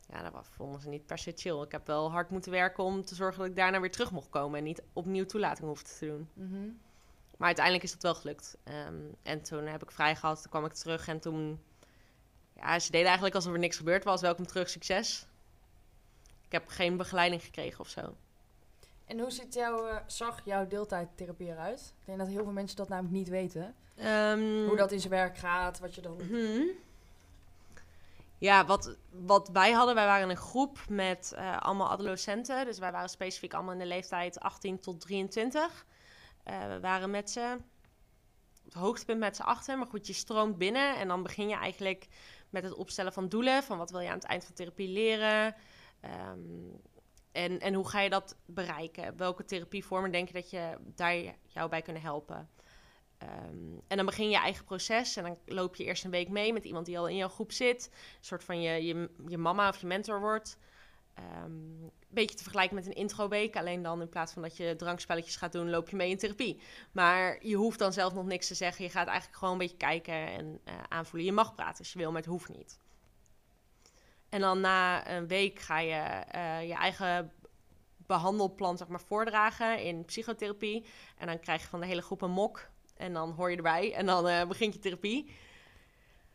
Ja, 0.08 0.30
dat 0.30 0.48
vonden 0.50 0.80
ze 0.80 0.88
niet 0.88 1.06
per 1.06 1.18
se 1.18 1.32
chill. 1.36 1.62
Ik 1.62 1.72
heb 1.72 1.86
wel 1.86 2.10
hard 2.10 2.30
moeten 2.30 2.50
werken 2.50 2.84
om 2.84 3.04
te 3.04 3.14
zorgen 3.14 3.38
dat 3.38 3.48
ik 3.48 3.56
daarna 3.56 3.80
weer 3.80 3.90
terug 3.90 4.10
mocht 4.10 4.28
komen 4.28 4.58
en 4.58 4.64
niet 4.64 4.82
opnieuw 4.92 5.24
toelating 5.24 5.66
hoefde 5.66 5.90
te 5.98 6.06
doen. 6.06 6.28
Mhm. 6.32 6.68
Maar 7.36 7.46
uiteindelijk 7.46 7.84
is 7.84 7.92
dat 7.92 8.02
wel 8.02 8.14
gelukt. 8.14 8.56
Ehm, 8.64 9.00
en 9.22 9.42
toen 9.42 9.66
heb 9.66 9.82
ik 9.82 9.90
vrij 9.90 10.16
gehad, 10.16 10.42
toen 10.42 10.50
kwam 10.50 10.64
ik 10.64 10.72
terug 10.72 11.08
en 11.08 11.20
toen... 11.20 11.60
Ja, 12.60 12.78
ze 12.78 12.90
deden 12.90 13.06
eigenlijk 13.06 13.34
alsof 13.34 13.52
er 13.52 13.58
niks 13.58 13.76
gebeurd 13.76 14.04
was. 14.04 14.20
Welkom 14.20 14.46
terug, 14.46 14.68
succes. 14.68 15.26
Ik 16.46 16.52
heb 16.52 16.68
geen 16.68 16.96
begeleiding 16.96 17.42
gekregen 17.42 17.80
of 17.80 17.88
zo. 17.88 18.14
En 19.04 19.18
hoe 19.18 19.30
ziet 19.30 19.54
jouw, 19.54 19.86
eh, 19.86 19.96
zag 20.06 20.40
jouw 20.44 20.66
deeltijdtherapie 20.66 21.48
eruit? 21.48 21.80
Ik 21.80 22.06
denk 22.06 22.18
dat 22.18 22.28
heel 22.28 22.42
veel 22.42 22.52
mensen 22.52 22.76
dat 22.76 22.88
namelijk 22.88 23.14
niet 23.14 23.28
weten. 23.28 23.74
Ehm, 23.96 24.66
Hoe 24.66 24.76
dat 24.76 24.92
in 24.92 25.00
zijn 25.00 25.12
werk 25.12 25.38
gaat, 25.38 25.78
wat 25.78 25.94
je 25.94 26.00
dan... 26.00 26.16
Mhm. 26.16 26.62
Ja, 28.38 28.66
wat, 28.66 28.96
wat 29.10 29.48
wij 29.48 29.72
hadden, 29.72 29.94
wij 29.94 30.06
waren 30.06 30.30
een 30.30 30.36
groep 30.36 30.78
met 30.88 31.32
eh, 31.36 31.58
allemaal 31.58 31.90
adolescenten. 31.90 32.64
Dus 32.64 32.78
wij 32.78 32.92
waren 32.92 33.08
specifiek 33.08 33.54
allemaal 33.54 33.72
in 33.72 33.78
de 33.78 33.86
leeftijd 33.86 34.40
18 34.40 34.80
tot 34.80 35.00
23. 35.00 35.86
Eh, 36.42 36.66
we 36.68 36.80
waren 36.80 37.10
met 37.10 37.30
ze, 37.30 37.56
het 38.64 38.74
hoogtepunt 38.74 39.18
met 39.18 39.36
z'n 39.36 39.42
achter. 39.42 39.78
Maar 39.78 39.86
goed, 39.86 40.06
je 40.06 40.12
stroomt 40.12 40.58
binnen 40.58 40.96
en 40.96 41.08
dan 41.08 41.22
begin 41.22 41.48
je 41.48 41.56
eigenlijk 41.56 42.08
met 42.50 42.62
het 42.62 42.74
opstellen 42.74 43.12
van 43.12 43.28
doelen. 43.28 43.62
Van 43.62 43.78
wat 43.78 43.90
wil 43.90 44.00
je 44.00 44.08
aan 44.08 44.14
het 44.14 44.24
eind 44.24 44.44
van 44.44 44.54
therapie 44.54 44.88
leren? 44.88 45.54
Ehm, 46.00 46.38
en, 47.32 47.60
en 47.60 47.74
hoe 47.74 47.88
ga 47.88 48.00
je 48.00 48.10
dat 48.10 48.36
bereiken? 48.46 49.16
Welke 49.16 49.44
therapievormen 49.44 50.12
denk 50.12 50.26
je 50.28 50.34
dat 50.34 50.50
je 50.50 50.76
daar 50.94 51.14
jou 51.46 51.68
bij 51.68 51.82
kunnen 51.82 52.02
helpen? 52.02 52.48
Ehm, 53.18 53.78
en 53.88 53.96
dan 53.96 54.06
begin 54.06 54.24
je 54.24 54.30
je 54.30 54.38
eigen 54.38 54.64
proces 54.64 55.16
en 55.16 55.22
dan 55.22 55.38
loop 55.44 55.76
je 55.76 55.84
eerst 55.84 56.04
een 56.04 56.10
week 56.10 56.28
mee 56.28 56.52
met 56.52 56.64
iemand 56.64 56.86
die 56.86 56.98
al 56.98 57.08
in 57.08 57.16
jouw 57.16 57.28
groep 57.28 57.52
zit. 57.52 57.90
Een 57.92 58.24
soort 58.24 58.44
van 58.44 58.60
je, 58.60 58.84
je, 58.84 59.10
je 59.26 59.38
mama 59.38 59.68
of 59.68 59.80
je 59.80 59.86
mentor 59.86 60.20
wordt. 60.20 60.58
Ehm, 61.20 61.82
een 61.82 62.16
beetje 62.16 62.36
te 62.36 62.42
vergelijken 62.42 62.76
met 62.76 62.86
een 62.86 62.92
introweek. 62.92 63.56
Alleen 63.56 63.82
dan 63.82 64.00
in 64.00 64.08
plaats 64.08 64.32
van 64.32 64.42
dat 64.42 64.56
je 64.56 64.76
drankspelletjes 64.76 65.36
gaat 65.36 65.52
doen, 65.52 65.70
loop 65.70 65.88
je 65.88 65.96
mee 65.96 66.10
in 66.10 66.18
therapie. 66.18 66.60
Maar 66.92 67.46
je 67.46 67.56
hoeft 67.56 67.78
dan 67.78 67.92
zelf 67.92 68.14
nog 68.14 68.24
niks 68.24 68.46
te 68.46 68.54
zeggen. 68.54 68.84
Je 68.84 68.90
gaat 68.90 69.06
eigenlijk 69.06 69.38
gewoon 69.38 69.52
een 69.52 69.60
beetje 69.60 69.76
kijken 69.76 70.26
en 70.26 70.60
eh, 70.64 70.74
aanvoelen. 70.88 71.28
Je 71.28 71.34
mag 71.34 71.54
praten 71.54 71.78
als 71.78 71.92
je 71.92 71.98
wil, 71.98 72.10
maar 72.10 72.20
het 72.20 72.30
hoeft 72.30 72.48
niet. 72.48 72.78
En 74.28 74.40
dan 74.40 74.60
na 74.60 75.10
een 75.10 75.26
week 75.26 75.58
ga 75.58 75.78
je 75.78 75.94
eh, 75.94 76.68
je 76.68 76.74
eigen 76.74 77.32
behandelplan 77.96 78.76
zeg 78.76 78.88
maar, 78.88 79.00
voordragen 79.00 79.82
in 79.82 80.04
psychotherapie. 80.04 80.84
En 81.18 81.26
dan 81.26 81.40
krijg 81.40 81.62
je 81.62 81.68
van 81.68 81.80
de 81.80 81.86
hele 81.86 82.02
groep 82.02 82.22
een 82.22 82.30
mok. 82.30 82.68
En 82.96 83.12
dan 83.12 83.30
hoor 83.30 83.50
je 83.50 83.56
erbij 83.56 83.94
en 83.94 84.06
dan 84.06 84.28
uh, 84.28 84.46
begint 84.46 84.74
je 84.74 84.80
therapie. 84.80 85.26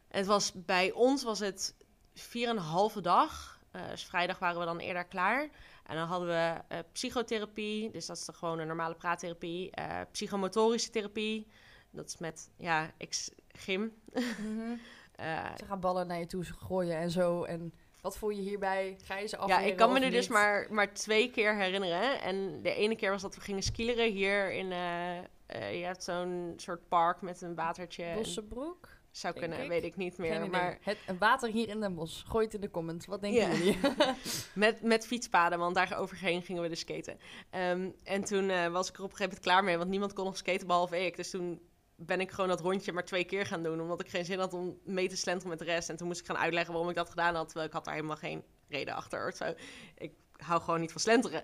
En 0.07 0.17
het 0.17 0.25
was, 0.25 0.51
bij 0.53 0.91
ons 0.91 1.23
was 1.23 1.39
het 1.39 1.75
vier 2.13 2.47
en 2.47 2.55
een 2.55 2.61
halve 2.61 3.01
dag. 3.01 3.54
Uh, 3.75 3.89
dus 3.89 4.05
vrijdag 4.05 4.39
waren 4.39 4.59
we 4.59 4.65
dan 4.65 4.79
eerder 4.79 5.05
klaar. 5.05 5.49
En 5.85 5.95
dan 5.95 6.07
hadden 6.07 6.27
we 6.27 6.75
uh, 6.75 6.79
psychotherapie, 6.91 7.91
dus 7.91 8.05
dat 8.05 8.17
is 8.17 8.25
de 8.25 8.33
gewone 8.33 8.65
normale 8.65 8.95
praattherapie. 8.95 9.71
psychomotorische 10.11 10.89
therapie, 10.89 11.47
dat 11.91 12.05
is 12.05 12.17
met 12.17 12.49
ja, 12.57 12.91
ex 12.97 13.31
gym. 13.47 13.93
Mhm. 14.13 14.75
Ze 15.57 15.65
gaan 15.65 15.79
ballen 15.79 16.07
naar 16.07 16.19
je 16.19 16.25
toe 16.25 16.43
gooien 16.43 16.97
en 16.97 17.11
zo. 17.11 17.43
En 17.43 17.73
wat 18.01 18.17
voel 18.17 18.29
je 18.29 18.41
hierbij? 18.41 18.97
Ga 19.03 19.17
je 19.17 19.27
ze 19.27 19.37
af? 19.37 19.47
Ja, 19.47 19.59
ik 19.59 19.75
kan 19.75 19.93
me 19.93 19.99
er 19.99 20.11
dus 20.11 20.27
maar, 20.27 20.67
maar 20.69 20.93
twee 20.93 21.31
keer 21.31 21.55
herinneren. 21.55 22.21
En 22.21 22.61
de 22.61 22.73
ene 22.73 22.95
keer 22.95 23.11
was 23.11 23.21
dat 23.21 23.35
we 23.35 23.41
gingen 23.41 23.63
skileren 23.63 24.11
hier 24.11 24.51
in... 24.51 24.71
Uh, 24.71 25.79
je 25.79 25.85
hebt 25.85 26.03
zo'n 26.03 26.53
soort 26.55 26.87
park 26.87 27.21
met 27.21 27.41
een 27.41 27.55
watertje. 27.55 28.13
Bossenbroek? 28.15 28.89
Zou 29.15 29.33
kunnen, 29.33 29.61
ik. 29.61 29.67
weet 29.67 29.83
ik 29.83 29.95
niet 29.95 30.17
meer. 30.17 30.49
Maar 30.49 30.77
het 30.81 30.97
water 31.19 31.49
hier 31.49 31.69
in 31.69 31.79
Den 31.79 31.95
Bosch. 31.95 32.27
Gooi 32.27 32.45
het 32.45 32.53
in 32.53 32.61
de 32.61 32.71
comments. 32.71 33.05
Wat 33.05 33.21
denken 33.21 33.55
jullie? 33.55 33.77
met, 34.53 34.81
met 34.81 35.05
fietspaden, 35.07 35.59
want 35.59 35.75
daar 35.75 35.97
overheen 35.97 36.41
gingen 36.41 36.61
we 36.61 36.69
dus 36.69 36.79
skaten. 36.79 37.19
Ehm, 37.49 37.89
en 38.03 38.23
toen 38.23 38.49
eh, 38.49 38.67
was 38.67 38.89
ik 38.89 38.97
er 38.97 39.03
op 39.03 39.09
een 39.09 39.15
gegeven 39.15 39.23
moment 39.23 39.39
klaar 39.39 39.63
mee, 39.63 39.77
want 39.77 39.89
niemand 39.89 40.13
kon 40.13 40.25
nog 40.25 40.37
skaten 40.37 40.67
behalve 40.67 41.05
ik. 41.05 41.15
Dus 41.15 41.29
toen 41.29 41.61
ben 41.95 42.19
ik 42.19 42.31
gewoon 42.31 42.49
dat 42.49 42.61
rondje 42.61 42.91
maar 42.91 43.05
twee 43.05 43.23
keer 43.23 43.45
gaan 43.45 43.63
doen, 43.63 43.81
omdat 43.81 44.01
ik 44.01 44.09
geen 44.09 44.25
zin 44.25 44.39
had 44.39 44.53
om 44.53 44.79
mee 44.83 45.09
te 45.09 45.17
slenteren 45.17 45.49
met 45.49 45.59
de 45.59 45.65
rest. 45.65 45.89
En 45.89 45.95
toen 45.95 46.07
moest 46.07 46.19
ik 46.19 46.25
gaan 46.25 46.37
uitleggen 46.37 46.71
waarom 46.73 46.89
ik 46.89 46.95
dat 46.95 47.09
gedaan 47.09 47.35
had, 47.35 47.45
terwijl 47.45 47.67
ik 47.67 47.73
had 47.73 47.85
daar 47.85 47.93
helemaal 47.93 48.17
geen 48.17 48.43
reden 48.67 48.95
achter. 48.95 49.27
Of 49.27 49.35
zo. 49.35 49.53
Ik 49.97 50.13
hou 50.37 50.61
gewoon 50.61 50.79
niet 50.79 50.91
van 50.91 51.01
slenteren. 51.01 51.43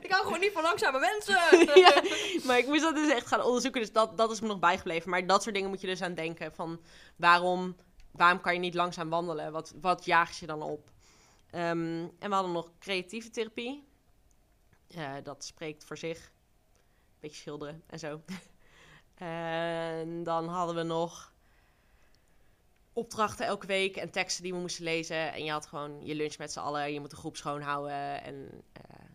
ik 0.00 0.10
hou 0.10 0.24
gewoon 0.24 0.40
niet 0.40 0.52
van 0.52 0.62
langzame 0.62 0.98
mensen. 0.98 1.34
ja, 1.84 2.02
maar 2.44 2.58
ik 2.58 2.66
moest 2.66 2.82
dat 2.82 2.94
dus 2.94 3.10
echt 3.10 3.26
gaan 3.26 3.42
onderzoeken. 3.42 3.80
Dus 3.80 3.92
dat, 3.92 4.16
dat 4.16 4.30
is 4.30 4.40
me 4.40 4.46
nog 4.46 4.58
bijgebleven. 4.58 5.10
Maar 5.10 5.26
dat 5.26 5.42
soort 5.42 5.54
dingen 5.54 5.70
moet 5.70 5.80
je 5.80 5.86
dus 5.86 6.02
aan 6.02 6.14
denken. 6.14 6.52
Van 6.52 6.80
waarom, 7.16 7.76
waarom 8.10 8.40
kan 8.40 8.54
je 8.54 8.60
niet 8.60 8.74
langzaam 8.74 9.08
wandelen? 9.08 9.52
Wat, 9.52 9.74
wat 9.80 10.04
jaagt 10.04 10.36
je 10.36 10.46
dan 10.46 10.62
op? 10.62 10.90
Ehm, 11.50 12.08
en 12.18 12.28
we 12.28 12.34
hadden 12.34 12.52
nog 12.52 12.70
creatieve 12.78 13.30
therapie. 13.30 13.88
Eh, 14.88 15.12
dat 15.22 15.44
spreekt 15.44 15.84
voor 15.84 15.98
zich. 15.98 16.32
Beetje 17.20 17.36
schilderen 17.36 17.82
en 17.86 17.98
zo. 17.98 18.20
en 19.14 20.22
dan 20.22 20.48
hadden 20.48 20.74
we 20.74 20.82
nog 20.82 21.31
opdrachten 22.92 23.46
elke 23.46 23.66
week 23.66 23.96
en 23.96 24.10
teksten 24.10 24.42
die 24.42 24.52
we 24.52 24.58
moesten 24.58 24.84
lezen. 24.84 25.32
En 25.32 25.44
je 25.44 25.50
had 25.50 25.66
gewoon 25.66 26.04
je 26.04 26.14
lunch 26.14 26.38
met 26.38 26.52
z'n 26.52 26.58
allen. 26.58 26.92
Je 26.92 27.00
moet 27.00 27.10
de 27.10 27.16
groep 27.16 27.36
schoonhouden. 27.36 28.22
En 28.22 28.34
uh, 28.34 29.06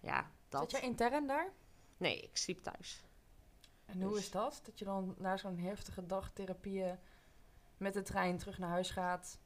ja, 0.00 0.30
dat. 0.48 0.60
Zat 0.60 0.70
jij 0.70 0.80
intern 0.80 1.26
daar? 1.26 1.52
Nee, 1.96 2.20
ik 2.20 2.36
sliep 2.36 2.62
thuis. 2.62 3.02
En 3.84 4.02
hoe 4.02 4.18
is 4.18 4.30
dat? 4.30 4.60
Dat 4.64 4.78
je 4.78 4.84
dan 4.84 5.14
na 5.18 5.36
zo'n 5.36 5.58
heftige 5.58 6.06
dag 6.06 6.30
therapieën 6.32 6.98
met 7.76 7.94
de 7.94 8.02
trein 8.02 8.38
terug 8.38 8.58
naar 8.58 8.70
huis 8.70 8.90
gaat? 8.90 9.38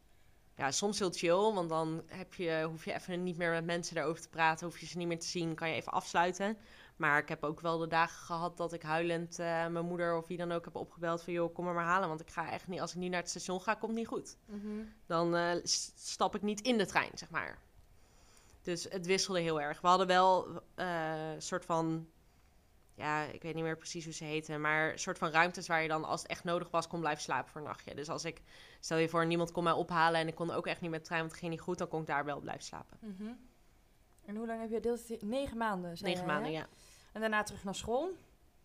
Ja, 0.54 0.70
soms 0.70 0.98
heel 0.98 1.12
chill, 1.12 1.52
want 1.52 1.68
dan 1.68 2.02
heb 2.06 2.34
je, 2.34 2.66
hoef 2.68 2.84
je 2.84 2.94
even 2.94 3.22
niet 3.22 3.36
meer 3.36 3.50
met 3.50 3.64
mensen 3.64 3.94
daarover 3.94 4.22
te 4.22 4.28
praten, 4.28 4.66
hoef 4.66 4.78
je 4.78 4.86
ze 4.86 4.96
niet 4.96 5.06
meer 5.06 5.18
te 5.18 5.26
zien, 5.26 5.54
kan 5.54 5.68
je 5.68 5.74
even 5.74 5.92
afsluiten. 5.92 6.58
Maar 6.98 7.18
ik 7.18 7.28
heb 7.28 7.44
ook 7.44 7.60
wel 7.60 7.78
de 7.78 7.86
dagen 7.86 8.24
gehad 8.26 8.56
dat 8.56 8.72
ik 8.72 8.82
huilend 8.82 9.38
uh, 9.38 9.46
mijn 9.46 9.84
moeder 9.84 10.16
of 10.16 10.26
wie 10.26 10.36
dan 10.36 10.52
ook 10.52 10.64
heb 10.64 10.76
opgebeld 10.76 11.22
van... 11.22 11.32
joh, 11.32 11.54
kom 11.54 11.64
maar 11.64 11.74
maar 11.74 11.84
halen, 11.84 12.08
want 12.08 12.20
ik 12.20 12.30
ga 12.30 12.50
echt 12.50 12.68
niet... 12.68 12.80
als 12.80 12.90
ik 12.90 12.98
nu 12.98 13.08
naar 13.08 13.20
het 13.20 13.30
station 13.30 13.60
ga, 13.60 13.74
komt 13.74 13.90
het 13.90 14.00
niet 14.00 14.08
goed. 14.08 14.36
Mhm. 14.44 14.84
Dan 15.06 15.36
uh, 15.36 15.50
stap 15.94 16.34
ik 16.34 16.42
niet 16.42 16.60
in 16.60 16.78
de 16.78 16.86
trein, 16.86 17.10
zeg 17.14 17.30
maar. 17.30 17.58
Dus 18.62 18.84
het 18.84 19.06
wisselde 19.06 19.40
heel 19.40 19.60
erg. 19.60 19.80
We 19.80 19.88
hadden 19.88 20.06
wel 20.06 20.48
uh, 20.76 21.32
een 21.32 21.42
soort 21.42 21.64
van... 21.64 22.08
ja, 22.94 23.22
ik 23.22 23.42
weet 23.42 23.54
niet 23.54 23.64
meer 23.64 23.76
precies 23.76 24.04
hoe 24.04 24.14
ze 24.14 24.24
heten... 24.24 24.60
maar 24.60 24.92
een 24.92 24.98
soort 24.98 25.18
van 25.18 25.30
ruimtes 25.30 25.66
waar 25.66 25.82
je 25.82 25.88
dan, 25.88 26.04
als 26.04 26.22
het 26.22 26.30
echt 26.30 26.44
nodig 26.44 26.70
was... 26.70 26.86
kon 26.86 27.00
blijven 27.00 27.22
slapen 27.22 27.50
voor 27.50 27.60
een 27.60 27.66
nachtje. 27.66 27.94
Dus 27.94 28.08
als 28.08 28.24
ik, 28.24 28.42
stel 28.80 28.98
je 28.98 29.08
voor, 29.08 29.26
niemand 29.26 29.52
kon 29.52 29.64
mij 29.64 29.72
ophalen... 29.72 30.20
en 30.20 30.28
ik 30.28 30.34
kon 30.34 30.50
ook 30.50 30.66
echt 30.66 30.80
niet 30.80 30.90
met 30.90 31.00
de 31.00 31.06
trein, 31.06 31.20
want 31.20 31.32
het 31.32 31.40
ging 31.40 31.52
niet 31.52 31.62
goed... 31.62 31.78
dan 31.78 31.88
kon 31.88 32.00
ik 32.00 32.06
daar 32.06 32.24
wel 32.24 32.40
blijven 32.40 32.64
slapen. 32.64 32.98
Mhm. 33.00 33.32
En 34.24 34.36
hoe 34.36 34.46
lang 34.46 34.60
heb 34.60 34.70
je 34.70 34.80
deelt? 34.80 35.22
Negen 35.22 35.56
maanden, 35.56 35.96
Negen 36.00 36.26
maanden, 36.26 36.50
ja. 36.50 36.66
En 37.12 37.20
daarna 37.20 37.42
terug 37.42 37.64
naar 37.64 37.74
school. 37.74 38.10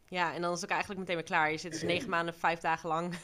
Ja, 0.05 0.33
en 0.33 0.41
dan 0.41 0.51
is 0.51 0.55
het 0.55 0.65
ook 0.65 0.71
eigenlijk 0.71 0.99
meteen 0.99 1.15
weer 1.15 1.25
klaar. 1.25 1.51
Je 1.51 1.57
zit 1.57 1.71
dus 1.71 1.83
negen 1.83 2.09
maanden, 2.15 2.33
vijf 2.33 2.59
dagen 2.59 2.89
lang 2.89 3.15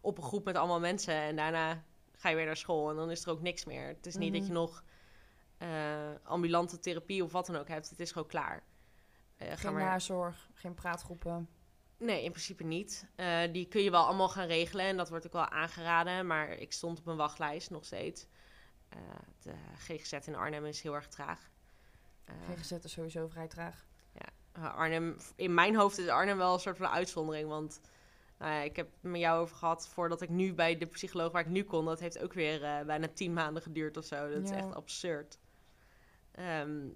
op 0.00 0.18
een 0.18 0.24
groep 0.24 0.44
met 0.44 0.56
allemaal 0.56 0.80
mensen. 0.80 1.14
En 1.14 1.36
daarna 1.36 1.84
ga 2.12 2.28
je 2.28 2.36
weer 2.36 2.46
naar 2.46 2.56
school 2.56 2.90
en 2.90 2.96
dan 2.96 3.10
is 3.10 3.24
er 3.24 3.30
ook 3.30 3.40
niks 3.40 3.64
meer. 3.64 3.86
Het 3.86 4.06
is 4.06 4.16
niet 4.16 4.32
dat 4.32 4.46
je 4.46 4.52
mhm. 4.52 4.60
nog 4.60 4.84
uh, 5.58 5.68
ambulante 6.22 6.78
therapie 6.78 7.24
of 7.24 7.32
wat 7.32 7.46
dan 7.46 7.56
ook 7.56 7.68
hebt. 7.68 7.90
Het 7.90 8.00
is 8.00 8.12
gewoon 8.12 8.28
klaar. 8.28 8.62
Uh, 9.42 9.52
geen 9.54 9.72
maar... 9.72 9.84
nazorg, 9.84 10.48
geen 10.54 10.74
praatgroepen. 10.74 11.48
Nee, 11.98 12.24
in 12.24 12.30
principe 12.30 12.64
niet. 12.64 13.06
Uh, 13.16 13.52
die 13.52 13.68
kun 13.68 13.82
je 13.82 13.90
wel 13.90 14.04
allemaal 14.04 14.28
gaan 14.28 14.46
regelen 14.46 14.86
en 14.86 14.96
dat 14.96 15.08
wordt 15.08 15.26
ook 15.26 15.32
wel 15.32 15.48
aangeraden. 15.48 16.26
Maar 16.26 16.48
ik 16.48 16.72
stond 16.72 16.98
op 16.98 17.06
een 17.06 17.16
wachtlijst 17.16 17.70
nog 17.70 17.84
steeds. 17.84 18.26
de 19.42 19.54
GGZ 19.76 20.12
in 20.12 20.36
Arnhem 20.36 20.64
is 20.64 20.80
heel 20.80 20.94
erg 20.94 21.08
traag. 21.08 21.50
GGZ 22.54 22.70
is 22.70 22.92
sowieso 22.92 23.28
vrij 23.28 23.48
traag. 23.48 23.87
Eh, 24.62 24.74
Arnhem, 24.74 25.16
in 25.36 25.54
mijn 25.54 25.76
hoofd 25.76 25.98
is 25.98 26.08
Arnhem 26.08 26.36
wel 26.36 26.54
een 26.54 26.60
soort 26.60 26.76
van 26.76 26.86
uitzondering. 26.86 27.48
Want 27.48 27.80
nou 28.38 28.52
ja, 28.52 28.60
ik 28.60 28.76
heb 28.76 28.86
het 28.92 29.10
met 29.10 29.20
jou 29.20 29.40
over 29.40 29.56
gehad 29.56 29.88
voordat 29.88 30.22
ik 30.22 30.28
nu 30.28 30.54
bij 30.54 30.78
de 30.78 30.86
psycholoog 30.86 31.32
waar 31.32 31.42
ik 31.42 31.48
nu 31.48 31.64
kon. 31.64 31.84
Dat 31.84 32.00
heeft 32.00 32.22
ook 32.22 32.32
weer 32.32 32.62
uh, 32.62 32.80
bijna 32.80 33.08
tien 33.14 33.32
maanden 33.32 33.62
geduurd 33.62 33.96
of 33.96 34.04
zo. 34.04 34.30
Dat 34.30 34.42
is 34.42 34.50
echt 34.50 34.74
absurd. 34.74 35.38
Ehm, 36.32 36.88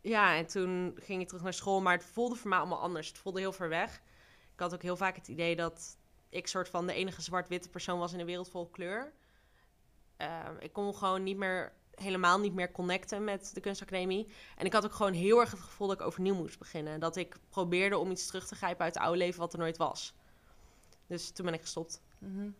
ja, 0.00 0.36
en 0.36 0.46
toen 0.46 0.96
ging 1.00 1.20
ik 1.20 1.26
terug 1.26 1.42
naar 1.42 1.54
school, 1.54 1.80
maar 1.80 1.96
het 1.96 2.04
voelde 2.04 2.34
voor 2.34 2.48
mij 2.48 2.58
allemaal 2.58 2.80
anders. 2.80 3.08
Het 3.08 3.18
voelde 3.18 3.40
heel 3.40 3.52
ver 3.52 3.68
weg. 3.68 4.02
Ik 4.52 4.60
had 4.60 4.74
ook 4.74 4.82
heel 4.82 4.96
vaak 4.96 5.16
het 5.16 5.28
idee 5.28 5.56
dat 5.56 5.98
ik 6.28 6.46
soort 6.46 6.68
van 6.68 6.86
de 6.86 6.94
enige 6.94 7.22
zwart-witte 7.22 7.68
persoon 7.68 7.98
was 7.98 8.12
in 8.12 8.20
een 8.20 8.26
wereld 8.26 8.50
vol 8.50 8.68
kleur. 8.68 9.12
Ehm, 10.16 10.56
ik 10.58 10.72
kon 10.72 10.94
gewoon 10.94 11.22
niet 11.22 11.36
meer 11.36 11.72
helemaal 11.94 12.38
niet 12.38 12.54
meer 12.54 12.72
connecten 12.72 13.24
met 13.24 13.50
de 13.54 13.60
kunstacademie. 13.60 14.26
En 14.56 14.66
ik 14.66 14.72
had 14.72 14.84
ook 14.84 14.92
gewoon 14.92 15.12
heel 15.12 15.40
erg 15.40 15.50
het 15.50 15.60
gevoel 15.60 15.86
dat 15.86 16.00
ik 16.00 16.06
overnieuw 16.06 16.34
moest 16.34 16.58
beginnen. 16.58 17.00
Dat 17.00 17.16
ik 17.16 17.36
probeerde 17.48 17.98
om 17.98 18.10
iets 18.10 18.26
terug 18.26 18.46
te 18.46 18.54
grijpen 18.54 18.84
uit 18.84 18.94
het 18.94 19.02
oude 19.02 19.18
leven 19.18 19.40
wat 19.40 19.52
er 19.52 19.58
nooit 19.58 19.76
was. 19.76 20.14
Dus 21.06 21.30
toen 21.30 21.44
ben 21.44 21.54
ik 21.54 21.60
gestopt. 21.60 22.00
Mhm. 22.18 22.50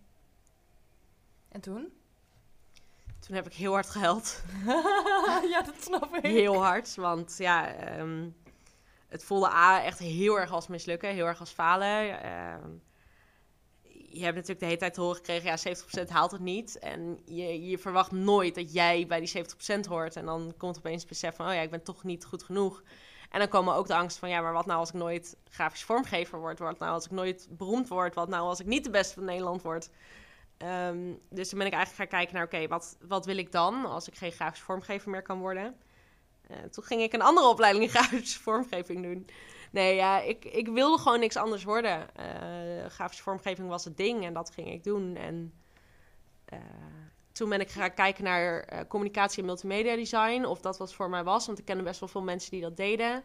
En 1.49 1.61
toen? 1.61 1.93
Toen 3.19 3.37
heb 3.37 3.47
ik 3.47 3.53
heel 3.53 3.73
hard 3.73 3.91
gehuild. 3.91 4.43
ja, 5.53 5.63
dat 5.63 5.83
snap 5.83 6.15
ik. 6.15 6.23
Heel 6.23 6.63
hard, 6.63 6.95
want 6.95 7.35
ja, 7.39 7.75
ehm, 7.75 8.29
het 9.09 9.25
voelde 9.25 9.49
A 9.49 9.83
echt 9.83 9.99
heel 9.99 10.39
erg 10.41 10.51
als 10.51 10.67
mislukken, 10.67 11.11
heel 11.11 11.27
erg 11.27 11.41
als 11.41 11.51
falen. 11.51 12.25
Uh, 12.25 12.55
je 14.15 14.25
hebt 14.25 14.35
natuurlijk 14.35 14.61
de 14.61 14.67
hele 14.67 14.79
tijd 14.79 14.95
te 14.95 15.01
horen 15.01 15.17
gekregen, 15.17 15.49
ja, 15.49 15.77
70% 16.05 16.09
haalt 16.09 16.31
het 16.31 16.41
niet. 16.41 16.79
En 16.79 17.19
je, 17.25 17.67
je 17.67 17.79
verwacht 17.79 18.13
nooit 18.13 18.55
dat 18.55 18.73
jij 18.73 19.07
bij 19.07 19.21
die 19.21 19.45
70% 19.77 19.89
hoort. 19.89 20.17
En 20.17 20.25
dan 20.25 20.55
komt 20.57 20.79
opeens 20.79 21.01
het 21.01 21.09
besef 21.09 21.37
van, 21.37 21.47
oh 21.47 21.55
ja, 21.55 21.61
ik 21.61 21.71
ben 21.71 21.83
toch 21.83 22.05
niet 22.05 22.25
goed 22.25 22.43
genoeg. 22.43 22.83
En 23.31 23.39
dan 23.39 23.49
komen 23.49 23.75
ook 23.75 23.87
de 23.87 23.95
angst 23.95 24.19
van, 24.19 24.29
ja, 24.29 24.41
maar 24.41 24.53
wat 24.53 24.67
nou 24.67 24.79
als 24.79 24.89
ik 24.89 24.95
nooit 24.95 25.37
grafisch 25.51 25.83
vormgever 25.85 26.39
word? 26.39 26.59
Wat 26.59 26.79
nou 26.79 26.93
als 26.93 27.05
ik 27.05 27.11
nooit 27.11 27.49
beroemd 27.51 27.89
word? 27.89 28.15
Wat 28.15 28.29
nou 28.29 28.43
als 28.43 28.61
ik 28.61 28.67
niet 28.67 28.85
de 28.85 28.91
beste 28.91 29.15
van 29.15 29.25
Nederland 29.25 29.63
word? 29.63 29.91
Ehm, 30.57 31.13
dus 31.31 31.49
toen 31.49 31.59
ben 31.59 31.67
ik 31.67 31.75
eigenlijk 31.75 32.11
gaan 32.11 32.21
kijken 32.21 32.35
naar, 32.35 32.45
oké, 32.45 32.69
wat, 32.69 32.97
wat 33.09 33.27
wil 33.27 33.37
ik 33.37 33.53
dan 33.53 33.85
als 33.85 34.09
ik 34.09 34.15
geen 34.15 34.33
grafisch 34.33 34.61
vormgever 34.61 35.11
meer 35.11 35.23
kan 35.23 35.39
worden? 35.39 35.77
Uh, 36.51 36.57
toen 36.71 36.85
ging 36.85 37.03
ik 37.03 37.13
een 37.13 37.23
andere 37.23 37.47
opleiding 37.47 37.85
in 37.85 37.91
grafische 37.91 38.41
vormgeving 38.49 39.03
doen. 39.03 39.27
Nee, 39.75 39.95
ja, 39.95 40.21
ik, 40.21 40.45
ik 40.45 40.69
wilde 40.69 40.99
gewoon 40.99 41.21
niks 41.21 41.37
anders 41.37 41.65
worden. 41.65 42.07
Uh, 42.21 42.87
grafische 42.87 43.23
vormgeving 43.23 43.69
was 43.69 43.85
het 43.85 43.97
ding 43.97 44.25
en 44.25 44.33
dat 44.33 44.51
ging 44.51 44.73
ik 44.73 44.85
doen. 44.85 45.17
En 45.17 45.53
uh, 46.53 46.59
toen 47.33 47.49
ben 47.49 47.61
ik 47.61 47.71
gaan 47.71 47.95
kijken 47.95 48.25
naar 48.25 48.73
uh, 48.73 48.81
communicatie 48.89 49.39
en 49.39 49.45
multimedia 49.45 49.97
design. 49.97 50.45
Of 50.45 50.61
dat 50.61 50.79
wat 50.79 50.95
voor 50.95 51.11
mij 51.11 51.25
was, 51.25 51.47
want 51.47 51.59
ik 51.59 51.65
kende 51.65 51.83
best 51.83 52.01
wel 52.01 52.09
veel 52.09 52.23
mensen 52.23 52.51
die 52.51 52.61
dat 52.61 52.77
deden. 52.77 53.25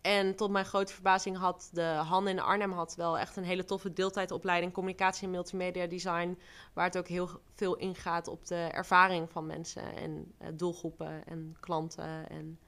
En 0.00 0.36
tot 0.36 0.50
mijn 0.50 0.64
grote 0.64 0.92
verbazing 0.92 1.36
had 1.36 1.68
de 1.72 1.82
Han 1.82 2.28
in 2.28 2.40
Arnhem 2.40 2.72
had 2.72 2.94
wel 2.94 3.18
echt 3.18 3.36
een 3.36 3.44
hele 3.44 3.64
toffe 3.64 3.92
deeltijdopleiding 3.92 4.72
communicatie 4.72 5.24
en 5.24 5.30
multimedia 5.30 5.86
design. 5.86 6.38
Waar 6.72 6.84
het 6.84 6.98
ook 6.98 7.08
heel 7.08 7.28
veel 7.54 7.76
ingaat 7.76 8.28
op 8.28 8.46
de 8.46 8.68
ervaring 8.72 9.30
van 9.30 9.46
mensen 9.46 9.96
en 9.96 10.34
doelgroepen 10.56 11.26
en 11.26 11.56
klanten. 11.60 12.28
En 12.28 12.58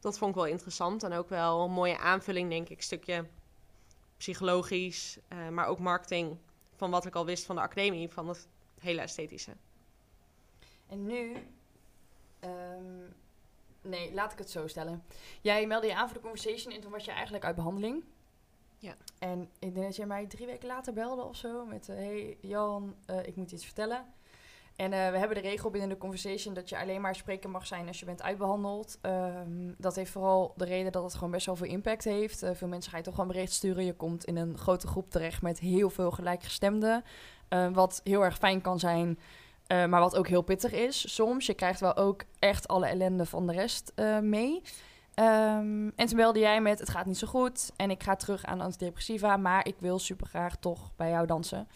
dat 0.00 0.18
vond 0.18 0.30
ik 0.30 0.36
wel 0.36 0.46
interessant. 0.46 1.02
En 1.02 1.12
ook 1.12 1.28
wel 1.28 1.64
een 1.64 1.70
mooie 1.70 1.98
aanvulling, 1.98 2.50
denk 2.50 2.68
ik. 2.68 2.82
Stukje 2.82 3.26
psychologisch, 4.16 5.18
uh, 5.32 5.48
maar 5.48 5.66
ook 5.66 5.78
marketing. 5.78 6.38
Van 6.76 6.90
wat 6.90 7.06
ik 7.06 7.14
al 7.14 7.24
wist 7.24 7.44
van 7.44 7.56
de 7.56 7.62
academie, 7.62 8.08
van 8.08 8.28
het 8.28 8.48
hele 8.78 9.00
esthetische. 9.00 9.52
En 10.86 11.06
nu. 11.06 11.36
Um, 12.44 13.14
nee, 13.80 14.14
laat 14.14 14.32
ik 14.32 14.38
het 14.38 14.50
zo 14.50 14.66
stellen. 14.66 15.04
Jij 15.40 15.66
meldde 15.66 15.88
je 15.88 15.94
aan 15.94 16.08
voor 16.08 16.16
de 16.16 16.22
conversation 16.22 16.74
en 16.74 16.80
toen 16.80 16.90
was 16.90 17.04
je 17.04 17.10
eigenlijk 17.10 17.44
uit 17.44 17.56
behandeling. 17.56 18.04
Ja. 18.78 18.96
En 19.18 19.50
ik 19.58 19.74
denk 19.74 19.86
dat 19.86 19.96
jij 19.96 20.06
mij 20.06 20.26
drie 20.26 20.46
weken 20.46 20.68
later 20.68 20.92
belde 20.92 21.22
of 21.22 21.36
zo 21.36 21.64
met: 21.64 21.88
uh, 21.88 21.96
Hey 21.96 22.38
Jan, 22.40 22.96
uh, 23.06 23.26
ik 23.26 23.36
moet 23.36 23.52
iets 23.52 23.64
vertellen. 23.64 24.14
En 24.78 24.92
uh, 24.92 25.10
we 25.10 25.18
hebben 25.18 25.42
de 25.42 25.48
regel 25.48 25.70
binnen 25.70 25.88
de 25.88 25.98
conversation 25.98 26.54
dat 26.54 26.68
je 26.68 26.78
alleen 26.78 27.00
maar 27.00 27.14
spreken 27.14 27.50
mag 27.50 27.66
zijn 27.66 27.86
als 27.86 27.98
je 27.98 28.04
bent 28.04 28.22
uitbehandeld. 28.22 28.98
Um, 29.02 29.74
dat 29.78 29.96
heeft 29.96 30.10
vooral 30.10 30.52
de 30.56 30.64
reden 30.64 30.92
dat 30.92 31.02
het 31.02 31.14
gewoon 31.14 31.30
best 31.30 31.46
wel 31.46 31.56
veel 31.56 31.66
impact 31.66 32.04
heeft. 32.04 32.42
Uh, 32.42 32.50
veel 32.54 32.68
mensen 32.68 32.90
ga 32.90 32.96
je 32.96 33.02
toch 33.02 33.14
gewoon 33.14 33.30
bericht 33.30 33.52
sturen. 33.52 33.84
Je 33.84 33.94
komt 33.94 34.24
in 34.24 34.36
een 34.36 34.58
grote 34.58 34.86
groep 34.86 35.10
terecht 35.10 35.42
met 35.42 35.58
heel 35.58 35.90
veel 35.90 36.10
gelijkgestemden. 36.10 37.04
Uh, 37.48 37.68
wat 37.72 38.00
heel 38.04 38.24
erg 38.24 38.38
fijn 38.38 38.60
kan 38.60 38.78
zijn, 38.78 39.18
maar 39.66 40.00
wat 40.00 40.16
ook 40.16 40.28
heel 40.28 40.42
pittig 40.42 40.72
is 40.72 41.14
soms. 41.14 41.46
Je 41.46 41.54
krijgt 41.54 41.80
wel 41.80 41.96
ook 41.96 42.24
echt 42.38 42.68
alle 42.68 42.86
ellende 42.86 43.26
van 43.26 43.46
de 43.46 43.52
rest 43.52 43.92
mee. 44.20 44.62
Um, 45.14 45.92
en 45.96 46.06
toen 46.06 46.16
belde 46.16 46.38
jij 46.38 46.60
met, 46.60 46.78
het 46.78 46.88
gaat 46.88 47.06
niet 47.06 47.18
zo 47.18 47.26
goed 47.26 47.72
en 47.76 47.90
ik 47.90 48.02
ga 48.02 48.16
terug 48.16 48.44
aan 48.44 48.60
antidepressiva, 48.60 49.36
maar 49.36 49.66
ik 49.66 49.76
wil 49.78 49.98
super 49.98 50.26
graag 50.26 50.56
toch 50.56 50.90
bij 50.96 51.10
jou 51.10 51.26
dansen. 51.26 51.68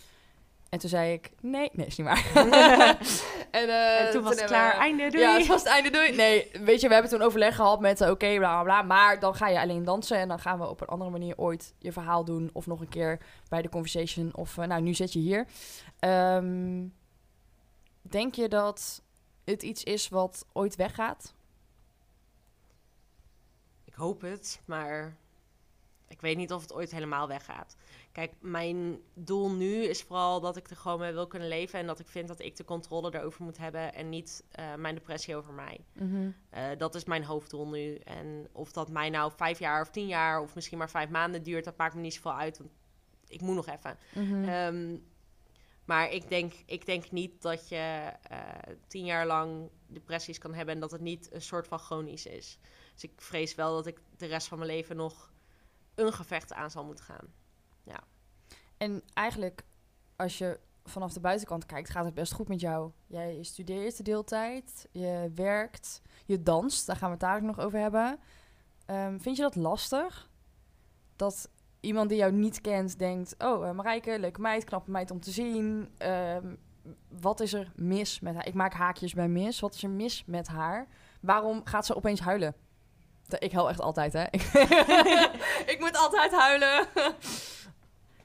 En 0.72 0.78
toen 0.78 0.88
zei 0.88 1.12
ik, 1.12 1.30
nee, 1.40 1.70
nee, 1.72 1.86
is 1.86 1.96
niet 1.96 2.06
waar. 2.06 2.30
en, 3.50 3.68
uh, 3.68 4.00
en, 4.00 4.10
toen 4.10 4.22
was 4.22 4.34
het 4.34 4.44
klaar, 4.44 4.76
einde, 4.76 5.10
doei. 5.10 5.22
Ja, 5.22 5.36
het 5.36 5.46
was 5.46 5.62
het 5.62 5.68
einde, 5.68 5.90
doei. 5.90 6.16
Nee, 6.16 6.50
weet 6.52 6.80
je, 6.80 6.86
we 6.88 6.92
hebben 6.92 7.10
toen 7.10 7.22
overleg 7.22 7.56
gehad 7.56 7.80
met, 7.80 8.00
oké, 8.00 8.10
okay, 8.10 8.36
bla, 8.36 8.62
bla, 8.62 8.62
bla. 8.62 8.82
Maar 8.82 9.20
dan 9.20 9.34
ga 9.34 9.48
je 9.48 9.60
alleen 9.60 9.84
dansen 9.84 10.18
en 10.18 10.28
dan 10.28 10.38
gaan 10.38 10.58
we 10.58 10.68
op 10.68 10.80
een 10.80 10.86
andere 10.86 11.10
manier 11.10 11.38
ooit 11.38 11.74
je 11.78 11.92
verhaal 11.92 12.24
doen. 12.24 12.50
Of 12.52 12.66
nog 12.66 12.80
een 12.80 12.88
keer 12.88 13.18
bij 13.48 13.62
de 13.62 13.68
conversation. 13.68 14.34
Of, 14.34 14.56
uh, 14.56 14.64
nou, 14.64 14.82
nu 14.82 14.94
zit 14.94 15.12
je 15.12 15.18
hier. 15.18 15.46
Um, 16.00 16.94
denk 18.02 18.34
je 18.34 18.48
dat 18.48 19.02
het 19.44 19.62
iets 19.62 19.84
is 19.84 20.08
wat 20.08 20.46
ooit 20.52 20.76
weggaat? 20.76 21.34
Ik 23.84 23.94
hoop 23.94 24.20
het, 24.20 24.60
maar 24.64 25.16
ik 26.08 26.20
weet 26.20 26.36
niet 26.36 26.52
of 26.52 26.62
het 26.62 26.72
ooit 26.72 26.90
helemaal 26.90 27.28
weggaat. 27.28 27.76
Kijk, 28.12 28.32
mijn 28.40 29.00
doel 29.14 29.50
nu 29.50 29.84
is 29.84 30.02
vooral 30.02 30.40
dat 30.40 30.56
ik 30.56 30.70
er 30.70 30.76
gewoon 30.76 30.98
mee 30.98 31.12
wil 31.12 31.26
kunnen 31.26 31.48
leven. 31.48 31.78
En 31.78 31.86
dat 31.86 31.98
ik 31.98 32.06
vind 32.08 32.28
dat 32.28 32.40
ik 32.40 32.56
de 32.56 32.64
controle 32.64 33.14
erover 33.14 33.44
moet 33.44 33.58
hebben. 33.58 33.94
En 33.94 34.08
niet 34.08 34.44
uh, 34.58 34.74
mijn 34.74 34.94
depressie 34.94 35.36
over 35.36 35.52
mij. 35.52 35.84
Mhm. 35.92 36.30
uh, 36.54 36.64
dat 36.78 36.94
is 36.94 37.04
mijn 37.04 37.24
hoofddoel 37.24 37.68
nu. 37.68 37.94
En 37.94 38.48
of 38.52 38.72
dat 38.72 38.90
mij 38.90 39.10
nou 39.10 39.32
vijf 39.36 39.58
jaar 39.58 39.80
of 39.80 39.90
tien 39.90 40.06
jaar 40.06 40.40
of 40.40 40.54
misschien 40.54 40.78
maar 40.78 40.90
vijf 40.90 41.10
maanden 41.10 41.42
duurt, 41.42 41.64
dat 41.64 41.76
maakt 41.76 41.94
me 41.94 42.00
niet 42.00 42.14
zoveel 42.14 42.34
uit. 42.34 42.58
Want 42.58 42.70
ik 43.26 43.40
moet 43.40 43.54
nog 43.54 43.66
even. 43.66 43.98
Mm 44.14 44.48
um, 44.48 45.10
maar 45.84 46.10
ik 46.10 46.28
denk, 46.28 46.52
ik 46.66 46.86
denk 46.86 47.10
niet 47.10 47.42
dat 47.42 47.68
je 47.68 48.12
uh, 48.32 48.38
tien 48.86 49.04
jaar 49.04 49.26
lang 49.26 49.70
depressies 49.86 50.38
kan 50.38 50.54
hebben 50.54 50.74
en 50.74 50.80
dat 50.80 50.90
het 50.90 51.00
niet 51.00 51.32
een 51.32 51.42
soort 51.42 51.68
van 51.68 51.78
chronisch 51.78 52.26
is. 52.26 52.58
Dus 52.92 53.04
ik 53.04 53.12
vrees 53.16 53.54
wel 53.54 53.74
dat 53.74 53.86
ik 53.86 54.00
de 54.16 54.26
rest 54.26 54.48
van 54.48 54.58
mijn 54.58 54.70
leven 54.70 54.96
nog 54.96 55.32
een 55.94 56.12
gevecht 56.12 56.52
aan 56.52 56.70
zal 56.70 56.84
moeten 56.84 57.04
gaan. 57.04 57.32
Ja. 57.82 58.00
En 58.76 59.02
eigenlijk, 59.12 59.64
als 60.16 60.38
je 60.38 60.58
vanaf 60.84 61.12
de 61.12 61.20
buitenkant 61.20 61.66
kijkt, 61.66 61.90
gaat 61.90 62.04
het 62.04 62.14
best 62.14 62.32
goed 62.32 62.48
met 62.48 62.60
jou. 62.60 62.90
Jij 63.06 63.42
studeert 63.42 63.96
de 63.96 64.02
deeltijd, 64.02 64.88
je 64.90 65.30
werkt, 65.34 66.02
je 66.24 66.42
danst. 66.42 66.86
Daar 66.86 66.96
gaan 66.96 67.18
we 67.18 67.26
het 67.26 67.36
ook 67.36 67.48
nog 67.48 67.60
over 67.60 67.78
hebben. 67.78 68.18
Ehm, 68.86 69.18
vind 69.18 69.36
je 69.36 69.42
dat 69.42 69.56
lastig? 69.56 70.30
Dat 71.16 71.50
iemand 71.80 72.08
die 72.08 72.18
jou 72.18 72.32
niet 72.32 72.60
kent 72.60 72.98
denkt... 72.98 73.34
Oh, 73.38 73.64
uh, 73.64 73.72
Marijke, 73.72 74.18
leuke 74.18 74.40
meid, 74.40 74.64
knappe 74.64 74.90
meid 74.90 75.10
om 75.10 75.20
te 75.20 75.30
zien. 75.30 75.94
Ehm, 75.98 76.54
wat 77.08 77.40
is 77.40 77.52
er 77.52 77.72
mis 77.74 78.20
met 78.20 78.34
haar? 78.34 78.46
Ik 78.46 78.54
maak 78.54 78.72
haakjes 78.72 79.14
bij 79.14 79.28
mis. 79.28 79.60
Wat 79.60 79.74
is 79.74 79.82
er 79.82 79.90
mis 79.90 80.24
met 80.26 80.48
haar? 80.48 80.86
Waarom 81.20 81.60
gaat 81.64 81.86
ze 81.86 81.96
opeens 81.96 82.20
huilen? 82.20 82.54
Ik 83.38 83.52
huil 83.52 83.68
echt 83.68 83.80
altijd, 83.80 84.12
hè? 84.12 84.22
ik 85.72 85.76
moet 85.80 85.96
altijd 85.96 86.32
huilen. 86.32 86.86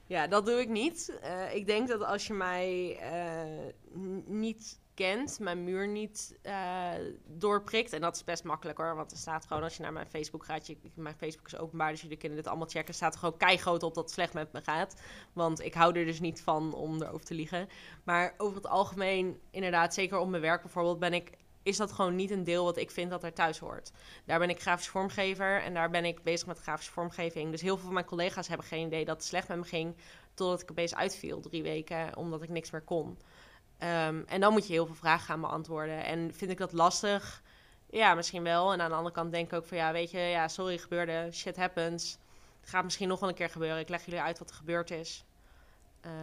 Ja, 0.08 0.28
dat 0.28 0.46
doe 0.46 0.60
ik 0.60 0.70
niet. 0.70 1.20
Uh, 1.24 1.56
ik 1.56 1.66
denk 1.66 1.88
dat 1.88 2.04
als 2.04 2.28
je 2.28 2.34
mij 2.34 3.00
uh, 3.02 4.02
niet 4.26 4.80
kent, 4.94 5.40
mijn 5.40 5.64
muur 5.64 5.88
niet 5.88 6.40
uh, 6.44 6.92
doorprikt. 7.26 7.94
En 7.94 8.02
dat 8.02 8.16
is 8.16 8.24
best 8.24 8.44
makkelijk 8.44 8.78
hoor. 8.78 8.96
Want 8.96 9.12
er 9.12 9.18
staat 9.18 9.46
gewoon, 9.46 9.64
als 9.64 9.78
je 9.78 9.84
naar 9.84 9.94
mijn 9.94 10.08
Facebook 10.08 10.46
gaat, 10.46 10.68
je, 10.68 10.78
mijn 10.94 11.16
Facebook 11.16 11.46
is 11.46 11.58
openbaar, 11.58 11.92
dus 11.92 12.02
jullie 12.02 12.18
kunnen 12.18 12.38
dit 12.38 12.48
allemaal 12.48 12.68
checken. 12.68 12.94
staat 12.94 13.14
er 13.14 13.20
gewoon 13.20 13.38
keigroot 13.38 13.84
op 13.84 13.94
dat 13.94 14.04
het 14.04 14.14
slecht 14.14 14.34
met 14.34 14.52
me 14.52 14.62
gaat. 14.62 15.02
Want 15.34 15.64
ik 15.64 15.74
hou 15.74 16.00
er 16.00 16.06
dus 16.06 16.20
niet 16.20 16.42
van 16.42 16.74
om 16.74 17.02
erover 17.02 17.26
te 17.26 17.34
liegen. 17.34 17.70
Maar 18.04 18.34
over 18.38 18.56
het 18.56 18.68
algemeen, 18.68 19.40
inderdaad, 19.52 19.94
zeker 19.94 20.18
op 20.18 20.30
mijn 20.30 20.42
werk 20.42 20.62
bijvoorbeeld, 20.62 21.00
ben 21.00 21.14
ik 21.14 21.32
is 21.68 21.78
dat 21.78 21.92
gewoon 21.92 22.16
niet 22.16 22.32
een 22.32 22.44
deel 22.44 22.64
wat 22.64 22.78
ik 22.78 22.92
vind 22.92 23.10
dat 23.10 23.24
er 23.24 23.34
thuis 23.34 23.60
hoort. 23.60 23.92
Daar 24.26 24.40
ben 24.40 24.50
ik 24.50 24.62
grafisch 24.62 24.88
vormgever 24.88 25.62
en 25.62 25.74
daar 25.74 25.90
ben 25.90 26.06
ik 26.06 26.24
bezig 26.24 26.48
met 26.48 26.60
grafische 26.60 26.92
vormgeving. 26.92 27.52
Dus 27.52 27.62
heel 27.62 27.76
veel 27.76 27.86
van 27.86 27.94
mijn 27.94 28.06
collega's 28.06 28.48
hebben 28.48 28.68
geen 28.68 28.86
idee 28.86 29.06
dat 29.06 29.16
het 29.16 29.26
slecht 29.26 29.48
met 29.48 29.58
me 29.58 29.64
ging. 29.64 29.96
Totdat 30.34 30.62
ik 30.62 30.72
opeens 30.72 30.96
uitviel, 30.96 31.40
drie 31.40 31.64
weken, 31.64 32.16
omdat 32.18 32.42
ik 32.42 32.50
niks 32.50 32.72
meer 32.72 32.82
kon. 32.82 33.18
Ehm, 33.78 34.22
en 34.26 34.40
dan 34.40 34.54
moet 34.54 34.68
je 34.68 34.74
heel 34.74 34.86
veel 34.86 34.96
vragen 34.96 35.26
gaan 35.26 35.42
beantwoorden. 35.42 36.06
En 36.06 36.34
vind 36.34 36.52
ik 36.52 36.58
dat 36.58 36.74
lastig? 36.74 37.44
Ja, 37.90 38.14
misschien 38.14 38.44
wel. 38.44 38.74
En 38.74 38.82
aan 38.82 38.90
de 38.90 38.96
andere 38.96 39.16
kant 39.16 39.32
denk 39.32 39.48
ik 39.48 39.54
ook 39.54 39.66
van 39.66 39.78
ja, 39.78 39.92
weet 39.92 40.12
je, 40.12 40.20
ja, 40.20 40.48
sorry, 40.48 40.78
gebeurde, 40.78 41.30
shit 41.32 41.58
happens. 41.58 42.18
Het 42.62 42.70
gaat 42.70 42.84
misschien 42.84 43.08
nog 43.08 43.20
wel 43.20 43.30
een 43.30 43.36
keer 43.36 43.50
gebeuren. 43.50 43.80
Ik 43.80 43.90
leg 43.90 44.06
jullie 44.06 44.22
uit 44.22 44.40
wat 44.40 44.50
er 44.50 44.56
gebeurd 44.56 44.92
is. 44.92 45.26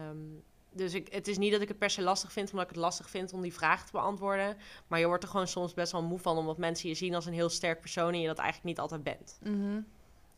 Um, 0.09 0.43
dus 0.75 0.93
ik, 0.93 1.13
het 1.13 1.27
is 1.27 1.37
niet 1.37 1.51
dat 1.51 1.61
ik 1.61 1.67
het 1.67 1.77
per 1.77 1.89
se 1.89 2.01
lastig 2.01 2.31
vind, 2.31 2.49
omdat 2.49 2.63
ik 2.63 2.71
het 2.71 2.79
lastig 2.79 3.09
vind 3.09 3.33
om 3.33 3.41
die 3.41 3.53
vragen 3.53 3.85
te 3.85 3.91
beantwoorden. 3.91 4.57
Maar 4.87 4.99
je 4.99 5.07
wordt 5.07 5.23
er 5.23 5.29
gewoon 5.29 5.47
soms 5.47 5.73
best 5.73 5.91
wel 5.91 6.03
moe 6.03 6.19
van, 6.19 6.37
omdat 6.37 6.57
mensen 6.57 6.89
je 6.89 6.95
zien 6.95 7.15
als 7.15 7.25
een 7.25 7.33
heel 7.33 7.49
sterk 7.49 7.79
persoon 7.79 8.13
en 8.13 8.21
je 8.21 8.27
dat 8.27 8.37
eigenlijk 8.37 8.67
niet 8.67 8.79
altijd 8.79 9.03
bent. 9.03 9.37
Mhm. 9.43 9.81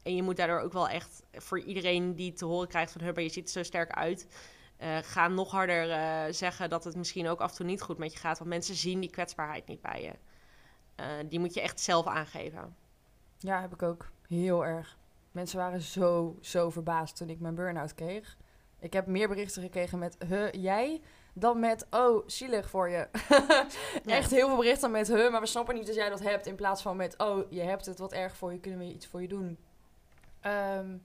En 0.03 0.15
je 0.15 0.23
moet 0.23 0.37
daardoor 0.37 0.59
ook 0.59 0.73
wel 0.73 0.89
echt 0.89 1.23
voor 1.31 1.59
iedereen 1.59 2.15
die 2.15 2.33
te 2.33 2.45
horen 2.45 2.67
krijgt 2.67 2.91
van, 2.91 3.01
maar 3.03 3.21
je 3.21 3.29
ziet 3.29 3.45
er 3.45 3.51
zo 3.51 3.63
sterk 3.63 3.91
uit. 3.91 4.27
Uh, 4.79 4.97
ga 5.01 5.27
nog 5.27 5.51
harder 5.51 5.89
uh, 5.89 6.33
zeggen 6.33 6.69
dat 6.69 6.83
het 6.83 6.95
misschien 6.95 7.27
ook 7.27 7.39
af 7.39 7.49
en 7.49 7.55
toe 7.55 7.65
niet 7.65 7.81
goed 7.81 7.97
met 7.97 8.13
je 8.13 8.19
gaat. 8.19 8.37
Want 8.37 8.49
mensen 8.49 8.75
zien 8.75 8.99
die 8.99 9.09
kwetsbaarheid 9.09 9.67
niet 9.67 9.81
bij 9.81 10.01
je. 10.01 10.13
Uh, 11.03 11.29
die 11.29 11.39
moet 11.39 11.53
je 11.53 11.61
echt 11.61 11.79
zelf 11.79 12.07
aangeven. 12.07 12.75
Ja, 13.37 13.61
heb 13.61 13.73
ik 13.73 13.81
ook. 13.81 14.09
Heel 14.27 14.65
erg. 14.65 14.97
Mensen 15.31 15.57
waren 15.57 15.81
zo, 15.81 16.37
zo 16.41 16.69
verbaasd 16.69 17.17
toen 17.17 17.29
ik 17.29 17.39
mijn 17.39 17.55
burn-out 17.55 17.95
kreeg. 17.95 18.37
Ik 18.79 18.93
heb 18.93 19.05
meer 19.05 19.27
berichten 19.27 19.61
gekregen 19.61 19.99
met 19.99 20.17
huh, 20.27 20.51
jij 20.51 21.01
dan 21.33 21.59
met 21.59 21.85
oh, 21.89 22.23
zielig 22.27 22.69
voor 22.69 22.89
je. 22.89 23.07
Echt 24.05 24.31
heel 24.31 24.47
veel 24.47 24.57
berichten 24.57 24.91
met 24.91 25.07
huh, 25.07 25.31
maar 25.31 25.41
we 25.41 25.47
snappen 25.47 25.75
niet 25.75 25.85
dat 25.85 25.95
jij 25.95 26.09
dat 26.09 26.23
hebt. 26.23 26.45
In 26.45 26.55
plaats 26.55 26.81
van 26.81 26.97
met 26.97 27.17
oh, 27.17 27.51
je 27.51 27.61
hebt 27.61 27.85
het 27.85 27.99
wat 27.99 28.13
erg 28.13 28.35
voor 28.35 28.51
je, 28.51 28.59
kunnen 28.59 28.79
we 28.79 28.93
iets 28.93 29.07
voor 29.07 29.21
je 29.21 29.27
doen. 29.27 29.57
Um, 30.77 31.01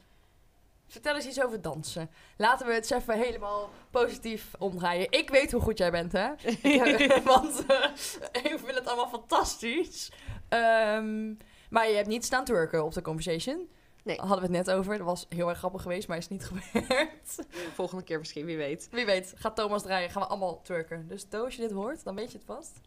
vertel 0.87 1.14
eens 1.14 1.27
iets 1.27 1.43
over 1.43 1.62
dansen. 1.62 2.11
Laten 2.37 2.66
we 2.66 2.73
het 2.73 2.91
eens 2.91 3.03
even 3.03 3.18
helemaal 3.18 3.70
positief 3.91 4.51
omdraaien. 4.59 5.11
Ik 5.11 5.31
weet 5.31 5.53
hoe 5.53 5.61
goed 5.61 5.79
jij 5.79 5.91
bent, 5.91 6.12
hè? 6.12 6.29
want 7.25 7.64
uh, 7.70 7.85
ik 8.33 8.59
vind 8.64 8.75
het 8.75 8.87
allemaal 8.87 9.09
fantastisch. 9.09 10.12
Um, 10.49 11.39
maar 11.70 11.89
je 11.89 11.95
hebt 11.95 12.09
niet 12.09 12.25
staan 12.25 12.45
twerken 12.45 12.85
op 12.85 12.93
de 12.93 13.03
conversation. 13.03 13.68
Nee. 14.03 14.16
Hadden 14.16 14.36
we 14.36 14.57
het 14.57 14.66
net 14.66 14.70
over. 14.70 14.96
Dat 14.96 15.07
was 15.07 15.26
heel 15.28 15.48
erg 15.48 15.59
grappig 15.59 15.82
geweest, 15.82 16.09
maar 16.09 16.16
is 16.16 16.28
niet 16.28 16.44
gebeurd. 16.53 17.38
Volgende 17.74 18.05
keer 18.05 18.18
misschien, 18.18 18.44
wie 18.44 18.57
weet. 18.57 18.88
Wie 18.90 19.07
weet. 19.07 19.32
Gaat 19.36 19.57
Thomas 19.57 19.82
draaien, 19.82 20.11
gaan 20.11 20.22
we 20.22 20.28
allemaal 20.28 20.62
twerken. 20.62 21.09
Dus 21.09 21.26
als 21.30 21.55
je 21.55 21.62
dit 21.62 21.70
hoort, 21.70 22.05
dan 22.05 22.14
weet 22.14 22.32
je 22.32 22.38
het 22.38 22.46
vast. 22.46 22.80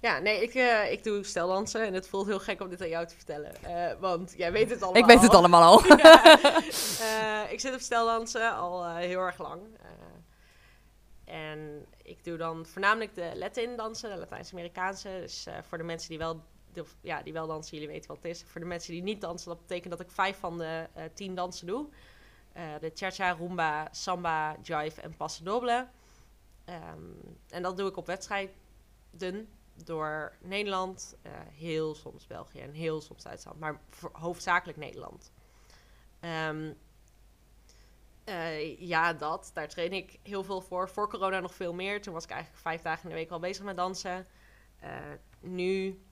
Ja, 0.00 0.18
nee, 0.18 0.42
ik, 0.42 0.54
uh, 0.54 0.92
ik 0.92 1.04
doe 1.04 1.24
steldansen 1.24 1.86
en 1.86 1.94
het 1.94 2.08
voelt 2.08 2.26
heel 2.26 2.38
gek 2.38 2.60
om 2.60 2.68
dit 2.68 2.80
aan 2.80 2.88
jou 2.88 3.06
te 3.06 3.14
vertellen. 3.14 3.52
Uh, 3.66 4.00
want 4.00 4.34
jij 4.36 4.52
weet 4.52 4.70
het 4.70 4.82
allemaal 4.82 5.02
Ik 5.02 5.08
weet 5.08 5.22
het 5.22 5.34
allemaal 5.34 5.62
al. 5.62 5.86
ja. 5.96 6.40
uh, 7.46 7.52
ik 7.52 7.60
zit 7.60 7.74
op 7.74 7.80
steldansen 7.80 8.54
al 8.54 8.94
heel 8.94 9.20
erg 9.20 9.38
lang. 9.38 9.62
en 11.24 11.86
ik 12.02 12.24
doe 12.24 12.36
dan 12.36 12.66
voornamelijk 12.66 13.14
de 13.14 13.32
Latin 13.34 13.76
dansen, 13.76 14.10
de 14.10 14.16
Latijns-Amerikaanse. 14.16 15.08
Dus 15.20 15.46
voor 15.68 15.78
de 15.78 15.84
mensen 15.84 16.08
die 16.08 16.18
wel 16.18 16.42
ja, 17.00 17.22
die 17.22 17.32
wel 17.32 17.46
dansen, 17.46 17.72
jullie 17.72 17.92
weten 17.92 18.08
wat 18.08 18.16
het 18.16 18.26
is. 18.26 18.42
Voor 18.42 18.60
de 18.60 18.66
mensen 18.66 18.92
die 18.92 19.02
niet 19.02 19.20
dansen, 19.20 19.48
dat 19.48 19.60
betekent 19.60 19.90
dat 19.90 20.00
ik 20.00 20.10
vijf 20.10 20.38
van 20.38 20.58
de 20.58 20.88
uh, 20.96 21.02
tien 21.14 21.34
dansen 21.34 21.66
doe. 21.66 21.88
Uh, 22.56 22.62
de 22.80 22.90
cha-cha, 22.94 23.30
rumba, 23.30 23.88
samba, 23.90 24.56
jive 24.62 25.00
en 25.00 25.16
passo 25.16 25.44
doble. 25.44 25.88
Um, 26.68 27.38
en 27.48 27.62
dat 27.62 27.76
doe 27.76 27.88
ik 27.88 27.96
op 27.96 28.06
wedstrijden 28.06 29.48
door 29.84 30.36
Nederland, 30.40 31.16
uh, 31.26 31.32
heel 31.52 31.94
soms 31.94 32.26
België 32.26 32.60
en 32.60 32.72
heel 32.72 33.00
soms 33.00 33.22
Duitsland, 33.22 33.58
maar 33.58 33.80
hoofdzakelijk 34.12 34.78
Nederland. 34.78 35.32
Uh, 38.28 38.80
ja, 38.80 39.12
dat. 39.12 39.50
Daar 39.54 39.68
train 39.68 39.92
ik 39.92 40.18
heel 40.22 40.44
veel 40.44 40.60
voor. 40.60 40.88
Voor 40.88 41.08
corona 41.08 41.40
nog 41.40 41.54
veel 41.54 41.74
meer. 41.74 42.02
Toen 42.02 42.14
was 42.14 42.24
ik 42.24 42.30
eigenlijk 42.30 42.62
vijf 42.62 42.82
dagen 42.82 43.02
in 43.02 43.08
de 43.08 43.14
week 43.14 43.30
al 43.30 43.38
bezig 43.38 43.64
met 43.64 43.76
dansen. 43.76 44.26
Nu 45.40 46.02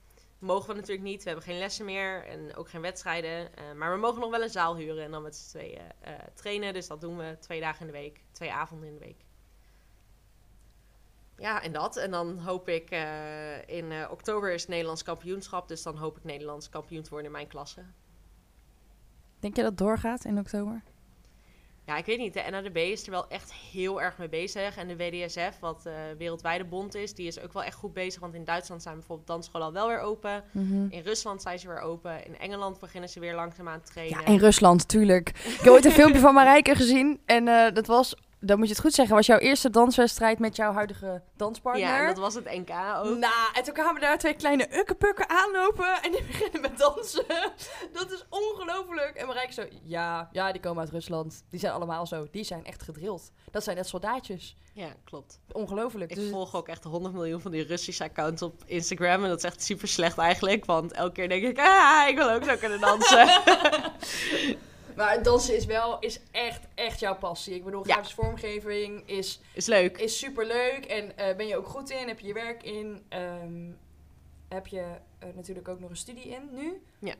mogen 0.43 0.67
we 0.67 0.73
natuurlijk 0.73 1.07
niet. 1.07 1.23
We 1.23 1.29
hebben 1.29 1.47
geen 1.47 1.57
lessen 1.57 1.85
meer 1.85 2.25
en 2.25 2.55
ook 2.55 2.69
geen 2.69 2.81
wedstrijden. 2.81 3.41
Uh, 3.41 3.73
maar 3.77 3.93
we 3.93 3.99
mogen 3.99 4.21
nog 4.21 4.29
wel 4.29 4.41
een 4.41 4.49
zaal 4.49 4.75
huren 4.75 5.03
en 5.03 5.11
dan 5.11 5.21
met 5.21 5.35
z'n 5.35 5.49
tweeën 5.49 5.81
uh, 6.07 6.13
trainen. 6.33 6.73
Dus 6.73 6.87
dat 6.87 7.01
doen 7.01 7.17
we 7.17 7.37
twee 7.39 7.59
dagen 7.59 7.79
in 7.79 7.87
de 7.87 7.99
week, 7.99 8.23
twee 8.31 8.51
avonden 8.51 8.87
in 8.87 8.93
de 8.93 8.99
week. 8.99 9.25
Ja, 11.37 11.61
en 11.61 11.71
dat. 11.71 11.97
En 11.97 12.11
dan 12.11 12.37
hoop 12.37 12.69
ik 12.69 12.91
uh, 12.91 13.67
in 13.67 14.09
oktober 14.09 14.53
is 14.53 14.61
het 14.61 14.69
Nederlands 14.69 15.03
kampioenschap. 15.03 15.67
Dus 15.67 15.83
dan 15.83 15.97
hoop 15.97 16.17
ik 16.17 16.23
Nederlands 16.23 16.69
kampioen 16.69 17.03
te 17.03 17.09
worden 17.09 17.27
in 17.27 17.33
mijn 17.33 17.47
klasse. 17.47 17.85
Denk 19.39 19.55
je 19.55 19.61
dat 19.61 19.77
doorgaat 19.77 20.25
in 20.25 20.39
oktober? 20.39 20.81
Ja, 21.85 21.97
ik 21.97 22.05
weet 22.05 22.17
niet. 22.17 22.33
De 22.33 22.43
NADB 22.49 22.77
is 22.77 23.05
er 23.05 23.11
wel 23.11 23.27
echt 23.27 23.53
heel 23.53 24.01
erg 24.01 24.17
mee 24.17 24.29
bezig. 24.29 24.77
En 24.77 24.87
de 24.87 24.95
WDSF, 24.95 25.59
wat 25.59 25.83
uh, 25.87 25.93
wereldwijde 26.17 26.63
bond 26.63 26.95
is, 26.95 27.13
die 27.13 27.27
is 27.27 27.39
ook 27.39 27.53
wel 27.53 27.63
echt 27.63 27.75
goed 27.75 27.93
bezig. 27.93 28.21
Want 28.21 28.33
in 28.33 28.43
Duitsland 28.43 28.81
zijn 28.81 28.95
bijvoorbeeld 28.95 29.27
dansscholen 29.27 29.67
al 29.67 29.73
wel 29.73 29.87
weer 29.87 29.99
open. 29.99 30.43
Mm 30.51 30.69
-hmm. 30.69 30.87
In 30.89 31.01
Rusland 31.01 31.41
zijn 31.41 31.59
ze 31.59 31.67
weer 31.67 31.79
open. 31.79 32.25
In 32.25 32.37
Engeland 32.37 32.79
beginnen 32.79 33.09
ze 33.09 33.19
weer 33.19 33.35
langzaam 33.35 33.67
aan 33.67 33.81
te 33.81 33.91
trainen. 33.91 34.19
Ja, 34.19 34.25
in 34.25 34.37
Rusland, 34.37 34.87
tuurlijk. 34.87 35.29
Ik 35.29 35.59
heb 35.61 35.73
ooit 35.73 35.85
een 35.85 35.91
filmpje 36.01 36.19
van 36.19 36.33
Marijke 36.33 36.75
gezien. 36.75 37.19
En 37.25 37.47
uh, 37.47 37.71
dat 37.73 37.87
was 37.87 38.15
dan 38.45 38.57
moet 38.57 38.67
je 38.67 38.73
het 38.73 38.81
goed 38.81 38.93
zeggen, 38.93 39.15
was 39.15 39.25
jouw 39.25 39.37
eerste 39.37 39.69
danswedstrijd 39.69 40.39
met 40.39 40.55
jouw 40.55 40.73
huidige 40.73 41.21
danspartner. 41.35 41.87
Ja, 41.87 42.07
dat 42.07 42.17
was 42.17 42.33
het 42.33 42.45
NK 42.45 42.69
ook. 42.69 43.17
Nou, 43.17 43.53
en 43.53 43.63
toen 43.63 43.73
kwamen 43.73 44.01
daar 44.01 44.17
twee 44.17 44.33
kleine 44.33 44.67
ukkepukken 44.79 45.29
aanlopen 45.29 46.01
en 46.01 46.11
die 46.11 46.23
beginnen 46.31 46.61
met 46.61 46.77
dansen. 46.77 47.25
Dat 47.91 48.11
is 48.11 48.25
ongelooflijk. 48.29 49.15
En 49.15 49.27
Marijke 49.27 49.53
zo, 49.53 49.65
ja, 49.83 50.29
ja, 50.31 50.51
die 50.51 50.61
komen 50.61 50.81
uit 50.81 50.91
Rusland. 50.91 51.43
Die 51.49 51.59
zijn 51.59 51.73
allemaal 51.73 52.05
zo, 52.05 52.27
die 52.31 52.43
zijn 52.43 52.65
echt 52.65 52.83
gedrild. 52.83 53.31
Dat 53.51 53.63
zijn 53.63 53.75
net 53.75 53.87
soldaatjes. 53.87 54.55
Ja, 54.73 54.87
klopt. 55.03 55.39
Ongelooflijk. 55.51 56.11
Ik 56.11 56.17
dus 56.17 56.29
volg 56.29 56.55
ook 56.55 56.67
echt 56.67 56.83
100 56.83 57.13
miljoen 57.13 57.41
van 57.41 57.51
die 57.51 57.63
Russische 57.63 58.03
accounts 58.03 58.41
op 58.41 58.63
Instagram. 58.65 59.23
En 59.23 59.29
dat 59.29 59.37
is 59.37 59.43
echt 59.43 59.63
super 59.63 59.87
slecht 59.87 60.17
eigenlijk. 60.17 60.65
Want 60.65 60.91
elke 60.91 61.11
keer 61.11 61.29
denk 61.29 61.43
ik, 61.43 61.59
ah, 61.59 62.05
ik 62.07 62.15
wil 62.15 62.31
ook 62.31 62.43
zo 62.43 62.55
kunnen 62.55 62.79
dansen. 62.79 63.27
Maar 64.95 65.23
dansen 65.23 65.55
is 65.55 65.65
wel 65.65 65.99
is 65.99 66.19
echt, 66.31 66.67
echt 66.73 66.99
jouw 66.99 67.15
passie. 67.15 67.55
Ik 67.55 67.63
bedoel, 67.63 67.83
grafische 67.83 68.21
ja. 68.21 68.23
vormgeving 68.23 69.09
is... 69.09 69.41
Is 69.53 69.65
leuk. 69.65 69.97
Is 69.97 70.17
superleuk. 70.17 70.85
En 70.85 71.05
uh, 71.05 71.35
ben 71.35 71.47
je 71.47 71.57
ook 71.57 71.67
goed 71.67 71.89
in? 71.89 72.07
Heb 72.07 72.19
je 72.19 72.27
je 72.27 72.33
werk 72.33 72.63
in? 72.63 73.05
Um, 73.09 73.77
heb 74.47 74.67
je 74.67 74.85
uh, 75.23 75.29
natuurlijk 75.35 75.67
ook 75.67 75.79
nog 75.79 75.89
een 75.89 75.97
studie 75.97 76.23
in 76.23 76.49
nu? 76.51 76.81
Ja. 76.99 77.15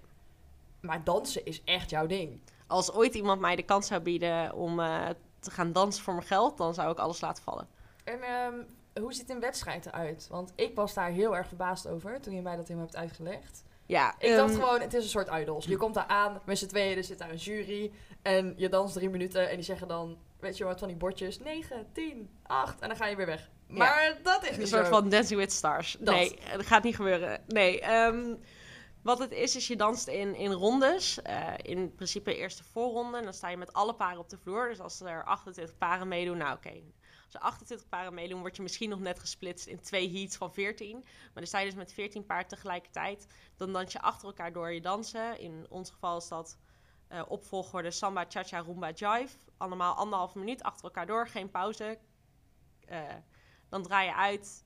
Maar 0.82 1.04
dansen 1.04 1.46
is 1.46 1.62
echt 1.64 1.90
jouw 1.90 2.06
ding. 2.06 2.40
Als 2.68 2.94
ooit 2.94 3.14
iemand 3.14 3.42
mij 3.42 3.56
de 3.56 3.64
kans 3.64 3.88
zou 3.88 4.02
bieden 4.02 4.54
om 4.54 4.80
uh, 4.80 5.10
te 5.40 5.52
gaan 5.52 5.72
dansen 5.72 6.04
voor 6.04 6.14
mijn 6.14 6.28
geld... 6.28 6.58
dan 6.58 6.74
zou 6.74 6.92
ik 6.92 6.98
alles 6.98 7.22
laten 7.22 7.44
vallen. 7.44 7.68
En 8.04 8.20
um, 8.32 8.66
hoe 9.04 9.14
ziet 9.14 9.30
een 9.30 9.40
wedstrijd 9.40 9.86
eruit? 9.86 10.28
Want 10.30 10.52
ik 10.56 10.76
was 10.76 10.94
daar 10.94 11.10
heel 11.10 11.36
erg 11.36 11.48
verbaasd 11.48 11.88
over... 11.88 12.22
toen 12.22 12.36
je 12.36 12.42
mij 12.42 12.56
dat 12.56 12.68
helemaal 12.68 12.88
hebt 12.88 13.00
uitgelegd. 13.00 13.64
Ja, 13.86 14.16
ik 14.20 14.30
um, 14.30 14.38
dacht 14.38 14.54
gewoon, 14.54 14.82
het 14.82 14.94
is 14.94 15.04
een 15.04 15.10
soort 15.10 15.30
idols. 15.34 15.66
Je 15.66 15.78
komt 15.78 15.94
daar 15.94 16.06
aan 16.06 16.42
met 16.46 16.58
z'n 16.58 16.68
tweeën, 16.68 16.98
er 16.98 17.04
zit 17.04 17.18
daar 17.18 17.30
een 17.30 17.36
jury. 17.36 17.92
En 18.22 18.54
je 18.58 18.70
danst 18.70 18.94
drie 18.94 19.10
minuten 19.10 19.50
en 19.50 19.56
die 19.56 19.66
zeggen 19.66 19.88
dan, 19.88 20.18
weet 20.40 20.58
je 20.58 20.64
wat, 20.64 20.80
van 20.80 20.88
die 20.88 20.98
bordjes. 20.98 21.40
9, 21.40 21.88
10, 21.94 22.30
8 22.44 22.80
en 22.80 22.88
dan 22.88 22.98
ga 22.98 23.06
je 23.06 23.16
weer 23.16 23.26
weg. 23.26 23.50
Maar 23.68 24.04
ja. 24.04 24.18
dat 24.24 24.44
is 24.44 24.50
niet 24.50 24.60
Een 24.60 24.68
soort 24.68 24.86
zo. 24.86 24.92
van 24.92 25.10
Dancing 25.10 25.40
with 25.40 25.52
Stars. 25.52 25.98
Dat. 26.00 26.16
Nee, 26.16 26.40
dat 26.58 26.66
gaat 26.66 26.84
niet 26.84 26.96
gebeuren. 26.96 27.44
Nee, 27.48 27.92
um, 27.92 28.40
wat 29.02 29.20
het 29.20 29.32
is, 29.32 29.56
is 29.56 29.68
je 29.68 29.76
danst 29.76 30.08
in, 30.08 30.36
in 30.36 30.52
rondes. 30.52 31.20
Uh, 31.28 31.54
in 31.62 31.96
principe 31.96 32.36
eerste 32.36 32.64
voorronde. 32.64 33.18
En 33.18 33.24
dan 33.24 33.34
sta 33.34 33.50
je 33.50 33.58
met 33.58 33.74
alle 33.74 33.94
paren 33.94 34.20
op 34.20 34.30
de 34.30 34.38
vloer. 34.38 34.68
Dus 34.68 34.80
als 34.80 35.02
er 35.02 35.24
28 35.24 35.78
paren 35.78 36.08
meedoen, 36.08 36.38
nou 36.38 36.56
oké. 36.56 36.68
Okay. 36.68 36.94
Er 37.34 37.40
28 37.40 37.90
paren 37.90 38.14
meedoen, 38.14 38.40
word 38.40 38.56
je 38.56 38.62
misschien 38.62 38.90
nog 38.90 39.00
net 39.00 39.20
gesplitst 39.20 39.68
in 39.68 39.80
twee 39.80 40.12
heats 40.12 40.36
van 40.36 40.54
14. 40.54 41.00
Maar 41.00 41.32
dan 41.34 41.48
sta 41.48 41.60
je 41.60 41.66
dus 41.66 41.76
met 41.76 41.94
14 41.94 42.26
paarden 42.26 42.48
tegelijkertijd. 42.48 43.28
Dan 43.56 43.74
dans 43.74 43.92
je 43.92 44.02
achter 44.02 44.28
elkaar 44.28 44.54
door 44.54 44.72
je 44.72 44.82
dansen. 44.82 45.40
In 45.40 45.66
ons 45.70 45.90
geval 45.90 46.18
is 46.18 46.28
dat 46.28 46.58
uh, 47.10 47.22
opvolgorde 47.28 47.92
samba, 47.92 48.26
cha-cha, 48.28 48.60
rumba, 48.60 48.92
jive. 48.92 49.38
Allemaal 49.58 49.96
anderhalf 49.96 50.36
minuut 50.36 50.64
achter 50.64 50.84
elkaar 50.84 51.06
door, 51.06 51.28
geen 51.28 51.50
pauze. 51.50 52.00
Uh, 52.90 53.02
dan 53.70 53.84
draai 53.84 54.08
je 54.08 54.16
uit, 54.16 54.66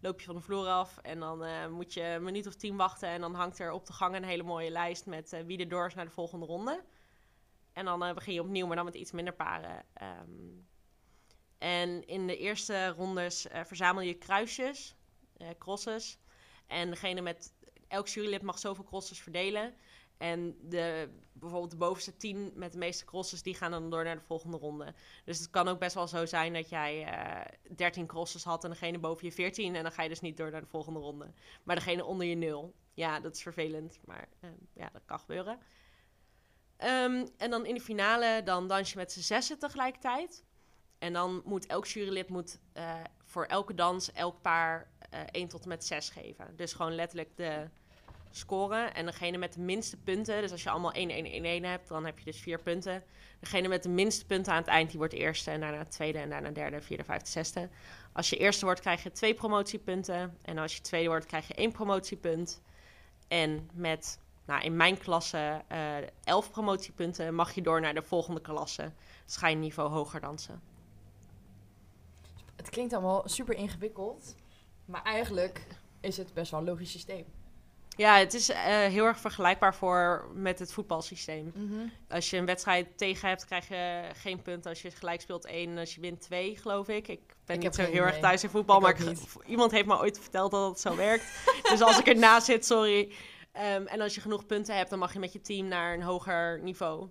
loop 0.00 0.20
je 0.20 0.26
van 0.26 0.34
de 0.34 0.40
vloer 0.40 0.66
af 0.66 0.98
en 0.98 1.20
dan 1.20 1.44
uh, 1.44 1.66
moet 1.66 1.92
je 1.92 2.02
een 2.02 2.22
minuut 2.22 2.46
of 2.46 2.54
tien 2.54 2.76
wachten. 2.76 3.08
En 3.08 3.20
dan 3.20 3.34
hangt 3.34 3.58
er 3.58 3.72
op 3.72 3.86
de 3.86 3.92
gang 3.92 4.14
een 4.14 4.24
hele 4.24 4.42
mooie 4.42 4.70
lijst 4.70 5.06
met 5.06 5.42
wie 5.46 5.58
er 5.58 5.68
door 5.68 5.86
is 5.86 5.94
naar 5.94 6.04
de 6.04 6.10
volgende 6.10 6.46
ronde. 6.46 6.84
En 7.72 7.84
dan 7.84 8.14
begin 8.14 8.34
je 8.34 8.42
opnieuw, 8.42 8.66
maar 8.66 8.76
dan 8.76 8.84
met 8.84 8.94
iets 8.94 9.12
minder 9.12 9.34
paren. 9.34 9.84
Um, 10.02 10.66
en 11.64 12.06
in 12.06 12.26
de 12.26 12.36
eerste 12.36 12.88
rondes 12.88 13.46
verzamel 13.64 14.02
je 14.02 14.14
kruisjes, 14.14 14.96
crosses. 15.58 16.18
En 16.66 16.90
degene 16.90 17.20
met 17.20 17.52
elk 17.88 18.08
jurylid 18.08 18.42
mag 18.42 18.58
zoveel 18.58 18.84
crosses 18.84 19.20
verdelen. 19.20 19.74
En 20.18 20.56
de, 20.60 21.08
bijvoorbeeld 21.32 21.70
de 21.70 21.76
bovenste 21.76 22.16
tien 22.16 22.52
met 22.54 22.72
de 22.72 22.78
meeste 22.78 23.04
crosses, 23.04 23.42
die 23.42 23.54
gaan 23.54 23.70
dan 23.70 23.90
door 23.90 24.04
naar 24.04 24.18
de 24.18 24.24
volgende 24.24 24.56
ronde. 24.56 24.94
Dus 25.24 25.38
het 25.38 25.50
kan 25.50 25.68
ook 25.68 25.78
best 25.78 25.94
wel 25.94 26.06
zo 26.06 26.26
zijn 26.26 26.52
dat 26.52 26.68
jij 26.68 27.02
uh, 27.02 27.40
eh, 27.40 27.46
13 27.76 28.06
crosses 28.06 28.44
had 28.44 28.64
en 28.64 28.70
degene 28.70 28.98
boven 28.98 29.26
je 29.26 29.32
14. 29.32 29.74
En 29.74 29.82
dan 29.82 29.92
ga 29.92 30.02
je 30.02 30.08
dus 30.08 30.20
niet 30.20 30.36
door 30.36 30.50
naar 30.50 30.60
de 30.60 30.66
volgende 30.66 30.98
ronde. 30.98 31.32
Maar 31.62 31.76
degene 31.76 32.04
onder 32.04 32.26
je 32.26 32.34
nul. 32.34 32.74
Ja, 32.94 33.20
dat 33.20 33.34
is 33.34 33.42
vervelend, 33.42 34.00
maar 34.04 34.28
uh, 34.40 34.50
ja, 34.74 34.88
dat 34.92 35.02
kan 35.04 35.18
gebeuren. 35.18 35.58
Um, 36.78 37.28
en 37.36 37.50
dan 37.50 37.66
in 37.66 37.74
de 37.74 37.80
finale, 37.80 38.42
dan 38.44 38.68
dans 38.68 38.90
je 38.90 38.96
met 38.98 39.12
z'n 39.12 39.20
zessen 39.20 39.58
tegelijkertijd. 39.58 40.44
En 41.04 41.12
dan 41.12 41.42
moet 41.44 41.66
elk 41.66 41.86
jurylid 41.86 42.28
moet, 42.28 42.58
uh, 42.76 42.94
voor 43.24 43.44
elke 43.44 43.74
dans 43.74 44.12
elk 44.12 44.40
paar 44.40 44.88
1 45.30 45.48
tot 45.48 45.62
en 45.62 45.68
met 45.68 45.84
6 45.84 46.08
geven. 46.08 46.56
Dus 46.56 46.72
gewoon 46.72 46.94
letterlijk 46.94 47.36
de 47.36 47.68
scoren. 48.30 48.94
En 48.94 49.06
degene 49.06 49.38
met 49.38 49.52
de 49.52 49.60
minste 49.60 49.96
punten, 49.96 50.40
dus 50.40 50.52
als 50.52 50.62
je 50.62 50.70
allemaal 50.70 50.94
1-1-1-1 50.94 51.64
hebt, 51.64 51.88
dan 51.88 52.04
heb 52.04 52.18
je 52.18 52.24
dus 52.24 52.40
vier 52.40 52.58
punten. 52.62 53.02
Degene 53.40 53.68
met 53.68 53.82
de 53.82 53.88
minste 53.88 54.26
punten 54.26 54.52
aan 54.52 54.58
het 54.58 54.66
eind, 54.66 54.88
die 54.90 54.98
wordt 54.98 55.12
eerste. 55.12 55.50
En 55.50 55.60
daarna 55.60 55.84
tweede 55.84 56.18
en 56.18 56.30
daarna 56.30 56.50
derde, 56.50 56.80
vierde, 56.80 57.04
vijfde, 57.04 57.30
zesde. 57.30 57.68
Als 58.12 58.30
je 58.30 58.36
eerste 58.36 58.64
wordt, 58.64 58.80
krijg 58.80 59.02
je 59.02 59.12
twee 59.12 59.34
promotiepunten. 59.34 60.38
En 60.42 60.58
als 60.58 60.76
je 60.76 60.80
tweede 60.80 61.08
wordt, 61.08 61.26
krijg 61.26 61.48
je 61.48 61.54
één 61.54 61.72
promotiepunt. 61.72 62.62
En 63.28 63.70
met, 63.72 64.18
nou, 64.46 64.62
in 64.62 64.76
mijn 64.76 64.98
klasse, 64.98 65.62
uh, 65.72 65.96
elf 66.24 66.50
promotiepunten, 66.50 67.34
mag 67.34 67.54
je 67.54 67.62
door 67.62 67.80
naar 67.80 67.94
de 67.94 68.02
volgende 68.02 68.40
klasse. 68.40 68.92
Dus 69.24 69.54
niveau 69.54 69.90
hoger 69.90 70.20
dansen. 70.20 70.73
Het 72.64 72.72
klinkt 72.72 72.92
allemaal 72.92 73.22
super 73.24 73.54
ingewikkeld. 73.54 74.34
Maar 74.84 75.02
eigenlijk 75.02 75.66
is 76.00 76.16
het 76.16 76.34
best 76.34 76.50
wel 76.50 76.60
een 76.60 76.66
logisch 76.66 76.90
systeem. 76.90 77.24
Ja, 77.96 78.18
het 78.18 78.34
is 78.34 78.50
uh, 78.50 78.56
heel 78.66 79.04
erg 79.04 79.18
vergelijkbaar 79.18 79.74
voor 79.74 80.28
met 80.34 80.58
het 80.58 80.72
voetbalsysteem. 80.72 81.52
Mm 81.54 81.68
-hmm. 81.68 81.92
Als 82.08 82.30
je 82.30 82.36
een 82.36 82.46
wedstrijd 82.46 82.98
tegen 82.98 83.28
hebt, 83.28 83.44
krijg 83.44 83.68
je 83.68 84.02
geen 84.14 84.42
punten. 84.42 84.70
Als 84.70 84.82
je 84.82 84.90
gelijk 84.90 85.20
speelt 85.20 85.44
één, 85.44 85.78
als 85.78 85.94
je 85.94 86.00
wint 86.00 86.20
twee, 86.20 86.56
geloof 86.56 86.88
ik. 86.88 87.08
Ik 87.08 87.20
ben 87.44 87.56
ik 87.56 87.62
niet 87.62 87.74
zo 87.74 87.82
heel 87.82 88.02
erg 88.02 88.18
thuis 88.18 88.42
in 88.42 88.50
voetbal, 88.50 88.76
ik 88.76 88.82
maar 88.82 89.10
ik, 89.10 89.18
iemand 89.46 89.70
heeft 89.70 89.86
me 89.86 89.98
ooit 89.98 90.18
verteld 90.18 90.50
dat 90.50 90.68
het 90.68 90.80
zo 90.80 90.96
werkt. 90.96 91.24
dus 91.70 91.80
als 91.80 91.98
ik 91.98 92.06
ernaast 92.06 92.46
zit, 92.46 92.66
sorry. 92.66 93.12
Um, 93.56 93.86
en 93.86 94.00
als 94.00 94.14
je 94.14 94.20
genoeg 94.20 94.46
punten 94.46 94.76
hebt, 94.76 94.90
dan 94.90 94.98
mag 94.98 95.12
je 95.12 95.18
met 95.18 95.32
je 95.32 95.40
team 95.40 95.68
naar 95.68 95.94
een 95.94 96.02
hoger 96.02 96.60
niveau. 96.62 97.08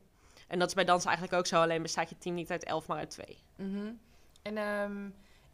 En 0.48 0.60
dat 0.60 0.68
is 0.68 0.74
bij 0.74 0.86
dansen 0.86 1.10
eigenlijk 1.10 1.40
ook 1.40 1.48
zo, 1.48 1.62
alleen 1.62 1.82
bestaat 1.82 2.10
je 2.10 2.18
team 2.18 2.36
niet 2.36 2.52
uit 2.52 2.64
elf, 2.64 2.88
maar 2.88 2.98
uit 2.98 3.10
twee. 3.10 3.38
Mm 3.58 3.76
-hmm. 3.76 4.00
En 4.42 4.58
um, 4.58 5.14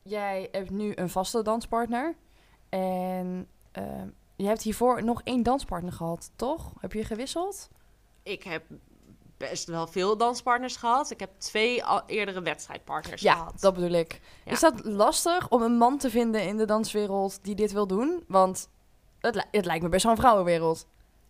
jij 0.09 0.47
hebt 0.51 0.69
nu 0.69 0.91
een 0.95 1.09
vaste 1.09 1.41
danspartner. 1.41 2.15
En 2.69 3.47
um, 3.71 4.15
je 4.35 4.45
hebt 4.45 4.61
hiervoor 4.61 5.03
nog 5.03 5.21
één 5.23 5.43
danspartner 5.43 5.93
gehad, 5.93 6.31
toch? 6.35 6.73
Heb 6.79 6.93
je 6.93 7.05
gewisseld? 7.05 7.69
Ik 8.23 8.43
heb 8.43 8.63
best 9.37 9.67
wel 9.67 9.87
veel 9.87 10.17
danspartners 10.17 10.75
gehad. 10.75 11.11
Ik 11.11 11.19
heb 11.19 11.29
twee 11.37 11.83
eerdere 12.05 12.41
wedstrijdpartners 12.41 13.21
ja, 13.21 13.33
gehad. 13.33 13.51
Ja, 13.51 13.59
dat 13.59 13.73
bedoel 13.73 13.99
ik. 13.99 14.21
Ja. 14.45 14.51
Is 14.51 14.59
dat 14.59 14.85
lastig 14.85 15.49
om 15.49 15.61
een 15.61 15.77
man 15.77 15.97
te 15.97 16.09
vinden 16.09 16.43
in 16.43 16.57
de 16.57 16.65
danswereld 16.65 17.39
die 17.43 17.55
dit 17.55 17.71
wil 17.71 17.87
doen? 17.87 18.23
Want 18.27 18.69
het, 19.19 19.47
het 19.51 19.65
lijkt 19.65 19.83
me 19.83 19.89
best 19.89 20.03
wel 20.03 20.11
een 20.11 20.17
vrouwenwereld. 20.17 20.87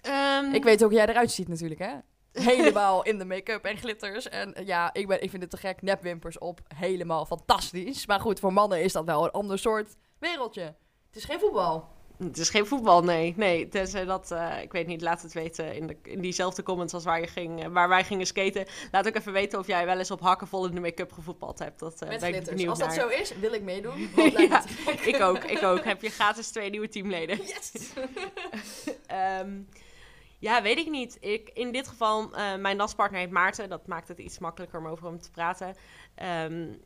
Um, 0.07 0.53
ik 0.53 0.63
weet 0.63 0.83
ook 0.83 0.89
hoe 0.89 0.97
jij 0.97 1.07
eruit 1.07 1.31
ziet 1.31 1.47
natuurlijk, 1.47 1.79
hè? 1.79 1.95
Helemaal 2.51 3.03
in 3.03 3.17
de 3.17 3.25
make-up 3.25 3.65
en 3.65 3.77
glitters. 3.77 4.29
En 4.29 4.55
ja, 4.65 4.93
ik, 4.93 5.07
ben, 5.07 5.23
ik 5.23 5.29
vind 5.29 5.41
het 5.41 5.51
te 5.51 5.57
gek. 5.57 5.81
Nepwimpers 5.81 6.37
op. 6.37 6.59
Helemaal 6.75 7.25
fantastisch. 7.25 8.05
Maar 8.05 8.19
goed, 8.19 8.39
voor 8.39 8.53
mannen 8.53 8.83
is 8.83 8.93
dat 8.93 9.05
wel 9.05 9.23
een 9.23 9.31
ander 9.31 9.59
soort 9.59 9.95
wereldje. 10.19 10.61
Het 11.07 11.15
is 11.15 11.23
geen 11.23 11.39
voetbal. 11.39 11.97
Het 12.17 12.37
is 12.37 12.49
geen 12.49 12.65
voetbal, 12.65 13.03
nee. 13.03 13.33
Nee, 13.37 13.67
tenzij 13.67 14.05
dat, 14.05 14.31
uh, 14.31 14.61
ik 14.61 14.71
weet 14.71 14.87
niet, 14.87 15.01
laat 15.01 15.21
het 15.21 15.33
weten 15.33 15.75
in, 15.75 15.87
de, 15.87 15.95
in 16.03 16.21
diezelfde 16.21 16.63
comments 16.63 16.93
als 16.93 17.03
waar, 17.03 17.19
je 17.19 17.27
ging, 17.27 17.65
uh, 17.65 17.71
waar 17.71 17.89
wij 17.89 18.03
gingen 18.03 18.25
skaten. 18.25 18.65
Laat 18.91 19.07
ook 19.07 19.15
even 19.15 19.33
weten 19.33 19.59
of 19.59 19.67
jij 19.67 19.85
wel 19.85 19.97
eens 19.97 20.11
op 20.11 20.21
hakken 20.21 20.47
vol 20.47 20.65
in 20.65 20.75
de 20.75 20.81
make-up 20.81 21.11
gevoetbald 21.11 21.59
hebt. 21.59 21.79
Dat, 21.79 22.01
uh, 22.03 22.09
Met 22.09 22.19
ben 22.19 22.59
ik 22.59 22.69
Als 22.69 22.79
dat 22.79 22.93
zo 22.93 23.07
is, 23.07 23.37
wil 23.37 23.53
ik 23.53 23.61
meedoen. 23.61 24.09
ja, 24.49 24.63
ik 25.03 25.21
ook, 25.21 25.43
ik 25.43 25.63
ook. 25.63 25.83
Heb 25.83 26.01
je 26.01 26.09
gratis 26.09 26.49
twee 26.49 26.69
nieuwe 26.69 26.89
teamleden. 26.89 27.39
Yes! 27.47 27.71
um, 29.41 29.67
ja, 30.39 30.61
weet 30.61 30.77
ik 30.77 30.89
niet. 30.89 31.17
Ik, 31.19 31.49
in 31.53 31.71
dit 31.71 31.87
geval, 31.87 32.29
mijn 32.57 32.77
danspartner 32.77 33.19
heet 33.19 33.31
Maarten. 33.31 33.69
Dat 33.69 33.87
maakt 33.87 34.07
het 34.07 34.19
iets 34.19 34.39
makkelijker 34.39 34.79
om 34.79 34.87
over 34.87 35.05
hem 35.05 35.21
te 35.21 35.31
praten. 35.31 35.75
Um, 36.23 36.81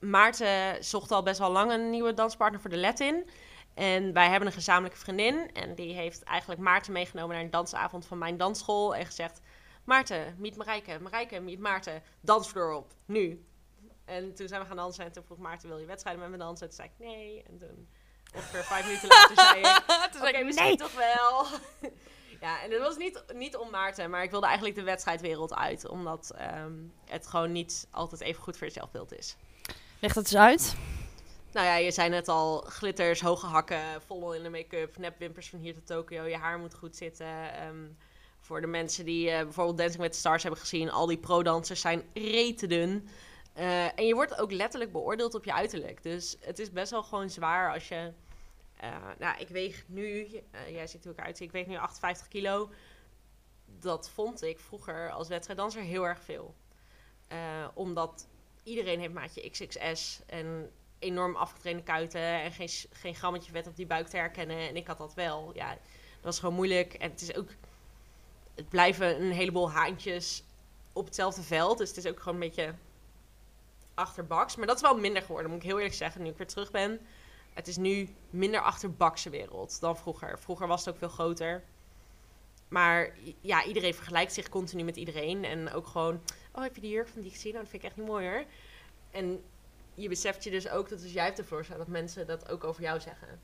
Maarten 0.00 0.84
zocht 0.84 1.10
al 1.10 1.22
best 1.22 1.38
wel 1.38 1.50
lang 1.50 1.72
een 1.72 1.90
nieuwe 1.90 2.14
danspartner 2.14 2.60
voor 2.60 2.70
de 2.70 2.78
Latin. 2.78 3.30
En 3.74 4.12
wij 4.12 4.28
hebben 4.28 4.46
een 4.48 4.54
gezamenlijke 4.54 4.98
vriendin. 4.98 5.50
En 5.52 5.74
die 5.74 5.94
heeft 5.94 6.22
eigenlijk 6.22 6.60
Maarten 6.60 6.92
meegenomen 6.92 7.34
naar 7.34 7.44
een 7.44 7.50
dansavond 7.50 8.06
van 8.06 8.18
mijn 8.18 8.36
dansschool. 8.36 8.94
En 8.94 9.06
gezegd: 9.06 9.40
Maarten, 9.84 10.34
meet 10.38 10.56
Marijke. 10.56 10.98
Marijke, 11.00 11.40
meet 11.40 11.58
Maarten. 11.58 12.02
Dansvloer 12.20 12.72
op. 12.72 12.92
Nu. 13.06 13.44
En 14.04 14.34
toen 14.34 14.48
zijn 14.48 14.60
we 14.60 14.66
gaan 14.66 14.76
dansen. 14.76 15.04
En 15.04 15.12
toen 15.12 15.24
vroeg 15.24 15.38
Maarten: 15.38 15.68
Wil 15.68 15.78
je 15.78 15.86
wedstrijden 15.86 16.22
met 16.22 16.30
me 16.30 16.36
dansen? 16.36 16.68
En 16.68 16.76
toen 16.76 16.84
zei 16.84 16.88
ik: 16.98 17.06
Nee. 17.06 17.42
En 17.42 17.58
toen, 17.58 17.88
ongeveer 18.34 18.62
vijf 18.62 18.84
minuten 18.84 19.08
later, 19.08 19.36
zei 19.36 19.58
ik: 19.58 19.82
Oké, 20.16 20.28
okay, 20.28 20.44
misschien 20.44 20.66
nee. 20.66 20.76
toch 20.76 20.94
wel. 20.94 21.46
ja, 22.40 22.62
en 22.62 22.70
het 22.70 22.80
was 22.80 22.96
niet, 22.96 23.24
niet 23.34 23.56
om 23.56 23.70
Maarten. 23.70 24.10
Maar 24.10 24.22
ik 24.22 24.30
wilde 24.30 24.46
eigenlijk 24.46 24.76
de 24.76 24.82
wedstrijdwereld 24.82 25.54
uit. 25.54 25.88
Omdat 25.88 26.34
um, 26.64 26.92
het 27.04 27.26
gewoon 27.26 27.52
niet 27.52 27.86
altijd 27.90 28.20
even 28.20 28.42
goed 28.42 28.56
voor 28.56 28.66
je 28.66 28.72
zelfbeeld 28.72 29.12
is. 29.12 29.36
Leg 30.00 30.12
dat 30.12 30.24
eens 30.24 30.36
uit. 30.36 30.76
Nou 31.52 31.66
ja, 31.66 31.76
je 31.76 31.90
zei 31.90 32.08
net 32.08 32.28
al, 32.28 32.60
glitters, 32.60 33.20
hoge 33.20 33.46
hakken, 33.46 34.02
vol 34.06 34.34
in 34.34 34.42
de 34.42 34.50
make-up, 34.50 34.96
nepwimpers 34.96 35.48
van 35.48 35.58
hier 35.58 35.74
tot 35.74 35.86
Tokio. 35.86 36.24
Je 36.24 36.36
haar 36.36 36.58
moet 36.58 36.74
goed 36.74 36.96
zitten. 36.96 37.66
Um, 37.66 37.96
voor 38.40 38.60
de 38.60 38.66
mensen 38.66 39.04
die 39.04 39.30
uh, 39.30 39.40
bijvoorbeeld 39.40 39.78
Dancing 39.78 40.02
with 40.02 40.12
the 40.12 40.18
Stars 40.18 40.42
hebben 40.42 40.60
gezien, 40.60 40.90
al 40.90 41.06
die 41.06 41.18
pro-dansers 41.18 41.80
zijn 41.80 42.02
rete 42.14 42.66
dun. 42.66 43.08
Uh, 43.58 43.98
en 43.98 44.06
je 44.06 44.14
wordt 44.14 44.40
ook 44.40 44.52
letterlijk 44.52 44.92
beoordeeld 44.92 45.34
op 45.34 45.44
je 45.44 45.52
uiterlijk. 45.52 46.02
Dus 46.02 46.36
het 46.40 46.58
is 46.58 46.70
best 46.70 46.90
wel 46.90 47.02
gewoon 47.02 47.30
zwaar 47.30 47.72
als 47.72 47.88
je... 47.88 48.12
Uh, 48.82 48.96
nou, 49.18 49.38
ik 49.38 49.48
weeg 49.48 49.84
nu, 49.86 50.28
jij 50.68 50.86
ziet 50.86 51.04
hoe 51.04 51.12
ik 51.12 51.18
eruit 51.18 51.40
ik 51.40 51.52
weeg 51.52 51.66
nu 51.66 51.76
58 51.76 52.28
kilo. 52.28 52.70
Dat 53.78 54.10
vond 54.10 54.42
ik 54.42 54.60
vroeger 54.60 55.10
als 55.10 55.28
wedstrijddanser 55.28 55.82
heel 55.82 56.06
erg 56.06 56.20
veel. 56.20 56.54
omdat 57.74 58.28
iedereen 58.62 59.00
heeft 59.00 59.12
maatje 59.12 59.50
XXS 59.50 60.20
en 60.26 60.70
enorm 61.00 61.36
afgetrainde 61.36 61.82
kuiten 61.82 62.20
en 62.20 62.52
geen, 62.52 62.68
geen 62.90 63.14
grammetje 63.14 63.52
vet 63.52 63.66
op 63.66 63.76
die 63.76 63.86
buik 63.86 64.08
te 64.08 64.16
herkennen. 64.16 64.68
En 64.68 64.76
ik 64.76 64.86
had 64.86 64.98
dat 64.98 65.14
wel. 65.14 65.50
Ja, 65.54 65.68
dat 65.70 66.24
was 66.24 66.38
gewoon 66.38 66.54
moeilijk. 66.54 66.94
En 66.94 67.10
het 67.10 67.20
is 67.20 67.34
ook, 67.34 67.48
het 68.54 68.68
blijven 68.68 69.22
een 69.22 69.32
heleboel 69.32 69.70
haantjes 69.70 70.42
op 70.92 71.04
hetzelfde 71.04 71.42
veld. 71.42 71.78
Dus 71.78 71.88
het 71.88 71.96
is 71.96 72.06
ook 72.06 72.18
gewoon 72.18 72.34
een 72.34 72.48
beetje 72.48 72.74
achterbaks. 73.94 74.56
Maar 74.56 74.66
dat 74.66 74.76
is 74.76 74.82
wel 74.82 74.98
minder 74.98 75.22
geworden, 75.22 75.50
moet 75.50 75.60
ik 75.60 75.66
heel 75.66 75.76
eerlijk 75.76 75.94
zeggen, 75.94 76.22
nu 76.22 76.28
ik 76.28 76.36
weer 76.36 76.46
terug 76.46 76.70
ben. 76.70 77.00
Het 77.60 77.68
is 77.68 77.76
nu 77.76 78.08
minder 78.30 78.60
achterbakse 78.60 79.30
wereld 79.30 79.80
dan 79.80 79.96
vroeger. 79.96 80.38
Vroeger 80.38 80.66
was 80.66 80.84
het 80.84 80.94
ook 80.94 80.98
veel 80.98 81.08
groter. 81.08 81.62
Maar 82.68 83.10
ja, 83.40 83.64
iedereen 83.64 83.94
vergelijkt 83.94 84.32
zich 84.32 84.48
continu 84.48 84.82
met 84.82 84.96
iedereen. 84.96 85.44
En 85.44 85.72
ook 85.72 85.86
gewoon, 85.86 86.20
oh, 86.52 86.62
heb 86.62 86.74
je 86.74 86.80
die 86.80 86.90
jurk 86.90 87.08
van 87.08 87.20
die 87.20 87.30
gezien? 87.30 87.52
Nou, 87.52 87.62
dat 87.62 87.70
vind 87.70 87.82
ik 87.82 87.88
echt 87.88 87.98
niet 87.98 88.06
mooi 88.06 88.28
hoor. 88.28 88.44
En 89.10 89.42
je 89.94 90.08
beseft 90.08 90.44
je 90.44 90.50
dus 90.50 90.68
ook 90.68 90.88
dat 90.88 91.02
als 91.02 91.12
jij 91.12 91.24
hebt 91.24 91.38
ervoor 91.38 91.64
staat, 91.64 91.78
dat 91.78 91.86
mensen 91.86 92.26
dat 92.26 92.48
ook 92.48 92.64
over 92.64 92.82
jou 92.82 93.00
zeggen. 93.00 93.40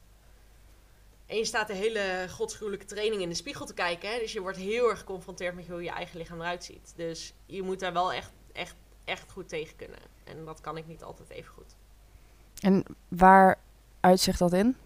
En 1.26 1.36
je 1.36 1.44
staat 1.44 1.66
de 1.66 1.74
hele 1.74 2.26
godsgruwelijke 2.30 2.86
training 2.86 3.22
in 3.22 3.28
de 3.28 3.34
spiegel 3.34 3.66
te 3.66 3.74
kijken. 3.74 4.10
Hè? 4.10 4.18
Dus 4.18 4.32
je 4.32 4.40
wordt 4.40 4.58
heel 4.58 4.90
erg 4.90 4.98
geconfronteerd 4.98 5.54
met 5.54 5.68
hoe 5.68 5.82
je 5.82 5.90
eigen 5.90 6.18
lichaam 6.18 6.40
eruit 6.40 6.64
ziet. 6.64 6.92
Dus 6.96 7.34
je 7.46 7.62
moet 7.62 7.80
daar 7.80 7.92
wel 7.92 8.12
echt, 8.12 8.32
echt, 8.52 8.74
echt 9.04 9.30
goed 9.30 9.48
tegen 9.48 9.76
kunnen. 9.76 10.00
En 10.24 10.44
dat 10.44 10.60
kan 10.60 10.76
ik 10.76 10.86
niet 10.86 11.02
altijd 11.02 11.30
even 11.30 11.52
goed. 11.52 11.76
En 12.60 12.84
waar 13.08 13.58
uitzicht 14.06 14.38
dat 14.38 14.52
in? 14.52 14.76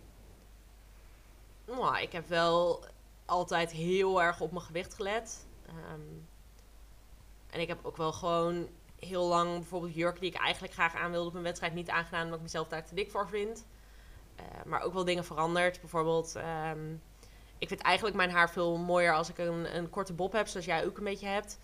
Nou, 1.66 2.00
ik 2.00 2.12
heb 2.12 2.28
wel 2.28 2.84
altijd 3.24 3.70
heel 3.70 4.22
erg 4.22 4.40
op 4.40 4.52
mijn 4.52 4.64
gewicht 4.64 4.94
gelet. 4.94 5.46
Um, 5.68 6.28
en 7.50 7.60
ik 7.60 7.68
heb 7.68 7.78
ook 7.82 7.96
wel 7.96 8.12
gewoon 8.12 8.68
heel 8.98 9.26
lang 9.26 9.54
bijvoorbeeld 9.54 9.94
jurken 9.94 10.20
die 10.20 10.30
ik 10.30 10.36
eigenlijk 10.36 10.72
graag 10.72 10.94
aan 10.94 11.10
wilde 11.10 11.28
op 11.28 11.34
een 11.34 11.42
wedstrijd 11.42 11.74
niet 11.74 11.90
aangedaan 11.90 12.22
omdat 12.22 12.36
ik 12.36 12.44
mezelf 12.44 12.68
daar 12.68 12.84
te 12.84 12.94
dik 12.94 13.10
voor 13.10 13.28
vind. 13.28 13.66
Eh, 14.36 14.44
maar 14.66 14.82
ook 14.82 14.92
wel 14.92 15.04
dingen 15.04 15.24
veranderd. 15.24 15.80
Bijvoorbeeld, 15.80 16.36
ehm, 16.36 16.92
ik 17.58 17.68
vind 17.68 17.80
eigenlijk 17.80 18.16
mijn 18.16 18.30
haar 18.30 18.50
veel 18.50 18.76
mooier 18.76 19.14
als 19.14 19.28
ik 19.28 19.38
een, 19.38 19.76
een 19.76 19.90
korte 19.90 20.12
bob 20.12 20.32
heb, 20.32 20.46
zoals 20.46 20.66
jij 20.66 20.86
ook 20.86 20.98
een 20.98 21.04
beetje 21.04 21.26
hebt. 21.26 21.58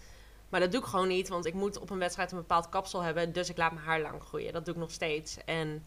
Maar 0.48 0.60
dat 0.60 0.72
doe 0.72 0.80
ik 0.80 0.86
gewoon 0.86 1.08
niet, 1.08 1.28
want 1.28 1.46
ik 1.46 1.54
moet 1.54 1.78
op 1.78 1.90
een 1.90 1.98
wedstrijd 1.98 2.32
een 2.32 2.38
bepaald 2.38 2.68
kapsel 2.68 3.00
hebben. 3.00 3.32
Dus 3.32 3.48
ik 3.48 3.56
laat 3.56 3.72
mijn 3.72 3.86
haar 3.86 4.00
lang 4.00 4.22
groeien. 4.22 4.52
Dat 4.52 4.64
doe 4.64 4.74
ik 4.74 4.80
nog 4.80 4.90
steeds. 4.90 5.44
En 5.44 5.86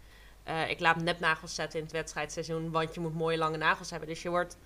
uh, 0.50 0.70
ik 0.70 0.80
laat 0.80 1.02
nepnagels 1.02 1.56
zetten 1.56 1.80
in 1.80 1.86
het 1.86 1.94
wedstrijdseizoen, 1.94 2.72
want 2.72 2.94
je 2.94 3.00
moet 3.00 3.14
mooie 3.14 3.38
lange 3.38 3.58
nagels 3.58 3.90
hebben. 3.90 4.10
Dus 4.10 4.22
je 4.22 4.30
wordt 4.30 4.58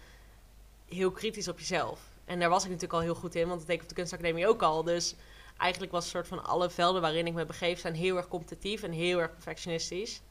heel 0.90 1.12
kritisch 1.12 1.48
op 1.48 1.60
jezelf. 1.60 2.00
En 2.26 2.40
daar 2.40 2.50
was 2.50 2.64
ik 2.64 2.70
natuurlijk 2.70 2.94
al 2.94 3.00
heel 3.00 3.16
goed 3.16 3.36
in, 3.36 3.48
want 3.48 3.60
dat 3.60 3.68
deed 3.68 3.76
ik 3.76 3.82
op 3.82 3.90
de 3.90 3.96
kunstacademie 3.96 4.48
ook 4.48 4.62
al. 4.62 4.84
Dus 4.84 5.16
eigenlijk 5.58 5.92
was 5.92 6.04
een 6.04 6.10
soort 6.10 6.28
van 6.28 6.46
alle 6.46 6.70
velden 6.70 7.02
waarin 7.02 7.28
ik 7.28 7.34
me 7.34 7.46
begeef 7.46 7.80
zijn 7.80 7.96
heel 7.96 8.18
erg 8.18 8.28
competitief 8.28 8.84
en 8.84 8.92
heel 8.92 9.20
erg 9.20 9.32
perfectionistisch. 9.32 10.22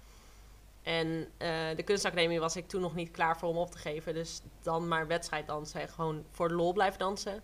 En 0.82 1.06
uh, 1.06 1.48
de 1.76 1.82
kunstacademie 1.84 2.40
was 2.40 2.56
ik 2.56 2.68
toen 2.68 2.80
nog 2.80 2.94
niet 2.94 3.10
klaar 3.10 3.38
voor 3.38 3.48
om 3.48 3.56
op 3.56 3.70
te 3.70 3.78
geven. 3.78 4.14
Dus 4.14 4.40
dan 4.62 4.88
maar 4.88 5.06
wedstrijd 5.06 5.46
dansen 5.46 5.80
en 5.80 5.88
gewoon 5.88 6.24
voor 6.30 6.48
de 6.48 6.54
lol 6.54 6.72
blijven 6.72 6.98
dansen. 6.98 7.42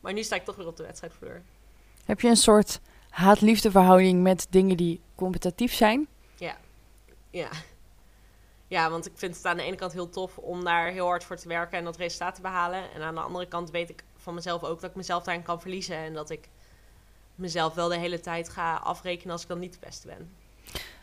Maar 0.00 0.12
nu 0.12 0.22
sta 0.22 0.36
ik 0.36 0.44
toch 0.44 0.56
weer 0.56 0.66
op 0.66 0.76
de 0.76 0.82
wedstrijdvloer. 0.82 1.42
Heb 2.04 2.20
je 2.20 2.28
een 2.28 2.36
soort 2.36 2.80
haat-liefde 3.08 3.70
verhouding 3.70 4.22
met 4.22 4.46
dingen 4.50 4.76
die 4.76 5.00
competitief 5.14 5.74
zijn? 5.74 6.08
Ja. 6.34 6.56
Ja. 7.30 7.48
Ja, 8.66 8.90
want 8.90 9.06
ik 9.06 9.12
vind 9.14 9.36
het 9.36 9.44
aan 9.44 9.56
de 9.56 9.62
ene 9.62 9.76
kant 9.76 9.92
heel 9.92 10.08
tof 10.08 10.38
om 10.38 10.64
daar 10.64 10.90
heel 10.90 11.06
hard 11.06 11.24
voor 11.24 11.36
te 11.36 11.48
werken 11.48 11.78
en 11.78 11.84
dat 11.84 11.96
resultaat 11.96 12.34
te 12.34 12.40
behalen. 12.40 12.92
En 12.94 13.02
aan 13.02 13.14
de 13.14 13.20
andere 13.20 13.46
kant 13.46 13.70
weet 13.70 13.90
ik 13.90 14.04
van 14.16 14.34
mezelf 14.34 14.64
ook 14.64 14.80
dat 14.80 14.90
ik 14.90 14.96
mezelf 14.96 15.22
daarin 15.22 15.42
kan 15.42 15.60
verliezen. 15.60 15.96
En 15.96 16.14
dat 16.14 16.30
ik 16.30 16.48
mezelf 17.34 17.74
wel 17.74 17.88
de 17.88 17.98
hele 17.98 18.20
tijd 18.20 18.48
ga 18.48 18.74
afrekenen 18.74 19.32
als 19.32 19.42
ik 19.42 19.48
dan 19.48 19.58
niet 19.58 19.72
de 19.72 19.78
beste 19.80 20.06
ben. 20.06 20.30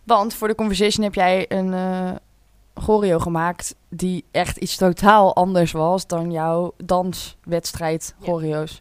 Want 0.04 0.34
voor 0.34 0.48
de 0.48 0.56
conversation 0.56 1.04
heb 1.04 1.14
jij 1.14 1.46
een 1.52 1.68
uh, 1.68 2.16
choreo 2.74 3.20
gemaakt 3.20 3.76
die 3.90 4.26
echt 4.32 4.58
iets 4.58 4.76
totaal 4.76 5.36
anders 5.36 5.72
was 5.72 6.08
dan 6.08 6.32
jouw 6.32 6.74
danswedstrijd 6.78 8.16
choreo's. 8.22 8.80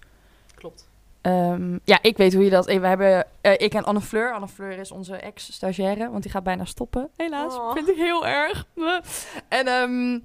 klopt. 0.54 0.85
Um, 1.26 1.80
ja, 1.84 1.98
ik 2.02 2.16
weet 2.16 2.34
hoe 2.34 2.44
je 2.44 2.50
dat... 2.50 2.66
We 2.66 2.86
hebben, 2.86 3.26
uh, 3.42 3.52
ik 3.52 3.74
en 3.74 3.84
Anne 3.84 4.00
Fleur. 4.00 4.32
Anne 4.32 4.48
Fleur 4.48 4.78
is 4.78 4.90
onze 4.90 5.16
ex-stagiaire, 5.16 6.10
want 6.10 6.22
die 6.22 6.32
gaat 6.32 6.42
bijna 6.42 6.64
stoppen. 6.64 7.10
Helaas, 7.16 7.54
oh. 7.54 7.72
vind 7.72 7.88
ik 7.88 7.96
heel 7.96 8.26
erg. 8.26 8.66
en 9.48 9.68
um, 9.68 10.24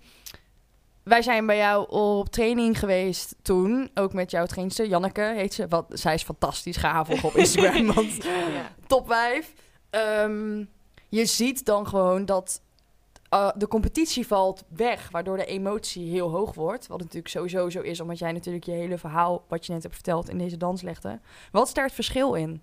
wij 1.04 1.22
zijn 1.22 1.46
bij 1.46 1.58
jou 1.58 1.90
op 1.90 2.30
training 2.30 2.80
geweest 2.80 3.36
toen. 3.42 3.90
Ook 3.94 4.14
met 4.14 4.32
jouw 4.32 4.46
trainster, 4.46 4.88
Janneke 4.88 5.34
heet 5.36 5.54
ze. 5.54 5.68
Wat, 5.68 5.86
zij 5.90 6.14
is 6.14 6.24
fantastisch. 6.24 6.78
Ga 6.78 7.06
op 7.22 7.36
Instagram, 7.36 7.86
want 7.94 8.24
ja. 8.24 8.72
top 8.88 9.08
5. 9.08 9.54
Um, 10.26 10.70
je 11.10 11.26
ziet 11.26 11.66
dan 11.66 11.88
gewoon 11.88 12.26
dat 12.26 12.62
uh, 13.34 13.50
de 13.56 13.68
competitie 13.68 14.28
valt 14.28 14.64
weg, 14.68 15.10
waardoor 15.12 15.38
de 15.38 15.46
emotie 15.46 16.10
heel 16.10 16.30
hoog 16.30 16.54
wordt. 16.54 16.88
Wat 16.88 17.00
natuurlijk 17.00 17.28
sowieso 17.28 17.70
zo 17.70 17.82
is, 17.82 18.00
omdat 18.00 18.20
jij 18.20 18.32
natuurlijk 18.32 18.66
je 18.66 18.72
hele 18.72 18.98
verhaal, 18.98 19.46
wat 19.48 19.66
je 19.66 19.74
net 19.74 19.82
hebt 19.82 19.96
verteld, 19.96 20.30
in 20.30 20.38
deze 20.38 20.58
dans 20.58 20.82
legde. 20.82 21.20
Wat 21.52 21.68
is 21.68 21.74
daar 21.74 21.86
het 21.86 21.94
verschil 21.94 22.34
in? 22.34 22.62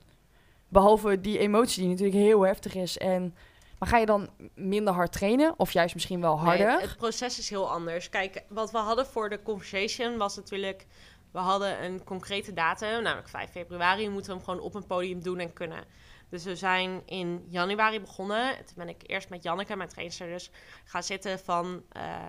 Behalve 0.69 1.21
die 1.21 1.39
emotie 1.39 1.81
die 1.81 1.91
natuurlijk 1.91 2.19
heel 2.19 2.43
heftig 2.43 2.75
is. 2.75 2.99
En, 2.99 3.35
maar 3.79 3.89
ga 3.89 3.99
je 3.99 4.07
dan 4.07 4.29
minder 4.55 4.95
hard 4.95 5.13
trainen? 5.13 5.55
Of 5.57 5.73
juist 5.73 5.95
misschien 5.95 6.21
wel 6.21 6.39
harder? 6.39 6.67
Nee, 6.67 6.81
het 6.81 6.97
proces 6.97 7.39
is 7.39 7.51
heel 7.51 7.71
anders. 7.71 8.09
Kijk, 8.09 8.45
wat 8.49 8.71
we 8.71 8.79
hadden 8.79 9.07
voor 9.07 9.29
de 9.29 9.43
conversation 9.43 10.17
was 10.17 10.37
natuurlijk... 10.37 10.87
We 11.33 11.39
hadden 11.39 11.85
een 11.85 12.05
concrete 12.05 12.53
datum, 12.53 13.03
namelijk 13.03 13.29
5 13.29 13.51
februari. 13.51 14.09
Moeten 14.09 14.31
we 14.31 14.37
hem 14.37 14.45
gewoon 14.45 14.61
op 14.61 14.75
een 14.75 14.87
podium 14.87 15.23
doen 15.23 15.39
en 15.39 15.53
kunnen. 15.53 15.85
Dus 16.29 16.45
we 16.45 16.57
zijn 16.57 17.03
in 17.07 17.45
januari 17.49 18.01
begonnen. 18.01 18.57
Toen 18.57 18.75
ben 18.77 18.89
ik 18.89 19.03
eerst 19.07 19.29
met 19.29 19.43
Janneke, 19.43 19.77
mijn 19.77 19.89
trainer, 19.89 20.29
dus 20.29 20.51
gaan 20.85 21.03
zitten 21.03 21.39
van... 21.39 21.83
Uh, 21.97 22.27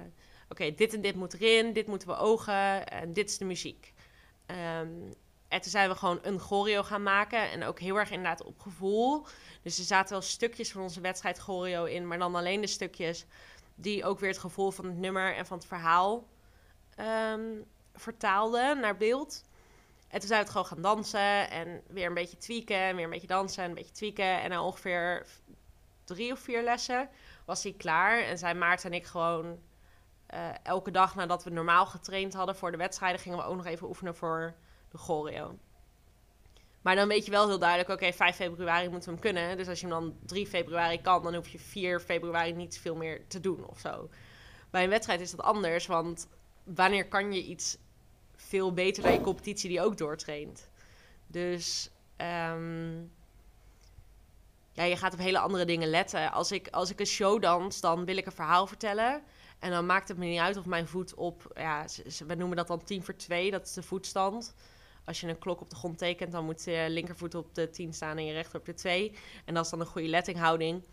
Oké, 0.52 0.74
dit 0.74 0.94
en 0.94 1.02
dit 1.02 1.16
moet 1.16 1.34
erin, 1.34 1.74
dit 1.74 1.88
moeten 1.88 2.08
we 2.08 2.16
ogen 2.16 2.88
en 2.88 3.14
dit 3.14 3.30
is 3.30 3.38
de 3.38 3.46
muziek. 3.46 3.94
Um, 4.48 5.14
en 5.48 5.62
toen 5.62 5.72
zijn 5.72 5.90
we 5.90 5.96
gewoon 5.96 6.20
een 6.22 6.40
choreo 6.40 6.84
gaan 6.84 7.04
maken. 7.04 7.52
En 7.52 7.64
ook 7.64 7.80
heel 7.80 7.96
erg 7.96 8.10
inderdaad 8.10 8.44
op 8.44 8.60
gevoel. 8.60 9.26
Dus 9.62 9.78
er 9.78 9.84
zaten 9.84 10.12
wel 10.12 10.22
stukjes 10.22 10.72
van 10.72 10.82
onze 10.82 11.02
wedstrijd 11.02 11.38
choreo 11.38 11.86
in. 11.86 12.08
Maar 12.08 12.18
dan 12.18 12.36
alleen 12.36 12.62
de 12.62 12.68
stukjes 12.68 13.26
die 13.76 14.06
ook 14.06 14.20
weer 14.20 14.30
het 14.30 14.40
gevoel 14.40 14.72
van 14.72 14.86
het 14.86 14.98
nummer 14.98 15.36
en 15.36 15.46
van 15.46 15.58
het 15.58 15.68
verhaal 15.68 16.28
um, 17.32 17.66
vertaalden 17.94 18.80
naar 18.80 18.98
beeld. 18.98 19.44
En 20.10 20.20
toen 20.20 20.28
zijn 20.28 20.40
we 20.40 20.46
het 20.46 20.50
gewoon 20.50 20.66
gaan 20.66 20.82
dansen 20.82 21.50
en 21.50 21.82
weer 21.88 22.06
een 22.06 22.14
beetje 22.14 22.38
tweaken, 22.38 22.96
weer 22.96 23.04
een 23.04 23.10
beetje 23.10 23.28
dansen, 23.28 23.64
een 23.64 23.74
beetje 23.74 23.94
tweaken. 23.94 24.42
En 24.42 24.50
na 24.50 24.64
ongeveer 24.64 25.26
drie 26.04 26.32
of 26.32 26.40
vier 26.40 26.64
lessen 26.64 27.10
was 27.46 27.64
hij 27.64 27.74
klaar. 27.74 28.22
En 28.22 28.38
zijn 28.38 28.58
Maarten 28.58 28.92
en 28.92 28.98
ik 28.98 29.06
gewoon 29.06 29.60
uh, 30.34 30.50
elke 30.64 30.92
dag 30.92 31.16
nadat 31.16 31.44
we 31.44 31.50
normaal 31.50 31.86
getraind 31.86 32.34
hadden 32.34 32.56
voor 32.56 32.72
de 32.72 32.78
wedstrijden, 32.78 33.20
gingen 33.20 33.38
we 33.38 33.44
ook 33.44 33.56
nog 33.56 33.66
even 33.66 33.88
oefenen 33.88 34.16
voor 34.16 34.56
de 34.92 34.98
choreo. 34.98 35.58
Maar 36.82 36.96
dan 36.96 37.08
weet 37.08 37.26
je 37.26 37.32
wel 37.32 37.48
heel 37.48 37.60
duidelijk, 37.60 37.90
oké, 37.90 38.00
okay, 38.00 38.14
5 38.14 38.36
februari 38.36 38.90
moeten 38.90 39.10
we 39.10 39.16
hem 39.16 39.24
kunnen. 39.24 39.58
Dus 39.58 39.68
als 39.68 39.80
je 39.80 39.88
hem 39.88 39.96
dan 39.96 40.18
3 40.26 40.48
februari 40.48 41.02
kan, 41.02 41.24
dan 41.24 41.36
hoef 41.36 41.48
je 41.48 41.60
4 41.60 42.00
februari 42.00 42.54
niet 42.54 42.80
veel 42.80 42.96
meer 42.96 43.28
te 43.28 43.40
doen 43.40 43.68
of 43.68 43.80
zo. 43.80 44.10
Bij 44.70 44.84
een 44.84 44.90
wedstrijd 44.90 45.22
is 45.22 45.32
dat 45.32 45.42
anders, 45.42 45.86
want 45.86 46.28
wanneer 46.64 47.08
kan 47.08 47.34
je 47.34 47.44
iets 47.44 47.78
veel 48.50 48.74
beter 48.74 49.04
dan 49.04 49.14
je 49.14 49.22
competitie 49.22 49.70
die 49.70 49.82
ook 49.82 49.98
doortraint. 49.98 50.70
Dus 51.28 51.90
um, 52.18 53.12
ja, 54.72 54.84
je 54.84 54.96
gaat 54.98 55.14
op 55.14 55.20
hele 55.20 55.40
andere 55.40 55.66
dingen 55.66 55.90
letten. 55.90 56.32
Als 56.32 56.52
ik, 56.52 56.68
als 56.68 56.90
ik 56.90 57.00
een 57.00 57.06
show 57.06 57.42
dans, 57.42 57.82
dan 57.82 58.06
wil 58.06 58.18
ik 58.18 58.26
een 58.26 58.32
verhaal 58.32 58.68
vertellen. 58.68 59.22
En 59.60 59.72
dan 59.72 59.86
maakt 59.86 60.08
het 60.08 60.18
me 60.18 60.26
niet 60.26 60.40
uit 60.40 60.58
of 60.58 60.66
mijn 60.66 60.88
voet 60.88 61.14
op, 61.14 61.52
ja, 61.56 61.86
we 62.28 62.36
noemen 62.36 62.58
dat 62.58 62.68
dan 62.68 62.84
10 62.84 63.04
voor 63.04 63.16
2, 63.16 63.52
dat 63.52 63.66
is 63.66 63.74
de 63.74 63.84
voetstand. 63.84 64.56
Als 65.06 65.20
je 65.20 65.28
een 65.28 65.38
klok 65.38 65.62
op 65.62 65.70
de 65.70 65.76
grond 65.76 65.98
tekent, 65.98 66.32
dan 66.32 66.46
moet 66.46 66.64
je 66.64 66.86
linkervoet 66.90 67.36
op 67.36 67.56
de 67.56 67.70
10 67.70 67.94
staan 67.94 68.18
en 68.18 68.26
je 68.26 68.34
rechter 68.34 68.60
op 68.60 68.66
de 68.66 68.74
2. 68.74 69.14
En 69.46 69.54
dat 69.54 69.64
is 69.64 69.72
dan 69.72 69.80
een 69.80 69.86
goede 69.86 70.08
lettinghouding. 70.08 70.84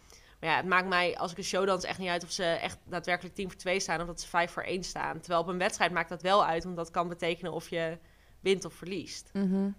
Maar 0.47 0.55
ja, 0.55 0.61
het 0.61 0.70
maakt 0.70 0.88
mij 0.88 1.16
als 1.18 1.30
ik 1.30 1.38
een 1.38 1.44
show 1.44 1.66
dans 1.66 1.84
echt 1.84 1.99
niet 1.99 2.09
uit 2.09 2.24
of 2.24 2.30
ze 2.30 2.44
echt 2.44 2.78
daadwerkelijk 2.84 3.34
10 3.34 3.49
voor 3.51 3.59
2 3.59 3.80
staan 3.80 4.01
of 4.01 4.07
dat 4.07 4.20
ze 4.20 4.28
5 4.28 4.51
voor 4.51 4.62
1 4.62 4.84
staan. 4.84 5.20
Terwijl 5.20 5.40
op 5.40 5.49
een 5.49 5.59
wedstrijd 5.59 5.92
maakt 5.92 6.09
dat 6.09 6.22
wel 6.22 6.44
uit, 6.44 6.64
want 6.64 6.76
dat 6.76 6.90
kan 6.90 7.09
betekenen 7.09 7.53
of 7.53 7.68
je 7.68 7.99
wint 8.40 8.64
of 8.64 8.74
verliest. 8.74 9.30
Mm 9.32 9.74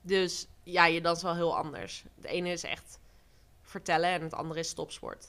Dus 0.00 0.46
ja, 0.62 0.86
je 0.86 1.00
dans 1.00 1.22
wel 1.22 1.34
heel 1.34 1.56
anders. 1.56 2.04
Het 2.14 2.24
ene 2.24 2.48
is 2.48 2.62
echt 2.62 2.98
vertellen 3.62 4.10
en 4.10 4.22
het 4.22 4.34
andere 4.34 4.60
is 4.60 4.72
topsport. 4.72 5.24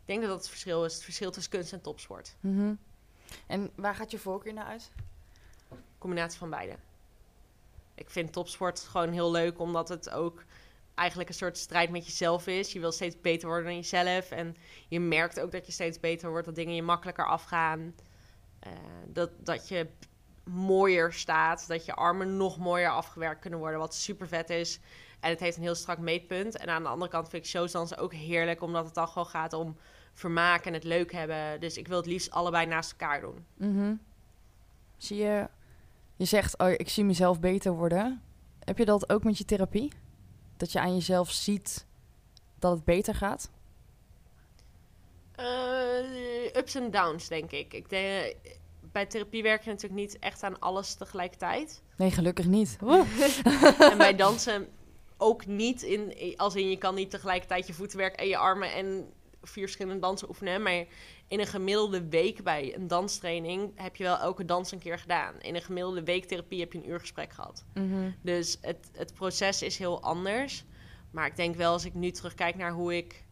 Ik 0.00 0.04
denk 0.04 0.20
dat 0.20 0.28
dat 0.28 0.38
het 0.38 0.48
verschil 0.48 0.84
is. 0.84 0.94
Het 0.94 1.02
verschil 1.02 1.30
tussen 1.30 1.52
kunst 1.52 1.72
en 1.72 1.80
topsport. 1.80 2.36
Mm 2.40 2.78
En 3.46 3.70
waar 3.74 3.94
gaat 3.94 4.10
je 4.10 4.18
voorkeur 4.18 4.52
naar 4.52 4.66
uit? 4.66 4.90
Combinatie 5.98 6.38
van 6.38 6.50
beide. 6.50 6.76
Ik 7.94 8.10
vind 8.10 8.32
topsport 8.32 8.80
gewoon 8.80 9.12
heel 9.12 9.30
leuk, 9.30 9.58
omdat 9.58 9.88
het 9.88 10.10
ook 10.10 10.44
eigenlijk 10.94 11.28
een 11.28 11.34
soort 11.34 11.58
strijd 11.58 11.90
met 11.90 12.06
jezelf 12.06 12.46
is. 12.46 12.72
Je 12.72 12.80
wil 12.80 12.92
steeds 12.92 13.20
beter 13.20 13.48
worden 13.48 13.66
dan 13.66 13.76
jezelf. 13.76 14.30
En 14.30 14.56
je 14.88 15.00
merkt 15.00 15.40
ook 15.40 15.52
dat 15.52 15.66
je 15.66 15.72
steeds 15.72 16.00
beter 16.00 16.30
wordt, 16.30 16.46
dat 16.46 16.54
dingen 16.54 16.74
je 16.74 16.82
makkelijker 16.82 17.26
afgaan. 17.26 17.94
Uh, 18.66 18.72
dat, 19.06 19.30
dat 19.38 19.68
je 19.68 19.86
mooier 20.44 21.12
staat, 21.12 21.68
dat 21.68 21.84
je 21.84 21.94
armen 21.94 22.36
nog 22.36 22.58
mooier 22.58 22.90
afgewerkt 22.90 23.40
kunnen 23.40 23.58
worden, 23.58 23.78
wat 23.78 23.94
super 23.94 24.28
vet 24.28 24.50
is. 24.50 24.80
En 25.20 25.30
het 25.30 25.40
heeft 25.40 25.56
een 25.56 25.62
heel 25.62 25.74
strak 25.74 25.98
meetpunt. 25.98 26.56
En 26.56 26.68
aan 26.68 26.82
de 26.82 26.88
andere 26.88 27.10
kant 27.10 27.28
vind 27.28 27.44
ik 27.44 27.50
showsdansen 27.50 27.98
ook 27.98 28.12
heerlijk, 28.12 28.62
omdat 28.62 28.84
het 28.84 28.94
dan 28.94 29.08
gewoon 29.08 29.26
gaat 29.26 29.52
om 29.52 29.76
vermaken 30.12 30.66
en 30.66 30.72
het 30.72 30.84
leuk 30.84 31.12
hebben. 31.12 31.60
Dus 31.60 31.76
ik 31.76 31.88
wil 31.88 31.96
het 31.96 32.06
liefst 32.06 32.30
allebei 32.30 32.66
naast 32.66 32.90
elkaar 32.90 33.20
doen. 33.20 33.44
Mm 33.56 34.00
Zie 34.96 35.16
je, 35.16 35.48
je 36.16 36.24
zegt, 36.24 36.58
oh, 36.58 36.70
ik 36.70 36.88
zie 36.88 37.04
mezelf 37.04 37.40
beter 37.40 37.72
worden. 37.72 38.22
Heb 38.58 38.78
je 38.78 38.84
dat 38.84 39.10
ook 39.10 39.24
met 39.24 39.38
je 39.38 39.44
therapie? 39.44 39.92
Dat 40.56 40.72
je 40.72 40.80
aan 40.80 40.94
jezelf 40.94 41.30
ziet 41.30 41.86
dat 42.58 42.72
het 42.72 42.84
beter 42.84 43.14
gaat? 43.14 43.50
Uh, 45.40 46.56
ups 46.56 46.74
en 46.74 46.90
downs, 46.90 47.28
denk 47.28 47.50
ik. 47.50 47.72
Ik 47.72 47.88
denk, 47.88 48.34
bij 48.92 49.06
therapie 49.06 49.42
werk 49.42 49.64
je 49.64 49.70
natuurlijk 49.70 50.00
niet 50.00 50.18
echt 50.18 50.42
aan 50.42 50.58
alles 50.58 50.94
tegelijkertijd. 50.94 51.82
Nee, 51.96 52.10
gelukkig 52.10 52.46
niet. 52.46 52.78
en 53.90 53.98
bij 53.98 54.16
dansen 54.16 54.68
ook 55.16 55.46
niet. 55.46 55.82
In, 55.82 56.34
als 56.36 56.54
in 56.54 56.70
je 56.70 56.76
kan 56.76 56.94
niet 56.94 57.10
tegelijkertijd 57.10 57.66
je 57.66 57.72
voeten 57.72 57.98
werken 57.98 58.18
en 58.18 58.28
je 58.28 58.36
armen 58.36 58.72
en 58.72 59.12
vier 59.42 59.64
verschillende 59.64 60.00
dansen 60.00 60.28
oefenen. 60.28 60.62
Maar 60.62 60.84
in 61.28 61.40
een 61.40 61.46
gemiddelde 61.46 62.08
week 62.08 62.42
bij 62.42 62.74
een 62.74 62.86
danstraining 62.86 63.72
heb 63.74 63.96
je 63.96 64.04
wel 64.04 64.18
elke 64.18 64.44
dans 64.44 64.72
een 64.72 64.78
keer 64.78 64.98
gedaan. 64.98 65.40
In 65.40 65.54
een 65.54 65.62
gemiddelde 65.62 66.04
week 66.04 66.24
therapie 66.24 66.60
heb 66.60 66.72
je 66.72 66.78
een 66.78 66.88
uur 66.88 67.00
gesprek 67.00 67.32
gehad. 67.32 67.64
Mhm. 67.74 68.10
Dus 68.20 68.58
het, 68.60 68.90
het 68.92 69.14
proces 69.14 69.62
is 69.62 69.78
heel 69.78 70.02
anders. 70.02 70.64
Maar 71.10 71.26
ik 71.26 71.36
denk 71.36 71.56
wel 71.56 71.72
als 71.72 71.84
ik 71.84 71.94
nu 71.94 72.10
terugkijk 72.10 72.56
naar 72.56 72.72
hoe 72.72 72.96
ik 72.96 73.24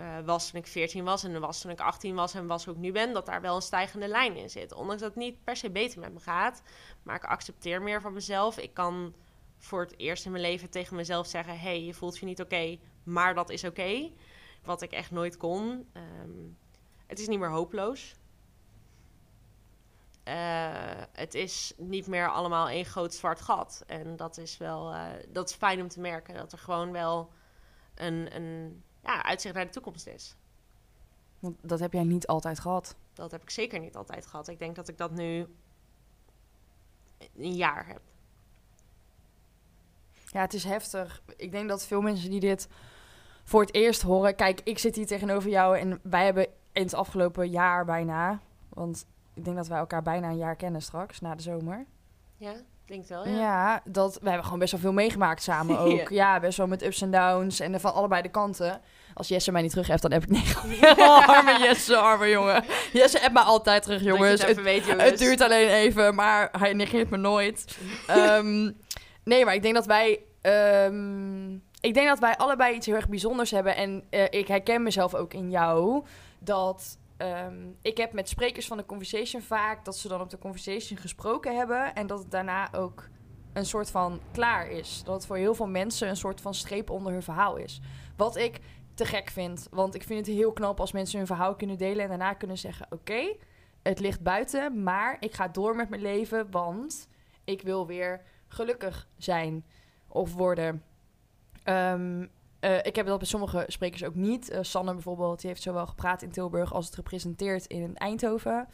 uh, 0.00 0.18
was 0.24 0.50
toen 0.50 0.60
ik 0.60 0.66
14 0.66 1.04
was 1.04 1.24
en 1.24 1.40
was 1.40 1.60
toen 1.60 1.70
ik 1.70 1.80
18 1.80 2.14
was 2.14 2.34
en 2.34 2.46
was 2.46 2.64
hoe 2.64 2.74
ik 2.74 2.80
nu 2.80 2.92
ben, 2.92 3.12
dat 3.12 3.26
daar 3.26 3.40
wel 3.40 3.56
een 3.56 3.62
stijgende 3.62 4.08
lijn 4.08 4.36
in 4.36 4.50
zit. 4.50 4.72
Ondanks 4.72 5.02
dat 5.02 5.10
het 5.10 5.22
niet 5.22 5.44
per 5.44 5.56
se 5.56 5.70
beter 5.70 6.00
met 6.00 6.12
me 6.12 6.20
gaat, 6.20 6.62
maar 7.02 7.16
ik 7.16 7.24
accepteer 7.24 7.82
meer 7.82 8.00
van 8.00 8.12
mezelf. 8.12 8.58
Ik 8.58 8.74
kan 8.74 9.14
voor 9.58 9.80
het 9.80 9.94
eerst 9.98 10.24
in 10.24 10.30
mijn 10.30 10.42
leven 10.42 10.70
tegen 10.70 10.96
mezelf 10.96 11.26
zeggen: 11.26 11.58
hey, 11.58 11.84
je 11.84 11.94
voelt 11.94 12.18
je 12.18 12.26
niet 12.26 12.40
oké, 12.40 12.78
maar 13.02 13.34
dat 13.34 13.50
is 13.50 13.64
oké. 13.64 14.10
Wat 14.62 14.82
ik 14.82 14.92
echt 14.92 15.10
nooit 15.10 15.36
kon. 15.36 15.88
Ehm, 15.92 16.30
het 17.06 17.18
is 17.18 17.28
niet 17.28 17.38
meer 17.38 17.50
hopeloos. 17.50 18.14
Uh, 20.28 20.34
het 21.12 21.34
is 21.34 21.72
niet 21.76 22.06
meer 22.06 22.30
allemaal 22.30 22.68
één 22.68 22.84
groot 22.84 23.14
zwart 23.14 23.40
gat. 23.40 23.84
En 23.86 24.16
dat 24.16 24.38
is 24.38 24.56
wel 24.56 24.94
uh, 24.94 25.06
dat 25.28 25.50
is 25.50 25.56
fijn 25.56 25.80
om 25.80 25.88
te 25.88 26.00
merken. 26.00 26.34
Dat 26.34 26.52
er 26.52 26.58
gewoon 26.58 26.92
wel 26.92 27.30
een, 27.94 28.36
een 28.36 28.82
ja, 29.02 29.22
uitzicht 29.22 29.54
naar 29.54 29.64
de 29.64 29.70
toekomst 29.70 30.06
is. 30.06 30.36
Want 31.38 31.56
dat 31.60 31.80
heb 31.80 31.92
jij 31.92 32.04
niet 32.04 32.26
altijd 32.26 32.60
gehad. 32.60 32.96
Dat 33.12 33.30
heb 33.30 33.42
ik 33.42 33.50
zeker 33.50 33.80
niet 33.80 33.96
altijd 33.96 34.26
gehad. 34.26 34.48
Ik 34.48 34.58
denk 34.58 34.76
dat 34.76 34.88
ik 34.88 34.98
dat 34.98 35.10
nu 35.10 35.46
een 37.36 37.54
jaar 37.54 37.86
heb. 37.86 38.00
Ja, 40.26 40.40
het 40.40 40.54
is 40.54 40.64
heftig. 40.64 41.22
Ik 41.36 41.50
denk 41.50 41.68
dat 41.68 41.86
veel 41.86 42.00
mensen 42.00 42.30
die 42.30 42.40
dit 42.40 42.68
voor 43.44 43.60
het 43.60 43.74
eerst 43.74 44.02
horen. 44.02 44.34
Kijk, 44.34 44.60
ik 44.64 44.78
zit 44.78 44.96
hier 44.96 45.06
tegenover 45.06 45.50
jou 45.50 45.78
en 45.78 46.00
wij 46.02 46.24
hebben 46.24 46.46
in 46.76 46.82
het 46.82 46.94
afgelopen 46.94 47.48
jaar 47.48 47.84
bijna. 47.84 48.40
Want 48.68 49.06
ik 49.34 49.44
denk 49.44 49.56
dat 49.56 49.68
wij 49.68 49.78
elkaar 49.78 50.02
bijna 50.02 50.28
een 50.28 50.36
jaar 50.36 50.56
kennen 50.56 50.82
straks, 50.82 51.20
na 51.20 51.34
de 51.34 51.42
zomer. 51.42 51.86
Ja, 52.36 52.52
denk 52.86 53.06
wel. 53.06 53.28
Ja, 53.28 53.38
ja 53.38 53.82
dat, 53.84 54.14
we 54.14 54.26
hebben 54.26 54.44
gewoon 54.44 54.58
best 54.58 54.72
wel 54.72 54.80
veel 54.80 54.92
meegemaakt 54.92 55.42
samen 55.42 55.78
ook. 55.86 56.08
ja. 56.08 56.40
best 56.40 56.58
wel 56.58 56.66
met 56.66 56.82
ups 56.82 57.02
en 57.02 57.10
downs 57.10 57.60
en 57.60 57.80
van 57.80 57.94
allebei 57.94 58.22
de 58.22 58.28
kanten. 58.28 58.80
Als 59.14 59.28
Jesse 59.28 59.52
mij 59.52 59.62
niet 59.62 59.70
terug 59.70 59.86
heeft, 59.86 60.02
dan 60.02 60.12
heb 60.12 60.22
ik 60.22 60.28
nee. 60.64 60.96
oh, 60.96 61.28
arme 61.36 61.58
Jesse, 61.58 61.96
arme 61.96 62.28
jongen. 62.28 62.64
Jesse 62.92 63.18
hebt 63.18 63.32
me 63.32 63.40
altijd 63.40 63.82
terug, 63.82 64.02
jongens. 64.02 64.46
Het, 64.46 64.62
weet, 64.62 64.84
jongens. 64.86 65.10
het, 65.10 65.18
duurt 65.18 65.40
alleen 65.40 65.68
even, 65.68 66.14
maar 66.14 66.48
hij 66.58 66.72
negeert 66.72 67.10
me 67.10 67.16
nooit. 67.16 67.78
um, 68.10 68.76
nee, 69.24 69.44
maar 69.44 69.54
ik 69.54 69.62
denk 69.62 69.74
dat 69.74 69.86
wij... 69.86 70.20
Um, 70.42 71.64
ik 71.80 71.94
denk 71.94 72.08
dat 72.08 72.18
wij 72.18 72.36
allebei 72.36 72.74
iets 72.74 72.86
heel 72.86 72.94
erg 72.94 73.08
bijzonders 73.08 73.50
hebben. 73.50 73.76
En 73.76 74.04
uh, 74.10 74.24
ik 74.30 74.48
herken 74.48 74.82
mezelf 74.82 75.14
ook 75.14 75.34
in 75.34 75.50
jou. 75.50 76.04
Dat 76.38 76.98
um, 77.18 77.76
ik 77.82 77.96
heb 77.96 78.12
met 78.12 78.28
sprekers 78.28 78.66
van 78.66 78.76
de 78.76 78.86
conversation 78.86 79.42
vaak 79.42 79.84
dat 79.84 79.96
ze 79.96 80.08
dan 80.08 80.20
op 80.20 80.30
de 80.30 80.38
conversation 80.38 80.98
gesproken 80.98 81.56
hebben. 81.56 81.94
En 81.94 82.06
dat 82.06 82.18
het 82.18 82.30
daarna 82.30 82.72
ook 82.72 83.08
een 83.52 83.66
soort 83.66 83.90
van 83.90 84.20
klaar 84.32 84.70
is. 84.70 85.02
Dat 85.04 85.14
het 85.14 85.26
voor 85.26 85.36
heel 85.36 85.54
veel 85.54 85.68
mensen 85.68 86.08
een 86.08 86.16
soort 86.16 86.40
van 86.40 86.54
streep 86.54 86.90
onder 86.90 87.12
hun 87.12 87.22
verhaal 87.22 87.56
is. 87.56 87.80
Wat 88.16 88.36
ik 88.36 88.60
te 88.96 89.04
gek 89.04 89.30
vind. 89.30 89.68
Want 89.70 89.94
ik 89.94 90.02
vind 90.02 90.26
het 90.26 90.36
heel 90.36 90.52
knap 90.52 90.80
als 90.80 90.92
mensen 90.92 91.18
hun 91.18 91.26
verhaal 91.26 91.56
kunnen 91.56 91.78
delen 91.78 92.02
en 92.02 92.08
daarna 92.08 92.32
kunnen 92.32 92.58
zeggen: 92.58 92.86
Oké, 92.90 93.36
het 93.82 94.00
ligt 94.00 94.22
buiten, 94.22 94.82
maar 94.82 95.16
ik 95.20 95.34
ga 95.34 95.48
door 95.48 95.76
met 95.76 95.88
mijn 95.88 96.02
leven, 96.02 96.50
want 96.50 97.08
ik 97.44 97.62
wil 97.62 97.86
weer 97.86 98.22
gelukkig 98.48 99.08
zijn 99.16 99.64
of 100.08 100.34
worden. 100.34 100.82
Um, 101.64 102.30
uh, 102.66 102.78
ik 102.82 102.96
heb 102.96 103.06
dat 103.06 103.18
bij 103.18 103.26
sommige 103.26 103.64
sprekers 103.66 104.04
ook 104.04 104.14
niet. 104.14 104.50
Uh, 104.50 104.58
Sanne 104.62 104.92
bijvoorbeeld, 104.92 105.40
die 105.40 105.48
heeft 105.50 105.62
zowel 105.62 105.86
gepraat 105.86 106.22
in 106.22 106.30
Tilburg 106.30 106.72
als 106.72 106.86
het 106.86 106.94
gepresenteerd 106.94 107.66
in 107.66 107.96
Eindhoven. 107.96 108.68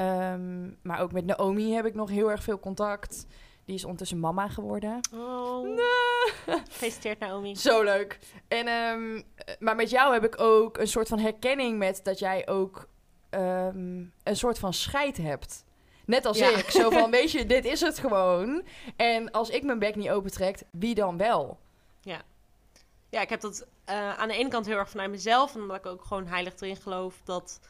Um, 0.00 0.78
maar 0.82 1.00
ook 1.00 1.12
met 1.12 1.24
Naomi 1.24 1.72
heb 1.72 1.86
ik 1.86 1.94
nog 1.94 2.10
heel 2.10 2.30
erg 2.30 2.42
veel 2.42 2.60
contact. 2.60 3.26
Die 3.64 3.74
is 3.74 3.84
ondertussen 3.84 4.20
mama 4.20 4.48
geworden. 4.48 5.00
Oh. 5.14 5.44
Nee. 6.46 6.62
Gefeliciteerd 6.70 7.18
Naomi. 7.18 7.56
Zo 7.56 7.82
leuk. 7.82 8.18
En, 8.48 8.68
um, 8.68 9.22
maar 9.58 9.76
met 9.76 9.90
jou 9.90 10.12
heb 10.12 10.24
ik 10.24 10.40
ook 10.40 10.78
een 10.78 10.88
soort 10.88 11.08
van 11.08 11.18
herkenning 11.18 11.78
met 11.78 12.00
dat 12.02 12.18
jij 12.18 12.48
ook 12.48 12.88
um, 13.30 14.12
een 14.22 14.36
soort 14.36 14.58
van 14.58 14.72
scheid 14.72 15.16
hebt. 15.16 15.64
Net 16.04 16.26
als 16.26 16.40
ik. 16.40 16.70
Zo 16.70 16.90
van, 16.90 17.10
weet 17.20 17.30
je, 17.30 17.46
dit 17.46 17.64
is 17.64 17.80
het 17.80 17.98
gewoon. 17.98 18.62
En 18.96 19.30
als 19.30 19.50
ik 19.50 19.62
mijn 19.62 19.78
bek 19.78 19.96
niet 19.96 20.10
opentrek, 20.10 20.62
wie 20.70 20.94
dan 20.94 21.16
wel? 21.16 21.58
Ja 22.00 22.22
ja, 23.08 23.20
ik 23.20 23.28
heb 23.28 23.40
dat 23.40 23.66
uh, 23.88 24.18
aan 24.18 24.28
de 24.28 24.34
ene 24.34 24.48
kant 24.48 24.66
heel 24.66 24.78
erg 24.78 24.90
vanuit 24.90 25.10
mezelf. 25.10 25.54
Omdat 25.54 25.76
ik 25.76 25.86
ook 25.86 26.04
gewoon 26.04 26.26
heilig 26.26 26.60
erin 26.60 26.76
geloof 26.76 27.20
dat 27.24 27.60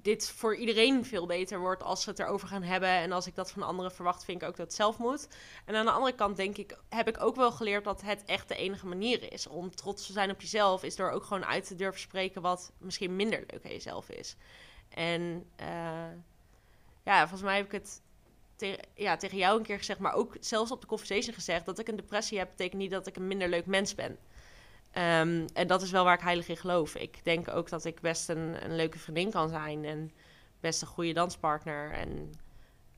dit 0.00 0.30
voor 0.30 0.56
iedereen 0.56 1.04
veel 1.04 1.26
beter 1.26 1.58
wordt 1.58 1.82
als 1.82 2.02
ze 2.02 2.10
het 2.10 2.18
erover 2.18 2.48
gaan 2.48 2.62
hebben. 2.62 2.88
En 2.88 3.12
als 3.12 3.26
ik 3.26 3.34
dat 3.34 3.50
van 3.50 3.62
anderen 3.62 3.92
verwacht, 3.92 4.24
vind 4.24 4.42
ik 4.42 4.48
ook 4.48 4.56
dat 4.56 4.66
het 4.66 4.74
zelf 4.74 4.98
moet. 4.98 5.28
En 5.64 5.74
aan 5.74 5.84
de 5.84 5.90
andere 5.90 6.14
kant 6.14 6.36
denk 6.36 6.56
ik, 6.56 6.78
heb 6.88 7.08
ik 7.08 7.22
ook 7.22 7.36
wel 7.36 7.52
geleerd 7.52 7.84
dat 7.84 8.02
het 8.02 8.24
echt 8.24 8.48
de 8.48 8.56
enige 8.56 8.86
manier 8.86 9.32
is 9.32 9.46
om 9.46 9.74
trots 9.74 10.06
te 10.06 10.12
zijn 10.12 10.30
op 10.30 10.40
jezelf. 10.40 10.82
Is 10.82 10.96
door 10.96 11.10
ook 11.10 11.24
gewoon 11.24 11.44
uit 11.44 11.66
te 11.66 11.74
durven 11.74 12.00
spreken 12.00 12.42
wat 12.42 12.72
misschien 12.78 13.16
minder 13.16 13.38
leuk 13.38 13.64
aan 13.64 13.70
jezelf 13.70 14.08
is. 14.08 14.36
En 14.88 15.50
uh, 15.60 15.66
ja, 17.04 17.18
volgens 17.20 17.42
mij 17.42 17.56
heb 17.56 17.64
ik 17.64 17.72
het 17.72 18.02
ja, 18.94 19.16
tegen 19.16 19.38
jou 19.38 19.58
een 19.58 19.64
keer 19.64 19.78
gezegd, 19.78 19.98
maar 19.98 20.14
ook 20.14 20.36
zelfs 20.40 20.70
op 20.70 20.80
de 20.80 20.86
conversation 20.86 21.34
gezegd, 21.34 21.66
dat 21.66 21.78
ik 21.78 21.88
een 21.88 21.96
depressie 21.96 22.38
heb, 22.38 22.48
betekent 22.48 22.80
niet 22.80 22.90
dat 22.90 23.06
ik 23.06 23.16
een 23.16 23.26
minder 23.26 23.48
leuk 23.48 23.66
mens 23.66 23.94
ben. 23.94 24.18
Um, 24.94 25.46
en 25.54 25.66
dat 25.66 25.82
is 25.82 25.90
wel 25.90 26.04
waar 26.04 26.14
ik 26.14 26.20
heilig 26.20 26.48
in 26.48 26.56
geloof. 26.56 26.94
Ik 26.94 27.24
denk 27.24 27.48
ook 27.48 27.68
dat 27.68 27.84
ik 27.84 28.00
best 28.00 28.28
een, 28.28 28.64
een 28.64 28.76
leuke 28.76 28.98
vriendin 28.98 29.30
kan 29.30 29.48
zijn 29.48 29.84
en 29.84 30.12
best 30.60 30.82
een 30.82 30.88
goede 30.88 31.12
danspartner 31.12 31.92
en 31.92 32.32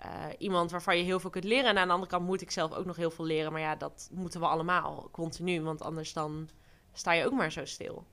uh, 0.05 0.27
iemand 0.39 0.71
waarvan 0.71 0.97
je 0.97 1.05
heel 1.05 1.21
veel 1.21 1.31
kunt 1.31 1.45
leren. 1.45 1.71
En 1.71 1.79
aan 1.79 1.87
de 1.87 1.93
andere 1.93 2.11
kant 2.11 2.27
moet 2.27 2.41
ik 2.41 2.51
zelf 2.51 2.73
ook 2.73 2.85
nog 2.85 2.97
heel 2.97 3.11
veel 3.11 3.25
leren, 3.25 3.53
maar 3.53 3.61
ja, 3.61 3.77
dat 3.77 4.09
moeten 4.12 4.41
we 4.41 4.47
allemaal 4.47 5.09
continu, 5.12 5.62
want 5.62 5.83
anders 5.83 6.12
dan 6.12 6.49
sta 6.93 7.12
je 7.12 7.25
ook 7.25 7.33
maar 7.33 7.53
zo 7.53 7.65
stil. 7.65 8.05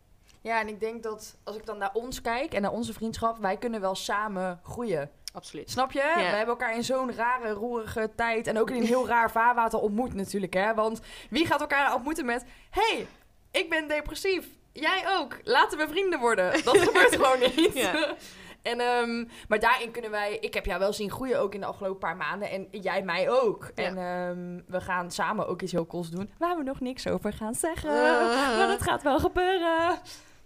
Ja, 0.41 0.60
en 0.60 0.68
ik 0.68 0.80
denk 0.80 1.04
dat 1.04 1.38
als 1.43 1.56
ik 1.56 1.66
dan 1.66 1.78
naar 1.78 1.93
ons 1.93 2.22
kijk 2.22 2.54
en 2.54 2.62
naar 2.62 2.72
onze 2.72 2.93
vriendschap, 2.93 3.38
wij 3.38 3.58
kunnen 3.58 3.82
wel 3.82 3.95
samen 3.95 4.60
groeien. 4.64 5.12
Absoluut. 5.32 5.71
Snap 5.71 5.91
je? 5.91 6.11
We 6.15 6.21
hebben 6.21 6.47
elkaar 6.47 6.75
in 6.75 6.84
zo'n 6.84 7.15
rare, 7.15 7.51
roerige 7.51 8.11
tijd 8.15 8.47
en 8.47 8.59
ook 8.59 8.69
in 8.69 8.75
een 8.75 8.88
heel 8.88 9.07
raar 9.07 9.32
vaarwater 9.41 9.79
ontmoet 9.79 10.13
natuurlijk. 10.13 10.53
Hè? 10.53 10.73
Want 10.73 10.99
wie 11.29 11.45
gaat 11.45 11.61
elkaar 11.61 11.93
ontmoeten 11.93 12.25
met... 12.25 12.45
hey, 12.69 13.07
ik 13.51 13.69
ben 13.69 13.88
depressief. 13.88 14.47
Jij 14.73 15.03
ook. 15.07 15.38
Laten 15.43 15.77
we 15.77 15.88
vrienden 15.88 16.19
worden. 16.19 16.63
Dat 16.63 16.77
gebeurt 16.88 17.15
gewoon 17.15 17.39
niet. 17.39 17.73
Ja. 17.73 17.93
En, 18.61 18.82
um, 18.82 19.29
maar 19.47 19.59
daarin 19.59 19.91
kunnen 19.91 20.11
wij... 20.11 20.38
Ik 20.39 20.53
heb 20.53 20.65
jou 20.65 20.79
wel 20.79 20.93
zien 20.93 21.11
groeien 21.11 21.39
ook 21.39 21.53
in 21.53 21.59
de 21.59 21.65
afgelopen 21.65 21.99
paar 21.99 22.17
maanden. 22.17 22.49
En 22.49 22.67
jij 22.71 23.03
mij 23.03 23.29
ook. 23.29 23.71
Ja. 23.75 23.84
En 23.84 23.97
um, 23.97 24.63
we 24.67 24.82
gaan 24.82 25.11
samen 25.11 25.47
ook 25.47 25.61
iets 25.61 25.71
heel 25.71 25.88
cools 25.88 26.09
doen. 26.09 26.32
Waar 26.38 26.57
we 26.57 26.63
nog 26.63 26.79
niks 26.79 27.07
over 27.07 27.34
gaan 27.34 27.55
zeggen. 27.55 27.89
Uh. 27.89 28.57
Maar 28.57 28.69
het 28.69 28.82
gaat 28.82 29.03
wel 29.03 29.19
gebeuren. 29.19 29.99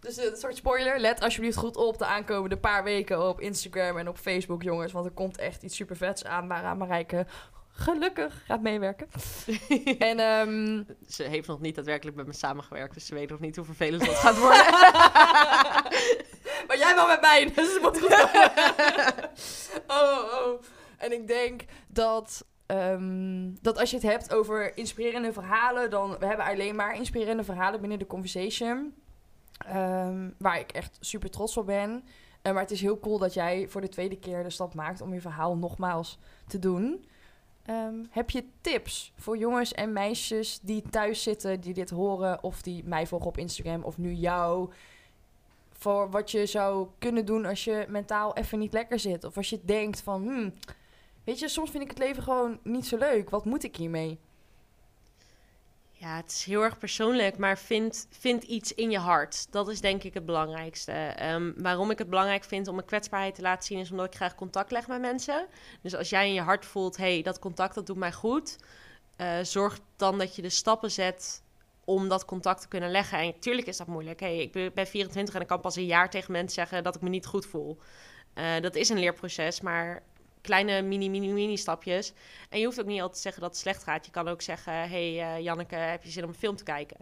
Dus 0.05 0.17
een 0.17 0.37
soort 0.37 0.55
spoiler. 0.55 0.99
Let 0.99 1.21
alsjeblieft 1.21 1.57
goed 1.57 1.75
op 1.75 1.97
de 1.97 2.05
aankomende 2.05 2.57
paar 2.57 2.83
weken 2.83 3.27
op 3.27 3.41
Instagram 3.41 3.97
en 3.97 4.07
op 4.07 4.17
Facebook, 4.17 4.63
jongens. 4.63 4.91
Want 4.91 5.05
er 5.05 5.11
komt 5.11 5.37
echt 5.37 5.63
iets 5.63 5.75
super 5.75 5.97
vets 5.97 6.23
aan 6.23 6.47
waaraan 6.47 6.77
Marijke 6.77 7.25
gelukkig 7.71 8.43
gaat 8.45 8.61
meewerken. 8.61 9.07
en, 9.99 10.19
um... 10.19 10.87
Ze 11.07 11.23
heeft 11.23 11.47
nog 11.47 11.59
niet 11.59 11.75
daadwerkelijk 11.75 12.17
met 12.17 12.27
me 12.27 12.33
samengewerkt, 12.33 12.93
dus 12.93 13.05
ze 13.05 13.13
weet 13.13 13.29
nog 13.29 13.39
niet 13.39 13.55
hoe 13.55 13.65
vervelend 13.65 14.05
dat 14.05 14.15
gaat 14.15 14.39
worden. 14.39 14.65
maar 16.67 16.77
jij 16.77 16.95
wel 16.95 17.07
met 17.07 17.21
mij, 17.21 17.51
dus 17.55 17.73
het 17.73 17.81
moet 17.81 17.99
goed 17.99 18.13
oh, 20.01 20.33
oh. 20.33 20.61
En 20.97 21.11
ik 21.11 21.27
denk 21.27 21.61
dat... 21.87 22.45
Um, 22.67 23.57
dat 23.61 23.77
als 23.77 23.89
je 23.89 23.95
het 23.95 24.05
hebt 24.05 24.33
over 24.33 24.77
inspirerende 24.77 25.33
verhalen, 25.33 25.89
dan 25.89 26.17
we 26.19 26.25
hebben 26.25 26.45
alleen 26.45 26.75
maar 26.75 26.95
inspirerende 26.95 27.43
verhalen 27.43 27.79
binnen 27.79 27.99
de 27.99 28.07
conversation. 28.07 28.93
Um, 29.73 30.35
waar 30.37 30.59
ik 30.59 30.71
echt 30.71 30.97
super 30.99 31.29
trots 31.29 31.57
op 31.57 31.65
ben. 31.65 32.03
Uh, 32.43 32.53
maar 32.53 32.61
het 32.61 32.71
is 32.71 32.81
heel 32.81 32.99
cool 32.99 33.17
dat 33.17 33.33
jij 33.33 33.67
voor 33.67 33.81
de 33.81 33.89
tweede 33.89 34.19
keer 34.19 34.43
de 34.43 34.49
stap 34.49 34.73
maakt 34.73 35.01
om 35.01 35.13
je 35.13 35.21
verhaal 35.21 35.57
nogmaals 35.57 36.19
te 36.47 36.59
doen. 36.59 37.05
Um, 37.69 38.07
heb 38.09 38.29
je 38.29 38.45
tips 38.61 39.13
voor 39.15 39.37
jongens 39.37 39.73
en 39.73 39.93
meisjes 39.93 40.59
die 40.61 40.81
thuis 40.89 41.23
zitten, 41.23 41.61
die 41.61 41.73
dit 41.73 41.89
horen, 41.89 42.43
of 42.43 42.61
die 42.61 42.83
mij 42.83 43.07
volgen 43.07 43.27
op 43.27 43.37
Instagram, 43.37 43.83
of 43.83 43.97
nu 43.97 44.11
jou? 44.11 44.69
Voor 45.71 46.09
wat 46.09 46.31
je 46.31 46.45
zou 46.45 46.87
kunnen 46.99 47.25
doen 47.25 47.45
als 47.45 47.63
je 47.63 47.85
mentaal 47.89 48.35
even 48.35 48.59
niet 48.59 48.73
lekker 48.73 48.99
zit. 48.99 49.23
Of 49.23 49.37
als 49.37 49.49
je 49.49 49.59
denkt 49.63 50.01
van, 50.01 50.23
hmm, 50.23 50.53
weet 51.23 51.39
je, 51.39 51.47
soms 51.47 51.69
vind 51.71 51.83
ik 51.83 51.89
het 51.89 51.99
leven 51.99 52.23
gewoon 52.23 52.59
niet 52.63 52.87
zo 52.87 52.97
leuk. 52.97 53.29
Wat 53.29 53.45
moet 53.45 53.63
ik 53.63 53.75
hiermee? 53.75 54.19
Ja, 56.05 56.15
het 56.15 56.31
is 56.31 56.43
heel 56.43 56.61
erg 56.61 56.77
persoonlijk, 56.77 57.37
maar 57.37 57.57
vind, 57.57 58.07
vind 58.09 58.43
iets 58.43 58.73
in 58.73 58.91
je 58.91 58.97
hart. 58.97 59.51
Dat 59.51 59.69
is 59.69 59.81
denk 59.81 60.03
ik 60.03 60.13
het 60.13 60.25
belangrijkste. 60.25 61.15
Um, 61.21 61.53
waarom 61.57 61.91
ik 61.91 61.97
het 61.97 62.09
belangrijk 62.09 62.43
vind 62.43 62.67
om 62.67 62.75
mijn 62.75 62.87
kwetsbaarheid 62.87 63.35
te 63.35 63.41
laten 63.41 63.63
zien, 63.63 63.79
is 63.79 63.91
omdat 63.91 64.05
ik 64.05 64.15
graag 64.15 64.35
contact 64.35 64.71
leg 64.71 64.87
met 64.87 65.01
mensen. 65.01 65.47
Dus 65.81 65.95
als 65.95 66.09
jij 66.09 66.27
in 66.27 66.33
je 66.33 66.41
hart 66.41 66.65
voelt, 66.65 66.97
hey, 66.97 67.21
dat 67.21 67.39
contact 67.39 67.75
dat 67.75 67.85
doet 67.85 67.97
mij 67.97 68.11
goed, 68.11 68.57
uh, 69.17 69.39
zorg 69.41 69.79
dan 69.95 70.17
dat 70.17 70.35
je 70.35 70.41
de 70.41 70.49
stappen 70.49 70.91
zet 70.91 71.41
om 71.83 72.07
dat 72.07 72.25
contact 72.25 72.61
te 72.61 72.67
kunnen 72.67 72.91
leggen. 72.91 73.17
En 73.17 73.25
natuurlijk 73.25 73.67
is 73.67 73.77
dat 73.77 73.87
moeilijk. 73.87 74.19
Hey, 74.19 74.37
ik 74.37 74.73
ben 74.73 74.87
24 74.87 75.35
en 75.35 75.41
ik 75.41 75.47
kan 75.47 75.61
pas 75.61 75.75
een 75.75 75.85
jaar 75.85 76.09
tegen 76.09 76.31
mensen 76.31 76.53
zeggen 76.53 76.83
dat 76.83 76.95
ik 76.95 77.01
me 77.01 77.09
niet 77.09 77.25
goed 77.25 77.45
voel. 77.45 77.77
Uh, 78.35 78.59
dat 78.61 78.75
is 78.75 78.89
een 78.89 78.99
leerproces, 78.99 79.61
maar 79.61 80.03
kleine 80.45 80.81
mini, 80.81 81.09
mini, 81.09 81.31
mini 81.31 81.57
stapjes. 81.57 82.13
En 82.49 82.59
je 82.59 82.65
hoeft 82.65 82.79
ook 82.79 82.85
niet 82.85 82.99
altijd 82.99 83.15
te 83.15 83.21
zeggen 83.21 83.41
dat 83.41 83.51
het 83.51 83.59
slecht 83.59 83.83
gaat. 83.83 84.05
Je 84.05 84.11
kan 84.11 84.27
ook 84.27 84.41
zeggen, 84.41 84.73
hey 84.73 85.13
uh, 85.13 85.43
Janneke, 85.43 85.75
heb 85.75 86.03
je 86.03 86.09
zin 86.09 86.23
om 86.23 86.29
een 86.29 86.35
film 86.35 86.55
te 86.55 86.63
kijken? 86.63 86.97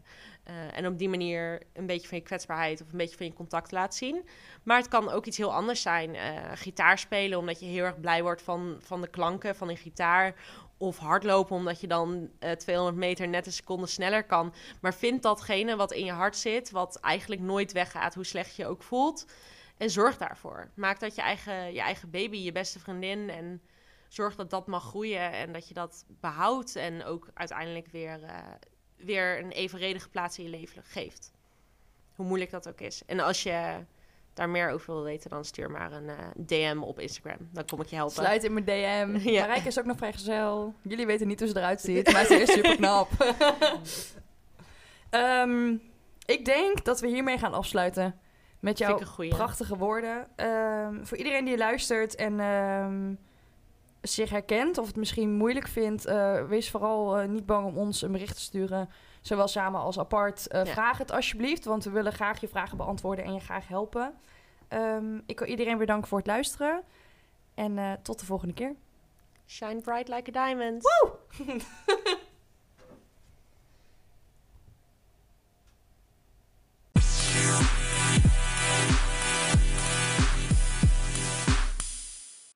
Uh, 0.48 0.78
en 0.78 0.88
op 0.88 0.98
die 0.98 1.10
manier 1.10 1.62
een 1.74 1.86
beetje 1.86 2.08
van 2.08 2.18
je 2.18 2.24
kwetsbaarheid 2.24 2.82
of 2.82 2.92
een 2.92 2.98
beetje 2.98 3.18
van 3.18 3.26
je 3.26 3.34
contact 3.34 3.72
laten 3.72 3.98
zien. 3.98 4.28
Maar 4.64 4.78
het 4.78 4.88
kan 4.88 5.12
ook 5.12 5.26
iets 5.26 5.38
heel 5.38 5.54
anders 5.54 5.82
zijn. 5.82 6.16
Uh, 6.16 6.22
gitaar 6.54 6.98
spelen 6.98 7.40
omdat 7.40 7.60
je 7.60 7.66
heel 7.66 7.84
erg 7.84 8.00
blij 8.00 8.24
wordt 8.24 8.42
van, 8.42 8.78
van 8.80 9.02
de 9.02 9.08
klanken 9.08 9.56
van 9.56 9.70
een 9.70 9.78
gitaar. 9.78 10.36
Of 10.78 10.98
hardlopen 10.98 11.56
omdat 11.56 11.82
je 11.82 11.88
dan 11.88 12.30
uh, 12.40 12.52
200 12.52 12.98
meter 12.98 13.28
net 13.28 13.46
een 13.46 13.52
seconde 13.52 13.88
sneller 13.88 14.24
kan. 14.24 14.54
Maar 14.82 14.94
vind 14.94 15.22
datgene 15.22 15.76
wat 15.76 15.92
in 15.92 16.06
je 16.06 16.12
hart 16.12 16.38
zit, 16.38 16.72
wat 16.72 17.00
eigenlijk 17.00 17.42
nooit 17.42 17.72
weggaat, 17.72 18.14
hoe 18.14 18.26
slecht 18.26 18.56
je 18.56 18.68
ook 18.68 18.84
voelt. 18.84 19.26
En 19.84 19.90
zorg 19.90 20.18
daarvoor. 20.18 20.70
Maak 20.76 21.00
dat 21.00 21.16
je 21.16 21.22
eigen, 21.22 21.74
je 21.74 21.80
eigen 21.80 22.10
baby, 22.10 22.38
je 22.38 22.52
beste 22.52 22.80
vriendin. 22.80 23.30
En 23.30 23.62
zorg 24.08 24.36
dat 24.36 24.50
dat 24.50 24.68
mag 24.68 24.84
groeien 24.84 25.32
en 25.32 25.54
dat 25.54 25.68
je 25.68 25.74
dat 25.74 26.06
behoudt. 26.08 26.76
En 26.76 27.04
ook 27.06 27.30
uiteindelijk 27.34 27.88
weer, 27.88 28.20
uh, 28.20 28.38
weer 28.98 29.40
een 29.40 29.52
evenredige 29.52 30.10
plaats 30.10 30.38
in 30.38 30.44
je 30.44 30.50
leven 30.50 30.84
geeft. 30.84 31.32
Hoe 32.16 32.26
moeilijk 32.26 32.52
dat 32.52 32.68
ook 32.68 32.80
is. 32.80 33.06
En 33.06 33.20
als 33.20 33.44
je 33.44 33.86
daar 34.34 34.50
meer 34.50 34.70
over 34.70 34.94
wil 34.94 35.04
weten, 35.04 35.30
dan 35.30 35.46
stuur 35.46 35.72
maar 35.72 35.92
een 35.92 36.08
uh, 36.08 36.18
DM 36.36 36.82
op 36.82 37.00
Instagram. 37.00 37.50
Dan 37.52 37.66
kom 37.66 37.82
ik 37.82 37.88
je 37.88 37.96
helpen. 37.96 38.16
Sluit 38.16 38.44
in 38.44 38.54
mijn 38.54 38.66
DM. 38.66 39.20
ja. 39.32 39.42
Marijke 39.42 39.68
is 39.68 39.80
ook 39.80 39.86
nog 39.86 39.98
vrijgezel. 39.98 40.74
Jullie 40.82 41.06
weten 41.06 41.28
niet 41.28 41.40
hoe 41.40 41.50
ze 41.50 41.58
eruit 41.58 41.82
ziet, 41.82 42.12
maar 42.14 42.26
ze 42.26 42.36
is 42.36 42.52
super 42.52 42.76
knap. 42.76 43.10
um, 45.12 45.82
ik 46.36 46.46
denk 46.46 46.86
dat 46.86 47.00
we 47.00 47.08
hiermee 47.08 47.38
gaan 47.38 47.54
afsluiten. 47.54 48.22
Met 48.64 48.78
jouw 48.78 49.00
prachtige 49.30 49.78
woorden. 49.78 50.28
Um, 50.36 51.06
voor 51.06 51.18
iedereen 51.18 51.46
die 51.46 51.58
luistert 51.58 52.16
en 52.16 52.40
um, 52.40 53.20
zich 54.02 54.30
herkent 54.30 54.78
of 54.78 54.88
het 54.88 54.96
misschien 54.96 55.32
moeilijk 55.34 55.68
vindt, 55.68 56.08
uh, 56.08 56.46
wees 56.46 56.70
vooral 56.70 57.22
uh, 57.22 57.28
niet 57.28 57.46
bang 57.46 57.68
om 57.68 57.78
ons 57.78 58.02
een 58.02 58.12
bericht 58.12 58.36
te 58.36 58.42
sturen. 58.42 58.90
Zowel 59.22 59.48
samen 59.48 59.80
als 59.80 60.00
apart. 60.00 60.48
Uh, 60.52 60.64
ja. 60.64 60.72
Vraag 60.72 60.98
het 60.98 61.12
alsjeblieft, 61.12 61.66
want 61.66 61.84
we 61.84 61.90
willen 61.90 62.14
graag 62.14 62.42
je 62.42 62.48
vragen 62.48 62.78
beantwoorden 62.78 63.26
en 63.26 63.34
je 63.34 63.40
graag 63.40 63.68
helpen. 63.68 64.14
Um, 64.70 65.24
ik 65.26 65.40
wil 65.40 65.48
iedereen 65.48 65.78
bedanken 65.78 66.08
voor 66.08 66.18
het 66.18 66.28
luisteren. 66.28 66.84
En 67.54 68.00
tot 68.02 68.20
de 68.20 68.26
volgende 68.26 68.54
keer. 68.54 68.76
Shine 69.48 69.82
bright 69.82 70.08
like 70.08 70.38
a 70.38 70.46
diamond. 70.46 70.84